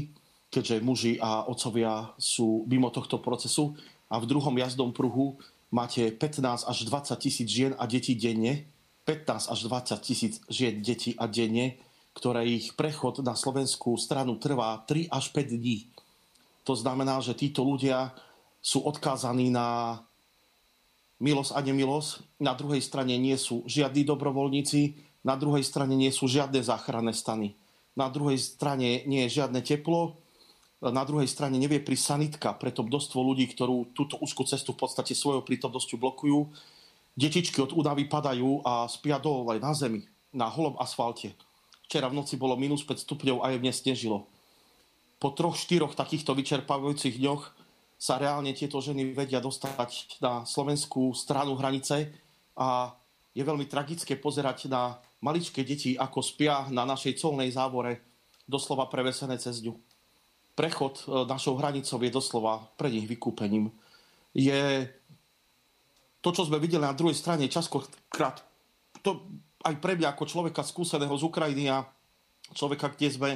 keďže 0.50 0.84
muži 0.84 1.12
a 1.20 1.46
otcovia 1.46 2.10
sú 2.18 2.64
mimo 2.66 2.88
tohto 2.88 3.20
procesu. 3.20 3.76
A 4.10 4.20
v 4.20 4.28
druhom 4.28 4.52
jazdom 4.58 4.92
pruhu 4.92 5.38
máte 5.72 6.12
15 6.12 6.68
až 6.68 6.78
20 6.84 7.16
tisíc 7.22 7.48
žien 7.48 7.72
a 7.78 7.84
detí 7.88 8.16
denne. 8.18 8.68
15 9.04 9.48
až 9.48 9.60
20 9.66 9.98
tisíc 10.04 10.32
žien, 10.50 10.82
detí 10.82 11.16
a 11.16 11.26
denne, 11.26 11.80
ktoré 12.12 12.44
ich 12.44 12.76
prechod 12.76 13.24
na 13.24 13.32
slovenskú 13.32 13.96
stranu 13.96 14.36
trvá 14.36 14.84
3 14.84 15.08
až 15.08 15.32
5 15.32 15.58
dní. 15.58 15.88
To 16.62 16.76
znamená, 16.78 17.18
že 17.18 17.34
títo 17.34 17.66
ľudia 17.66 18.14
sú 18.62 18.84
odkázaní 18.86 19.50
na 19.50 19.98
milosť 21.22 21.54
a 21.54 21.62
nemilosť. 21.62 22.42
Na 22.42 22.58
druhej 22.58 22.82
strane 22.82 23.14
nie 23.14 23.38
sú 23.38 23.62
žiadni 23.70 24.02
dobrovoľníci, 24.02 24.98
na 25.22 25.38
druhej 25.38 25.62
strane 25.62 25.94
nie 25.94 26.10
sú 26.10 26.26
žiadne 26.26 26.58
záchranné 26.60 27.14
stany 27.14 27.54
na 27.96 28.08
druhej 28.08 28.40
strane 28.40 29.04
nie 29.04 29.28
je 29.28 29.42
žiadne 29.42 29.60
teplo, 29.60 30.16
na 30.82 31.06
druhej 31.06 31.30
strane 31.30 31.60
nevie 31.62 31.78
pri 31.78 31.94
sanitka, 31.94 32.56
preto 32.58 32.82
množstvo 32.82 33.18
ľudí, 33.22 33.46
ktorú 33.54 33.94
túto 33.94 34.18
úzkú 34.18 34.42
cestu 34.42 34.74
v 34.74 34.82
podstate 34.82 35.14
svojou 35.14 35.46
prítomnosťou 35.46 35.98
blokujú. 36.00 36.50
Detičky 37.14 37.62
od 37.62 37.70
údavy 37.70 38.08
padajú 38.10 38.64
a 38.66 38.90
spia 38.90 39.22
dole 39.22 39.62
na 39.62 39.76
zemi, 39.76 40.02
na 40.34 40.50
holom 40.50 40.74
asfalte. 40.82 41.38
Včera 41.86 42.10
v 42.10 42.18
noci 42.18 42.34
bolo 42.34 42.58
minus 42.58 42.82
5 42.82 42.98
stupňov 42.98 43.46
a 43.46 43.54
je 43.54 43.62
dnes 43.62 43.76
snežilo. 43.78 44.26
Po 45.22 45.30
troch, 45.30 45.54
štyroch 45.54 45.94
takýchto 45.94 46.34
vyčerpávajúcich 46.34 47.20
dňoch 47.20 47.42
sa 48.02 48.18
reálne 48.18 48.50
tieto 48.50 48.82
ženy 48.82 49.14
vedia 49.14 49.38
dostať 49.38 50.18
na 50.18 50.42
slovenskú 50.42 51.14
stranu 51.14 51.54
hranice 51.54 52.10
a 52.58 52.90
je 53.30 53.46
veľmi 53.46 53.70
tragické 53.70 54.18
pozerať 54.18 54.66
na 54.66 54.98
maličké 55.22 55.62
deti, 55.62 55.94
ako 55.94 56.18
spia 56.18 56.66
na 56.74 56.82
našej 56.82 57.14
colnej 57.14 57.54
závore, 57.54 58.02
doslova 58.42 58.90
prevesené 58.90 59.38
cez 59.38 59.62
ňu. 59.62 59.78
Prechod 60.58 61.06
e, 61.06 61.30
našou 61.30 61.54
hranicou 61.54 62.02
je 62.02 62.10
doslova 62.10 62.66
pre 62.74 62.90
nich 62.90 63.06
vykúpením. 63.06 63.70
Je 64.34 64.90
to, 66.18 66.34
čo 66.34 66.50
sme 66.50 66.58
videli 66.58 66.82
na 66.82 66.98
druhej 66.98 67.14
strane, 67.14 67.46
častokrát 67.46 68.42
to 68.98 69.30
aj 69.62 69.78
pre 69.78 69.94
mňa 69.94 70.10
ako 70.10 70.26
človeka 70.26 70.66
skúseného 70.66 71.14
z 71.14 71.22
Ukrajiny 71.22 71.70
a 71.70 71.86
človeka, 72.50 72.90
kde 72.90 73.08
sme 73.14 73.30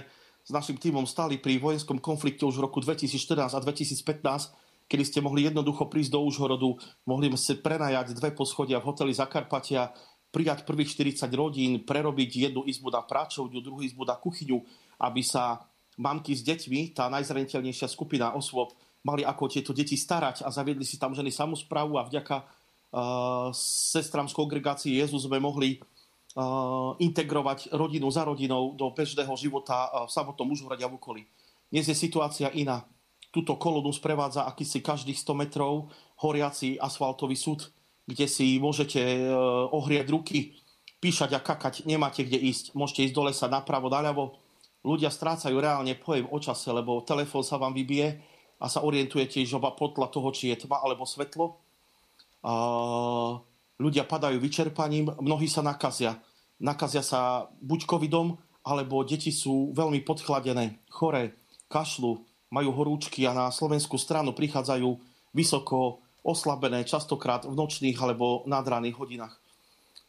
s 0.47 0.51
našim 0.55 0.79
týmom 0.79 1.11
stali 1.11 1.43
pri 1.43 1.59
vojenskom 1.59 1.99
konflikte 1.99 2.47
už 2.47 2.63
v 2.63 2.71
roku 2.71 2.79
2014 2.79 3.51
a 3.51 3.59
2015, 3.59 4.87
kedy 4.87 5.03
ste 5.03 5.19
mohli 5.19 5.43
jednoducho 5.43 5.91
prísť 5.91 6.15
do 6.15 6.23
Užhorodu, 6.23 6.79
mohli 7.03 7.27
ste 7.35 7.59
prenajať 7.59 8.15
dve 8.15 8.31
poschodia 8.31 8.79
v 8.79 8.87
hoteli 8.87 9.11
Zakarpatia, 9.11 9.91
prijať 10.31 10.63
prvých 10.63 10.95
40 10.95 11.27
rodín, 11.35 11.73
prerobiť 11.83 12.31
jednu 12.47 12.63
izbu 12.63 12.95
na 12.95 13.03
práčovňu, 13.03 13.59
druhú 13.59 13.83
izbu 13.83 14.07
na 14.07 14.15
kuchyňu, 14.15 14.63
aby 15.03 15.23
sa 15.27 15.67
mamky 15.99 16.39
s 16.39 16.47
deťmi, 16.47 16.95
tá 16.95 17.11
najzraniteľnejšia 17.11 17.91
skupina 17.91 18.31
osôb, 18.39 18.71
mali 19.03 19.27
ako 19.27 19.51
tieto 19.51 19.75
deti 19.75 19.99
starať 19.99 20.47
a 20.47 20.55
zaviedli 20.55 20.87
si 20.87 20.95
tam 20.95 21.11
ženy 21.11 21.35
samozprávu 21.35 21.99
a 21.99 22.07
vďaka 22.07 22.37
uh, 22.43 23.51
sestram 23.57 24.31
z 24.31 24.35
kongregácie 24.35 24.95
Jezus 24.95 25.27
sme 25.27 25.43
mohli 25.43 25.83
integrovať 27.01 27.73
rodinu 27.73 28.13
za 28.13 28.29
rodinou 28.29 28.77
do 28.77 28.93
bežného 28.93 29.33
života 29.41 29.89
uh, 29.89 30.05
v 30.05 30.13
samotnom 30.13 30.53
Užhorade 30.53 30.85
a 30.85 30.93
v 30.93 31.01
okolí. 31.01 31.23
Dnes 31.73 31.89
je 31.89 31.97
situácia 31.97 32.53
iná. 32.53 32.85
Túto 33.33 33.57
kolónu 33.57 33.89
sprevádza 33.89 34.45
akýsi 34.45 34.85
každých 34.85 35.17
100 35.17 35.33
metrov 35.33 35.89
horiaci 36.21 36.77
asfaltový 36.77 37.37
súd 37.37 37.73
kde 38.07 38.27
si 38.31 38.63
môžete 38.63 39.03
e, 39.03 39.21
ohrieť 39.75 40.07
ruky, 40.15 40.55
píšať 41.03 41.37
a 41.37 41.41
kakať, 41.43 41.85
nemáte 41.85 42.23
kde 42.23 42.39
ísť. 42.39 42.73
Môžete 42.79 43.11
ísť 43.11 43.15
do 43.15 43.27
lesa 43.27 43.47
napravo, 43.51 43.91
naľavo. 43.91 44.39
Ľudia 44.87 45.11
strácajú 45.11 45.59
reálne 45.59 45.99
pojem 45.99 46.31
o 46.31 46.39
čase, 46.39 46.71
lebo 46.71 47.03
telefón 47.03 47.43
sa 47.43 47.59
vám 47.59 47.75
vybije 47.75 48.23
a 48.63 48.71
sa 48.71 48.87
orientujete 48.87 49.43
iba 49.43 49.71
podľa 49.75 50.09
toho, 50.15 50.31
či 50.31 50.55
je 50.55 50.65
tma 50.65 50.79
alebo 50.79 51.03
svetlo. 51.03 51.59
A 52.47 52.55
ľudia 53.81 54.09
padajú 54.09 54.41
vyčerpaním, 54.41 55.13
mnohí 55.21 55.49
sa 55.49 55.61
nakazia. 55.61 56.21
Nakazia 56.57 57.05
sa 57.05 57.51
buď 57.61 57.85
covidom, 57.85 58.41
alebo 58.67 59.05
deti 59.07 59.31
sú 59.31 59.71
veľmi 59.77 60.03
podchladené, 60.03 60.83
choré, 60.91 61.37
kašlu, 61.71 62.27
majú 62.51 62.71
horúčky 62.75 63.27
a 63.27 63.37
na 63.37 63.47
slovenskú 63.53 63.95
stranu 63.99 64.35
prichádzajú 64.35 64.89
vysoko 65.37 66.03
oslabené, 66.27 66.83
častokrát 66.83 67.47
v 67.47 67.55
nočných 67.55 67.95
alebo 68.03 68.43
nadranných 68.51 68.99
hodinách. 68.99 69.35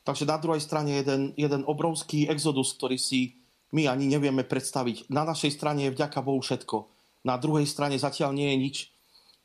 Takže 0.01 0.23
na 0.23 0.39
druhej 0.39 0.63
strane 0.63 1.03
jeden, 1.03 1.35
jeden 1.35 1.61
obrovský 1.67 2.31
exodus, 2.31 2.73
ktorý 2.73 2.95
si 2.95 3.37
my 3.75 3.91
ani 3.91 4.07
nevieme 4.07 4.47
predstaviť. 4.47 5.11
Na 5.11 5.27
našej 5.27 5.51
strane 5.51 5.85
je 5.85 5.93
vďaka 5.93 6.23
Bohu 6.23 6.39
všetko. 6.39 6.87
Na 7.27 7.35
druhej 7.35 7.67
strane 7.67 7.99
zatiaľ 7.99 8.31
nie 8.31 8.47
je 8.55 8.57
nič. 8.57 8.77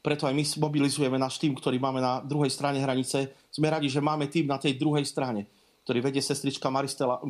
Preto 0.07 0.31
aj 0.31 0.35
my 0.35 0.45
mobilizujeme 0.63 1.19
náš 1.19 1.43
tým, 1.43 1.59
ktorý 1.59 1.83
máme 1.83 1.99
na 1.99 2.23
druhej 2.23 2.51
strane 2.51 2.79
hranice. 2.79 3.35
Sme 3.53 3.69
radi, 3.69 3.93
že 3.93 4.01
máme 4.01 4.33
tým 4.33 4.49
na 4.49 4.57
tej 4.57 4.81
druhej 4.81 5.05
strane, 5.05 5.45
ktorý 5.85 6.01
vedie 6.01 6.25
sestrička, 6.25 6.73
Maristela, 6.73 7.21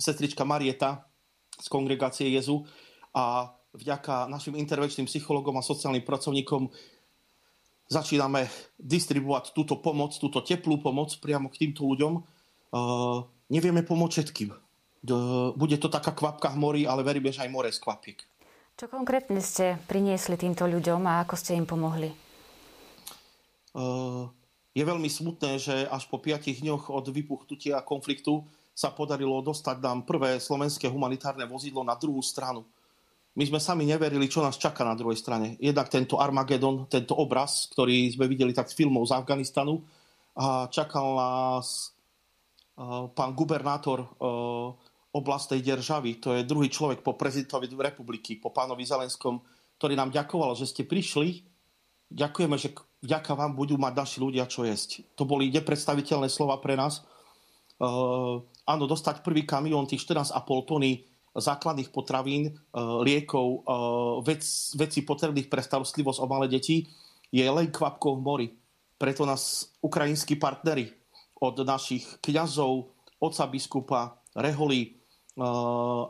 sestrička 0.00 0.48
Marieta 0.48 1.04
z 1.52 1.68
kongregácie 1.68 2.32
Jezu 2.32 2.64
a 3.12 3.52
vďaka 3.76 4.24
našim 4.24 4.56
intervenčným 4.56 5.04
psychologom 5.04 5.60
a 5.60 5.66
sociálnym 5.66 6.00
pracovníkom 6.00 6.72
začíname 7.88 8.48
distribuovať 8.80 9.52
túto 9.52 9.80
pomoc, 9.80 10.16
túto 10.16 10.40
teplú 10.40 10.80
pomoc 10.80 11.12
priamo 11.20 11.52
k 11.52 11.68
týmto 11.68 11.84
ľuďom. 11.84 12.12
Uh, 12.72 13.24
nevieme 13.52 13.84
pomôcť 13.84 14.12
všetkým. 14.12 14.50
Bude 15.56 15.76
to 15.80 15.88
taká 15.88 16.12
kvapka 16.12 16.52
v 16.52 16.60
mori, 16.60 16.82
ale 16.84 17.00
veríme, 17.00 17.32
že 17.32 17.44
aj 17.44 17.52
more 17.52 17.72
z 17.72 17.80
kvapiek. 17.80 18.18
Čo 18.76 18.86
konkrétne 18.92 19.40
ste 19.40 19.80
priniesli 19.88 20.36
týmto 20.36 20.68
ľuďom 20.68 21.00
a 21.08 21.24
ako 21.24 21.34
ste 21.34 21.56
im 21.56 21.66
pomohli? 21.66 22.12
Uh, 23.74 24.30
je 24.78 24.84
veľmi 24.86 25.10
smutné, 25.10 25.58
že 25.58 25.74
až 25.90 26.06
po 26.06 26.22
piatich 26.22 26.62
dňoch 26.62 26.94
od 26.94 27.10
vypuchnutia 27.10 27.82
konfliktu 27.82 28.46
sa 28.70 28.94
podarilo 28.94 29.42
dostať 29.42 29.82
nám 29.82 30.06
prvé 30.06 30.38
slovenské 30.38 30.86
humanitárne 30.86 31.42
vozidlo 31.50 31.82
na 31.82 31.98
druhú 31.98 32.22
stranu 32.22 32.62
my 33.38 33.44
sme 33.46 33.62
sami 33.62 33.86
neverili, 33.86 34.26
čo 34.26 34.42
nás 34.42 34.58
čaká 34.58 34.82
na 34.82 34.98
druhej 34.98 35.14
strane. 35.14 35.54
Jednak 35.62 35.86
tento 35.86 36.18
Armagedon, 36.18 36.90
tento 36.90 37.14
obraz, 37.14 37.70
ktorý 37.70 38.10
sme 38.10 38.26
videli 38.26 38.50
tak 38.50 38.66
z 38.66 38.74
filmov 38.74 39.06
z 39.06 39.14
Afganistanu 39.14 39.78
a 40.34 40.66
čakal 40.66 41.14
nás 41.14 41.94
uh, 42.74 43.06
pán 43.14 43.38
gubernátor 43.38 44.02
uh, 44.02 44.74
oblastnej 45.14 45.62
to 46.18 46.34
je 46.34 46.42
druhý 46.42 46.66
človek 46.66 47.06
po 47.06 47.14
prezidentovi 47.14 47.70
republiky, 47.78 48.42
po 48.42 48.50
pánovi 48.50 48.82
Zelenskom, 48.82 49.38
ktorý 49.78 49.94
nám 49.94 50.10
ďakoval, 50.10 50.58
že 50.58 50.66
ste 50.66 50.82
prišli. 50.82 51.46
Ďakujeme, 52.10 52.56
že 52.58 52.74
vďaka 53.04 53.32
vám 53.34 53.52
budú 53.54 53.78
mať 53.78 53.94
naši 53.94 54.18
ľudia 54.18 54.48
čo 54.50 54.66
jesť. 54.66 55.06
To 55.14 55.26
boli 55.26 55.50
nepredstaviteľné 55.54 56.26
slova 56.30 56.58
pre 56.58 56.74
nás. 56.74 57.06
Uh, 57.78 58.42
áno, 58.66 58.84
dostať 58.90 59.22
prvý 59.22 59.46
kamión, 59.46 59.86
tých 59.86 60.02
14,5 60.02 60.34
tony 60.66 61.08
základných 61.38 61.90
potravín, 61.94 62.50
e, 62.50 62.52
liekov, 62.80 63.46
e, 63.46 63.60
vec, 64.26 64.42
veci 64.74 65.00
potrebných 65.06 65.46
pre 65.46 65.62
starostlivosť 65.62 66.18
o 66.20 66.26
malé 66.26 66.50
deti 66.50 66.84
je 67.30 67.44
len 67.44 67.70
kvapkou 67.70 68.18
v 68.18 68.24
mori. 68.24 68.48
Preto 68.98 69.22
nás 69.22 69.70
ukrajinskí 69.78 70.40
partnery 70.40 70.90
od 71.38 71.62
našich 71.62 72.04
kňazov, 72.24 72.90
oca 73.22 73.44
biskupa, 73.46 74.18
reholy 74.34 74.80
e, 74.82 74.88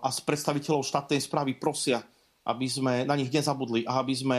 a 0.01 0.09
z 0.09 0.19
predstaviteľov 0.25 0.87
štátnej 0.87 1.21
správy 1.21 1.61
prosia, 1.61 2.01
aby 2.49 2.65
sme 2.65 3.05
na 3.05 3.15
nich 3.19 3.29
nezabudli 3.29 3.85
a 3.85 4.01
aby 4.01 4.15
sme 4.17 4.39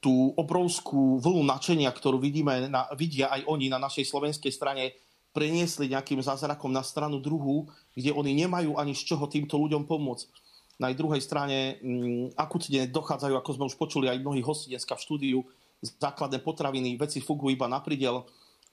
tú 0.00 0.32
obrovskú 0.32 1.20
vlnu 1.20 1.44
načenia, 1.44 1.92
ktorú 1.92 2.16
vidíme, 2.16 2.72
na, 2.72 2.88
vidia 2.96 3.28
aj 3.28 3.44
oni 3.44 3.68
na 3.68 3.76
našej 3.76 4.08
slovenskej 4.08 4.48
strane, 4.48 4.96
preniesli 5.30 5.86
nejakým 5.86 6.18
zázrakom 6.18 6.72
na 6.72 6.82
stranu 6.82 7.22
druhú, 7.22 7.70
kde 7.94 8.10
oni 8.10 8.34
nemajú 8.34 8.74
ani 8.80 8.96
z 8.96 9.14
čoho 9.14 9.30
týmto 9.30 9.60
ľuďom 9.60 9.86
pomôcť. 9.86 10.26
Na 10.80 10.90
druhej 10.96 11.20
strane 11.20 11.78
m, 11.84 12.32
mm, 12.32 12.40
akutne 12.40 12.88
dochádzajú, 12.88 13.34
ako 13.36 13.50
sme 13.54 13.68
už 13.68 13.76
počuli 13.76 14.06
aj 14.08 14.24
mnohí 14.24 14.40
hosti 14.40 14.72
dneska 14.72 14.96
v 14.96 15.04
štúdiu, 15.04 15.38
základné 15.80 16.40
potraviny, 16.40 16.96
veci 16.96 17.20
fungujú 17.20 17.52
iba 17.56 17.68
na 17.68 17.84
pridel, 17.84 18.24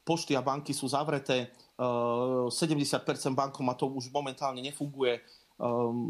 pošty 0.07 0.39
a 0.39 0.41
banky 0.43 0.71
sú 0.71 0.87
zavreté, 0.87 1.51
70% 1.77 2.49
bankomatov 3.37 3.91
už 3.93 4.09
momentálne 4.09 4.63
nefunguje, 4.63 5.21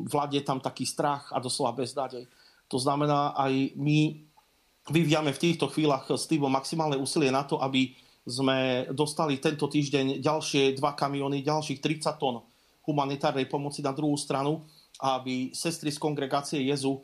vládne 0.07 0.41
tam 0.45 0.61
taký 0.61 0.85
strach 0.87 1.33
a 1.33 1.41
doslova 1.41 1.75
beznádej. 1.75 2.29
To 2.67 2.77
znamená, 2.79 3.35
aj 3.35 3.73
my 3.75 4.26
vyviame 4.91 5.35
v 5.35 5.41
týchto 5.41 5.67
chvíľach 5.67 6.07
s 6.11 6.27
tým 6.27 6.47
maximálne 6.47 6.99
úsilie 6.99 7.31
na 7.31 7.43
to, 7.43 7.59
aby 7.59 7.95
sme 8.27 8.89
dostali 8.91 9.39
tento 9.39 9.71
týždeň 9.71 10.19
ďalšie 10.19 10.75
dva 10.75 10.95
kamiony, 10.99 11.39
ďalších 11.43 11.79
30 11.79 12.19
tón 12.19 12.43
humanitárnej 12.83 13.47
pomoci 13.47 13.79
na 13.79 13.95
druhú 13.95 14.19
stranu, 14.19 14.67
aby 14.99 15.55
sestry 15.55 15.91
z 15.91 15.99
kongregácie 15.99 16.59
Jezu, 16.67 16.99
e, 16.99 17.01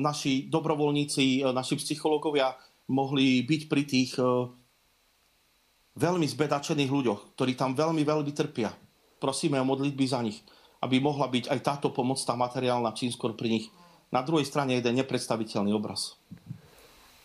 naši 0.00 0.48
dobrovoľníci, 0.48 1.44
e, 1.44 1.52
naši 1.52 1.76
psychológovia 1.80 2.56
mohli 2.88 3.44
byť 3.44 3.62
pri 3.68 3.82
tých 3.84 4.16
e, 4.16 4.24
veľmi 5.96 6.24
zbedačených 6.28 6.92
ľuďoch, 6.92 7.20
ktorí 7.36 7.52
tam 7.56 7.72
veľmi, 7.72 8.04
veľmi 8.04 8.32
trpia. 8.32 8.72
Prosíme 9.16 9.60
o 9.60 9.68
modlitby 9.68 10.04
za 10.08 10.20
nich, 10.20 10.44
aby 10.84 11.00
mohla 11.00 11.28
byť 11.28 11.48
aj 11.48 11.60
táto 11.64 11.88
pomoc, 11.92 12.20
tá 12.20 12.36
materiálna, 12.36 12.96
čím 12.96 13.12
skôr 13.12 13.32
pri 13.32 13.48
nich. 13.48 13.66
Na 14.12 14.20
druhej 14.22 14.46
strane 14.46 14.76
jeden 14.76 15.00
nepredstaviteľný 15.00 15.72
obraz. 15.72 16.14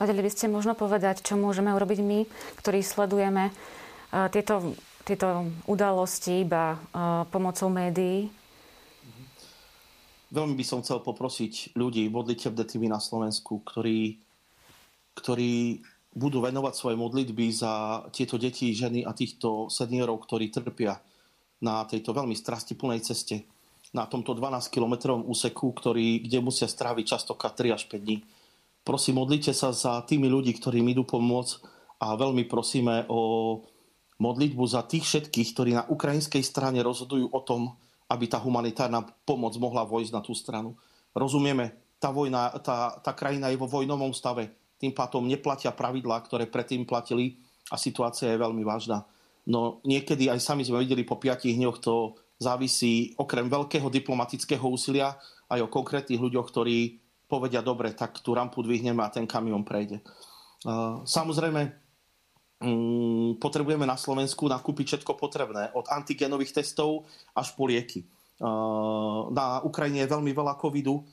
Vedeli 0.01 0.25
by 0.25 0.31
ste 0.33 0.49
možno 0.49 0.73
povedať, 0.73 1.21
čo 1.21 1.37
môžeme 1.37 1.69
urobiť 1.77 2.01
my, 2.01 2.25
ktorí 2.57 2.81
sledujeme 2.81 3.53
uh, 3.53 4.25
tieto, 4.33 4.73
tieto 5.05 5.45
udalosti 5.69 6.41
iba 6.41 6.73
uh, 6.73 7.21
pomocou 7.29 7.69
médií? 7.69 8.25
Veľmi 10.33 10.57
by 10.57 10.65
som 10.65 10.81
chcel 10.81 11.05
poprosiť 11.05 11.77
ľudí, 11.77 12.09
modlitebné 12.09 12.65
týmy 12.65 12.89
na 12.89 12.97
Slovensku, 12.97 13.61
ktorí, 13.61 14.17
ktorí 15.21 15.85
budú 16.17 16.41
venovať 16.41 16.73
svoje 16.73 16.97
modlitby 16.97 17.45
za 17.53 18.01
tieto 18.09 18.41
deti, 18.41 18.73
ženy 18.73 19.05
a 19.05 19.13
týchto 19.13 19.69
seniorov, 19.69 20.25
ktorí 20.25 20.49
trpia 20.49 20.97
na 21.61 21.85
tejto 21.85 22.09
veľmi 22.17 22.33
strastiplnej 22.33 23.05
ceste, 23.05 23.45
na 23.93 24.09
tomto 24.09 24.33
12-kilometrovom 24.33 25.29
úseku, 25.29 25.69
ktorý, 25.77 26.25
kde 26.25 26.41
musia 26.41 26.65
stráviť 26.65 27.05
častokrát 27.05 27.53
3 27.53 27.77
až 27.77 27.85
5 27.85 28.01
dní 28.01 28.25
Prosím, 28.81 29.21
modlite 29.21 29.53
sa 29.53 29.69
za 29.69 30.01
tými 30.09 30.25
ľudí, 30.25 30.57
ktorí 30.57 30.81
mi 30.81 30.97
idú 30.97 31.05
pomôcť 31.05 31.53
a 32.01 32.17
veľmi 32.17 32.49
prosíme 32.49 33.05
o 33.13 33.19
modlitbu 34.17 34.63
za 34.65 34.81
tých 34.89 35.05
všetkých, 35.05 35.47
ktorí 35.53 35.71
na 35.77 35.85
ukrajinskej 35.85 36.41
strane 36.41 36.81
rozhodujú 36.81 37.29
o 37.29 37.41
tom, 37.45 37.77
aby 38.09 38.25
tá 38.25 38.41
humanitárna 38.41 39.05
pomoc 39.25 39.53
mohla 39.61 39.85
vojsť 39.85 40.11
na 40.13 40.21
tú 40.21 40.33
stranu. 40.33 40.73
Rozumieme, 41.13 41.95
tá, 42.01 42.09
vojna, 42.09 42.49
tá, 42.65 42.97
tá 42.97 43.13
krajina 43.13 43.53
je 43.53 43.61
vo 43.61 43.69
vojnovom 43.69 44.13
stave, 44.17 44.49
tým 44.81 44.97
pádom 44.97 45.29
neplatia 45.29 45.69
pravidlá, 45.69 46.17
ktoré 46.25 46.49
predtým 46.49 46.89
platili 46.89 47.37
a 47.69 47.77
situácia 47.77 48.33
je 48.33 48.41
veľmi 48.41 48.65
vážna. 48.65 49.05
No 49.45 49.81
niekedy 49.85 50.29
aj 50.29 50.41
sami 50.41 50.65
sme 50.65 50.81
videli 50.81 51.05
po 51.05 51.21
piatich 51.21 51.53
dňoch 51.53 51.77
to 51.81 52.17
závisí 52.41 53.13
okrem 53.21 53.45
veľkého 53.45 53.89
diplomatického 53.93 54.65
úsilia 54.65 55.13
aj 55.53 55.61
o 55.61 55.69
konkrétnych 55.69 56.17
ľuďoch, 56.17 56.49
ktorí 56.49 56.97
povedia, 57.31 57.63
dobre, 57.63 57.95
tak 57.95 58.19
tú 58.19 58.35
rampu 58.35 58.59
dvihneme 58.59 58.99
a 58.99 59.07
ten 59.07 59.23
kamión 59.23 59.63
prejde. 59.63 60.03
Samozrejme, 61.07 61.71
mm, 62.59 63.39
potrebujeme 63.39 63.87
na 63.87 63.95
Slovensku 63.95 64.51
nakúpiť 64.51 64.99
všetko 64.99 65.15
potrebné, 65.15 65.71
od 65.71 65.87
antigenových 65.87 66.59
testov 66.59 67.07
až 67.31 67.55
po 67.55 67.71
lieky. 67.71 68.03
Na 69.31 69.61
Ukrajine 69.61 70.01
je 70.01 70.11
veľmi 70.17 70.33
veľa 70.33 70.57
covidu. 70.57 71.05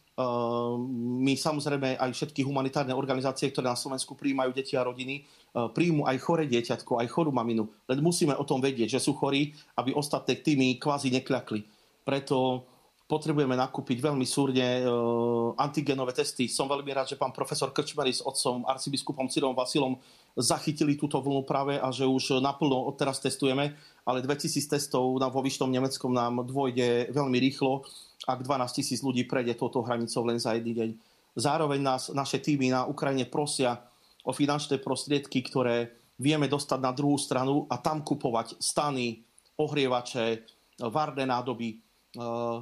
My 1.21 1.37
samozrejme 1.37 2.01
aj 2.01 2.11
všetky 2.17 2.41
humanitárne 2.41 2.97
organizácie, 2.97 3.53
ktoré 3.53 3.69
na 3.69 3.77
Slovensku 3.77 4.17
príjmajú 4.17 4.57
deti 4.57 4.81
a 4.81 4.83
rodiny, 4.83 5.29
príjmu 5.53 6.09
aj 6.09 6.17
chore 6.25 6.49
dieťatko, 6.49 6.97
aj 6.97 7.09
chorú 7.13 7.29
maminu. 7.29 7.69
Len 7.85 8.01
musíme 8.01 8.33
o 8.33 8.49
tom 8.49 8.65
vedieť, 8.65 8.97
že 8.97 9.05
sú 9.05 9.13
chorí, 9.13 9.53
aby 9.77 9.93
ostatné 9.93 10.41
týmy 10.41 10.81
kvázi 10.81 11.13
nekľakli. 11.21 11.69
Preto 12.01 12.65
potrebujeme 13.09 13.57
nakúpiť 13.57 14.05
veľmi 14.05 14.29
súrne 14.29 14.85
uh, 14.85 15.57
antigenové 15.57 16.13
testy. 16.13 16.45
Som 16.45 16.69
veľmi 16.69 16.93
rád, 16.93 17.09
že 17.09 17.17
pán 17.17 17.33
profesor 17.33 17.73
Krčmery 17.73 18.13
s 18.13 18.21
otcom 18.21 18.69
arcibiskupom 18.69 19.33
Cyrom 19.33 19.57
Vasilom 19.57 19.97
zachytili 20.37 21.01
túto 21.01 21.17
vlnu 21.25 21.49
práve 21.49 21.81
a 21.81 21.89
že 21.89 22.05
už 22.05 22.45
naplno 22.45 22.85
odteraz 22.85 23.17
testujeme, 23.25 23.73
ale 24.05 24.21
2000 24.21 24.61
testov 24.77 25.17
na, 25.17 25.33
vo 25.33 25.41
vyšnom 25.41 25.73
Nemeckom 25.73 26.13
nám 26.13 26.45
dôjde 26.45 27.09
veľmi 27.09 27.41
rýchlo, 27.41 27.89
ak 28.29 28.45
12 28.45 28.77
tisíc 28.77 29.01
ľudí 29.01 29.25
prejde 29.25 29.57
touto 29.57 29.81
hranicou 29.81 30.29
len 30.29 30.37
za 30.37 30.53
jedný 30.53 30.77
deň. 30.77 30.91
Zároveň 31.33 31.81
nás 31.81 32.13
naše 32.13 32.45
týmy 32.45 32.69
na 32.69 32.85
Ukrajine 32.85 33.25
prosia 33.25 33.81
o 34.29 34.37
finančné 34.37 34.85
prostriedky, 34.85 35.41
ktoré 35.49 35.97
vieme 36.21 36.45
dostať 36.45 36.77
na 36.77 36.93
druhú 36.93 37.17
stranu 37.17 37.65
a 37.73 37.81
tam 37.81 38.05
kupovať 38.05 38.61
stany, 38.61 39.25
ohrievače, 39.57 40.45
varné 40.93 41.25
nádoby, 41.25 41.81
uh, 42.21 42.61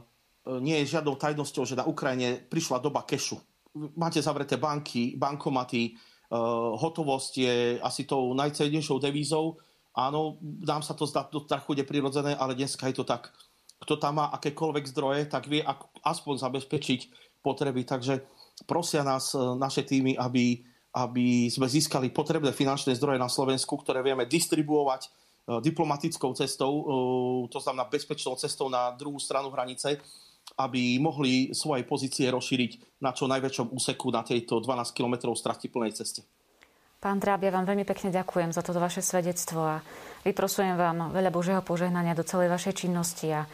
nie 0.62 0.78
je 0.82 0.94
žiadnou 0.94 1.18
tajnosťou, 1.18 1.66
že 1.66 1.78
na 1.78 1.84
Ukrajine 1.86 2.38
prišla 2.46 2.78
doba 2.78 3.02
kešu. 3.02 3.38
máte 3.96 4.22
zavreté 4.22 4.56
banky, 4.56 5.14
bankomaty, 5.16 5.94
hotovosť 6.76 7.32
je 7.38 7.54
asi 7.78 8.08
tou 8.08 8.34
najcennejšou 8.34 8.98
devízou. 8.98 9.60
Áno, 9.96 10.36
nám 10.42 10.82
sa 10.82 10.92
to 10.92 11.08
zdá 11.08 11.24
to 11.24 11.44
trochu 11.44 11.72
neprirodzené, 11.76 12.36
ale 12.36 12.56
dneska 12.56 12.88
je 12.88 12.96
to 13.00 13.04
tak. 13.06 13.32
Kto 13.80 14.00
tam 14.00 14.20
má 14.20 14.32
akékoľvek 14.32 14.84
zdroje, 14.92 15.22
tak 15.28 15.48
vie 15.48 15.60
aspoň 16.04 16.34
zabezpečiť 16.40 17.00
potreby. 17.44 17.84
Takže 17.84 18.24
prosia 18.64 19.04
nás 19.04 19.36
naše 19.36 19.84
týmy, 19.84 20.16
aby, 20.16 20.64
aby 20.96 21.48
sme 21.52 21.68
získali 21.68 22.10
potrebné 22.10 22.52
finančné 22.52 22.96
zdroje 22.96 23.20
na 23.20 23.28
Slovensku, 23.28 23.76
ktoré 23.80 24.00
vieme 24.00 24.24
distribuovať 24.24 25.12
diplomatickou 25.46 26.34
cestou, 26.34 26.72
to 27.46 27.58
znamená 27.62 27.86
bezpečnou 27.86 28.34
cestou 28.34 28.66
na 28.66 28.90
druhú 28.98 29.22
stranu 29.22 29.46
hranice, 29.54 30.02
aby 30.56 30.96
mohli 30.96 31.52
svoje 31.52 31.84
pozície 31.84 32.32
rozšíriť 32.32 33.00
na 33.04 33.12
čo 33.12 33.28
najväčšom 33.28 33.76
úseku 33.76 34.08
na 34.08 34.24
tejto 34.24 34.64
12 34.64 34.96
km 34.96 35.36
strati 35.36 35.68
plnej 35.68 35.92
ceste. 35.92 36.24
Pán 36.96 37.20
Dráb, 37.20 37.44
ja 37.44 37.52
vám 37.52 37.68
veľmi 37.68 37.84
pekne 37.84 38.08
ďakujem 38.08 38.56
za 38.56 38.64
toto 38.64 38.80
vaše 38.80 39.04
svedectvo 39.04 39.60
a 39.60 39.84
vyprosujem 40.24 40.80
vám 40.80 41.12
veľa 41.12 41.28
Božieho 41.28 41.60
požehnania 41.60 42.16
do 42.16 42.24
celej 42.24 42.48
vašej 42.48 42.88
činnosti 42.88 43.28
a 43.36 43.44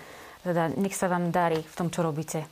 teda 0.46 0.78
nech 0.78 0.94
sa 0.94 1.10
vám 1.10 1.34
darí 1.34 1.58
v 1.58 1.74
tom, 1.74 1.90
čo 1.90 2.06
robíte. 2.06 2.46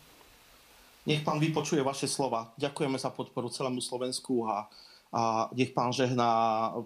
Nech 1.06 1.22
pán 1.22 1.38
vypočuje 1.38 1.80
vaše 1.80 2.10
slova. 2.10 2.50
Ďakujeme 2.58 2.98
za 2.98 3.14
podporu 3.14 3.48
celému 3.48 3.78
Slovensku 3.78 4.50
a, 4.50 4.66
a 5.14 5.46
nech 5.54 5.70
pán 5.70 5.94
žehná 5.94 6.30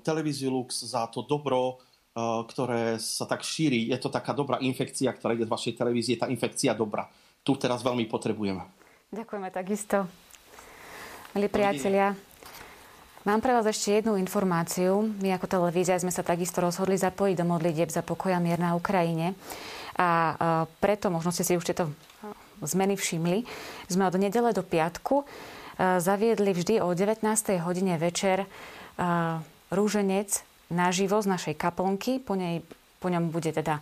televíziu 0.04 0.52
Lux 0.52 0.84
za 0.84 1.08
to 1.08 1.24
dobro, 1.24 1.60
e, 1.72 1.74
ktoré 2.44 3.00
sa 3.00 3.24
tak 3.24 3.40
šíri. 3.40 3.88
Je 3.88 3.98
to 3.98 4.12
taká 4.12 4.36
dobrá 4.36 4.60
infekcia, 4.60 5.16
ktorá 5.16 5.32
ide 5.32 5.48
z 5.48 5.54
vašej 5.56 5.74
televízie, 5.80 6.20
tá 6.20 6.28
infekcia 6.28 6.76
dobra 6.76 7.08
tu 7.44 7.54
teraz 7.60 7.84
veľmi 7.84 8.08
potrebujeme. 8.08 8.64
Ďakujeme 9.12 9.48
takisto. 9.52 10.08
Milí 11.36 11.52
priatelia, 11.52 12.16
Mám 13.24 13.40
pre 13.40 13.56
vás 13.56 13.64
ešte 13.64 14.04
jednu 14.04 14.20
informáciu. 14.20 15.00
My 15.24 15.40
ako 15.40 15.48
televízia 15.48 15.96
sme 15.96 16.12
sa 16.12 16.20
takisto 16.20 16.60
rozhodli 16.60 17.00
zapojiť 17.00 17.40
do 17.40 17.48
modlitieb 17.48 17.88
za 17.88 18.04
pokoj 18.04 18.36
a 18.36 18.36
mier 18.36 18.60
na 18.60 18.76
Ukrajine. 18.76 19.32
A 19.96 20.36
preto, 20.76 21.08
možno 21.08 21.32
ste 21.32 21.40
si 21.40 21.56
už 21.56 21.64
tieto 21.64 21.88
zmeny 22.60 23.00
všimli, 23.00 23.48
sme 23.88 24.04
od 24.04 24.20
nedele 24.20 24.52
do 24.52 24.60
piatku 24.60 25.24
zaviedli 25.80 26.52
vždy 26.52 26.84
o 26.84 26.92
19. 26.92 27.24
hodine 27.64 27.96
večer 27.96 28.44
rúženec 29.72 30.44
naživo 30.68 31.16
z 31.24 31.26
našej 31.32 31.54
kaplnky. 31.56 32.20
Po, 32.20 32.36
nej, 32.36 32.60
po 33.00 33.08
ňom 33.08 33.32
bude 33.32 33.56
teda 33.56 33.80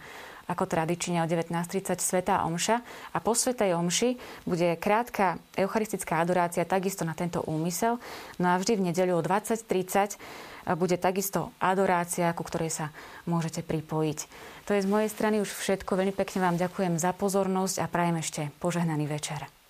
ako 0.52 0.68
tradične 0.68 1.24
o 1.24 1.26
19.30 1.26 1.96
Sveta 1.96 2.44
Omša 2.44 2.76
a 3.16 3.18
po 3.24 3.32
Svetej 3.32 3.72
Omši 3.72 4.20
bude 4.44 4.76
krátka 4.76 5.40
eucharistická 5.56 6.20
adorácia 6.20 6.68
takisto 6.68 7.08
na 7.08 7.16
tento 7.16 7.40
úmysel. 7.48 7.96
No 8.36 8.52
a 8.52 8.60
vždy 8.60 8.76
v 8.76 8.92
nedeľu 8.92 9.18
o 9.18 9.24
20.30 9.24 10.76
bude 10.76 11.00
takisto 11.00 11.50
adorácia, 11.58 12.30
ku 12.36 12.44
ktorej 12.44 12.70
sa 12.70 12.86
môžete 13.24 13.64
pripojiť. 13.64 14.18
To 14.68 14.76
je 14.76 14.84
z 14.84 14.90
mojej 14.90 15.10
strany 15.10 15.40
už 15.40 15.50
všetko. 15.50 15.98
Veľmi 15.98 16.14
pekne 16.14 16.38
vám 16.44 16.60
ďakujem 16.60 17.00
za 17.00 17.10
pozornosť 17.16 17.82
a 17.82 17.90
prajem 17.90 18.20
ešte 18.20 18.52
požehnaný 18.62 19.10
večer. 19.10 19.61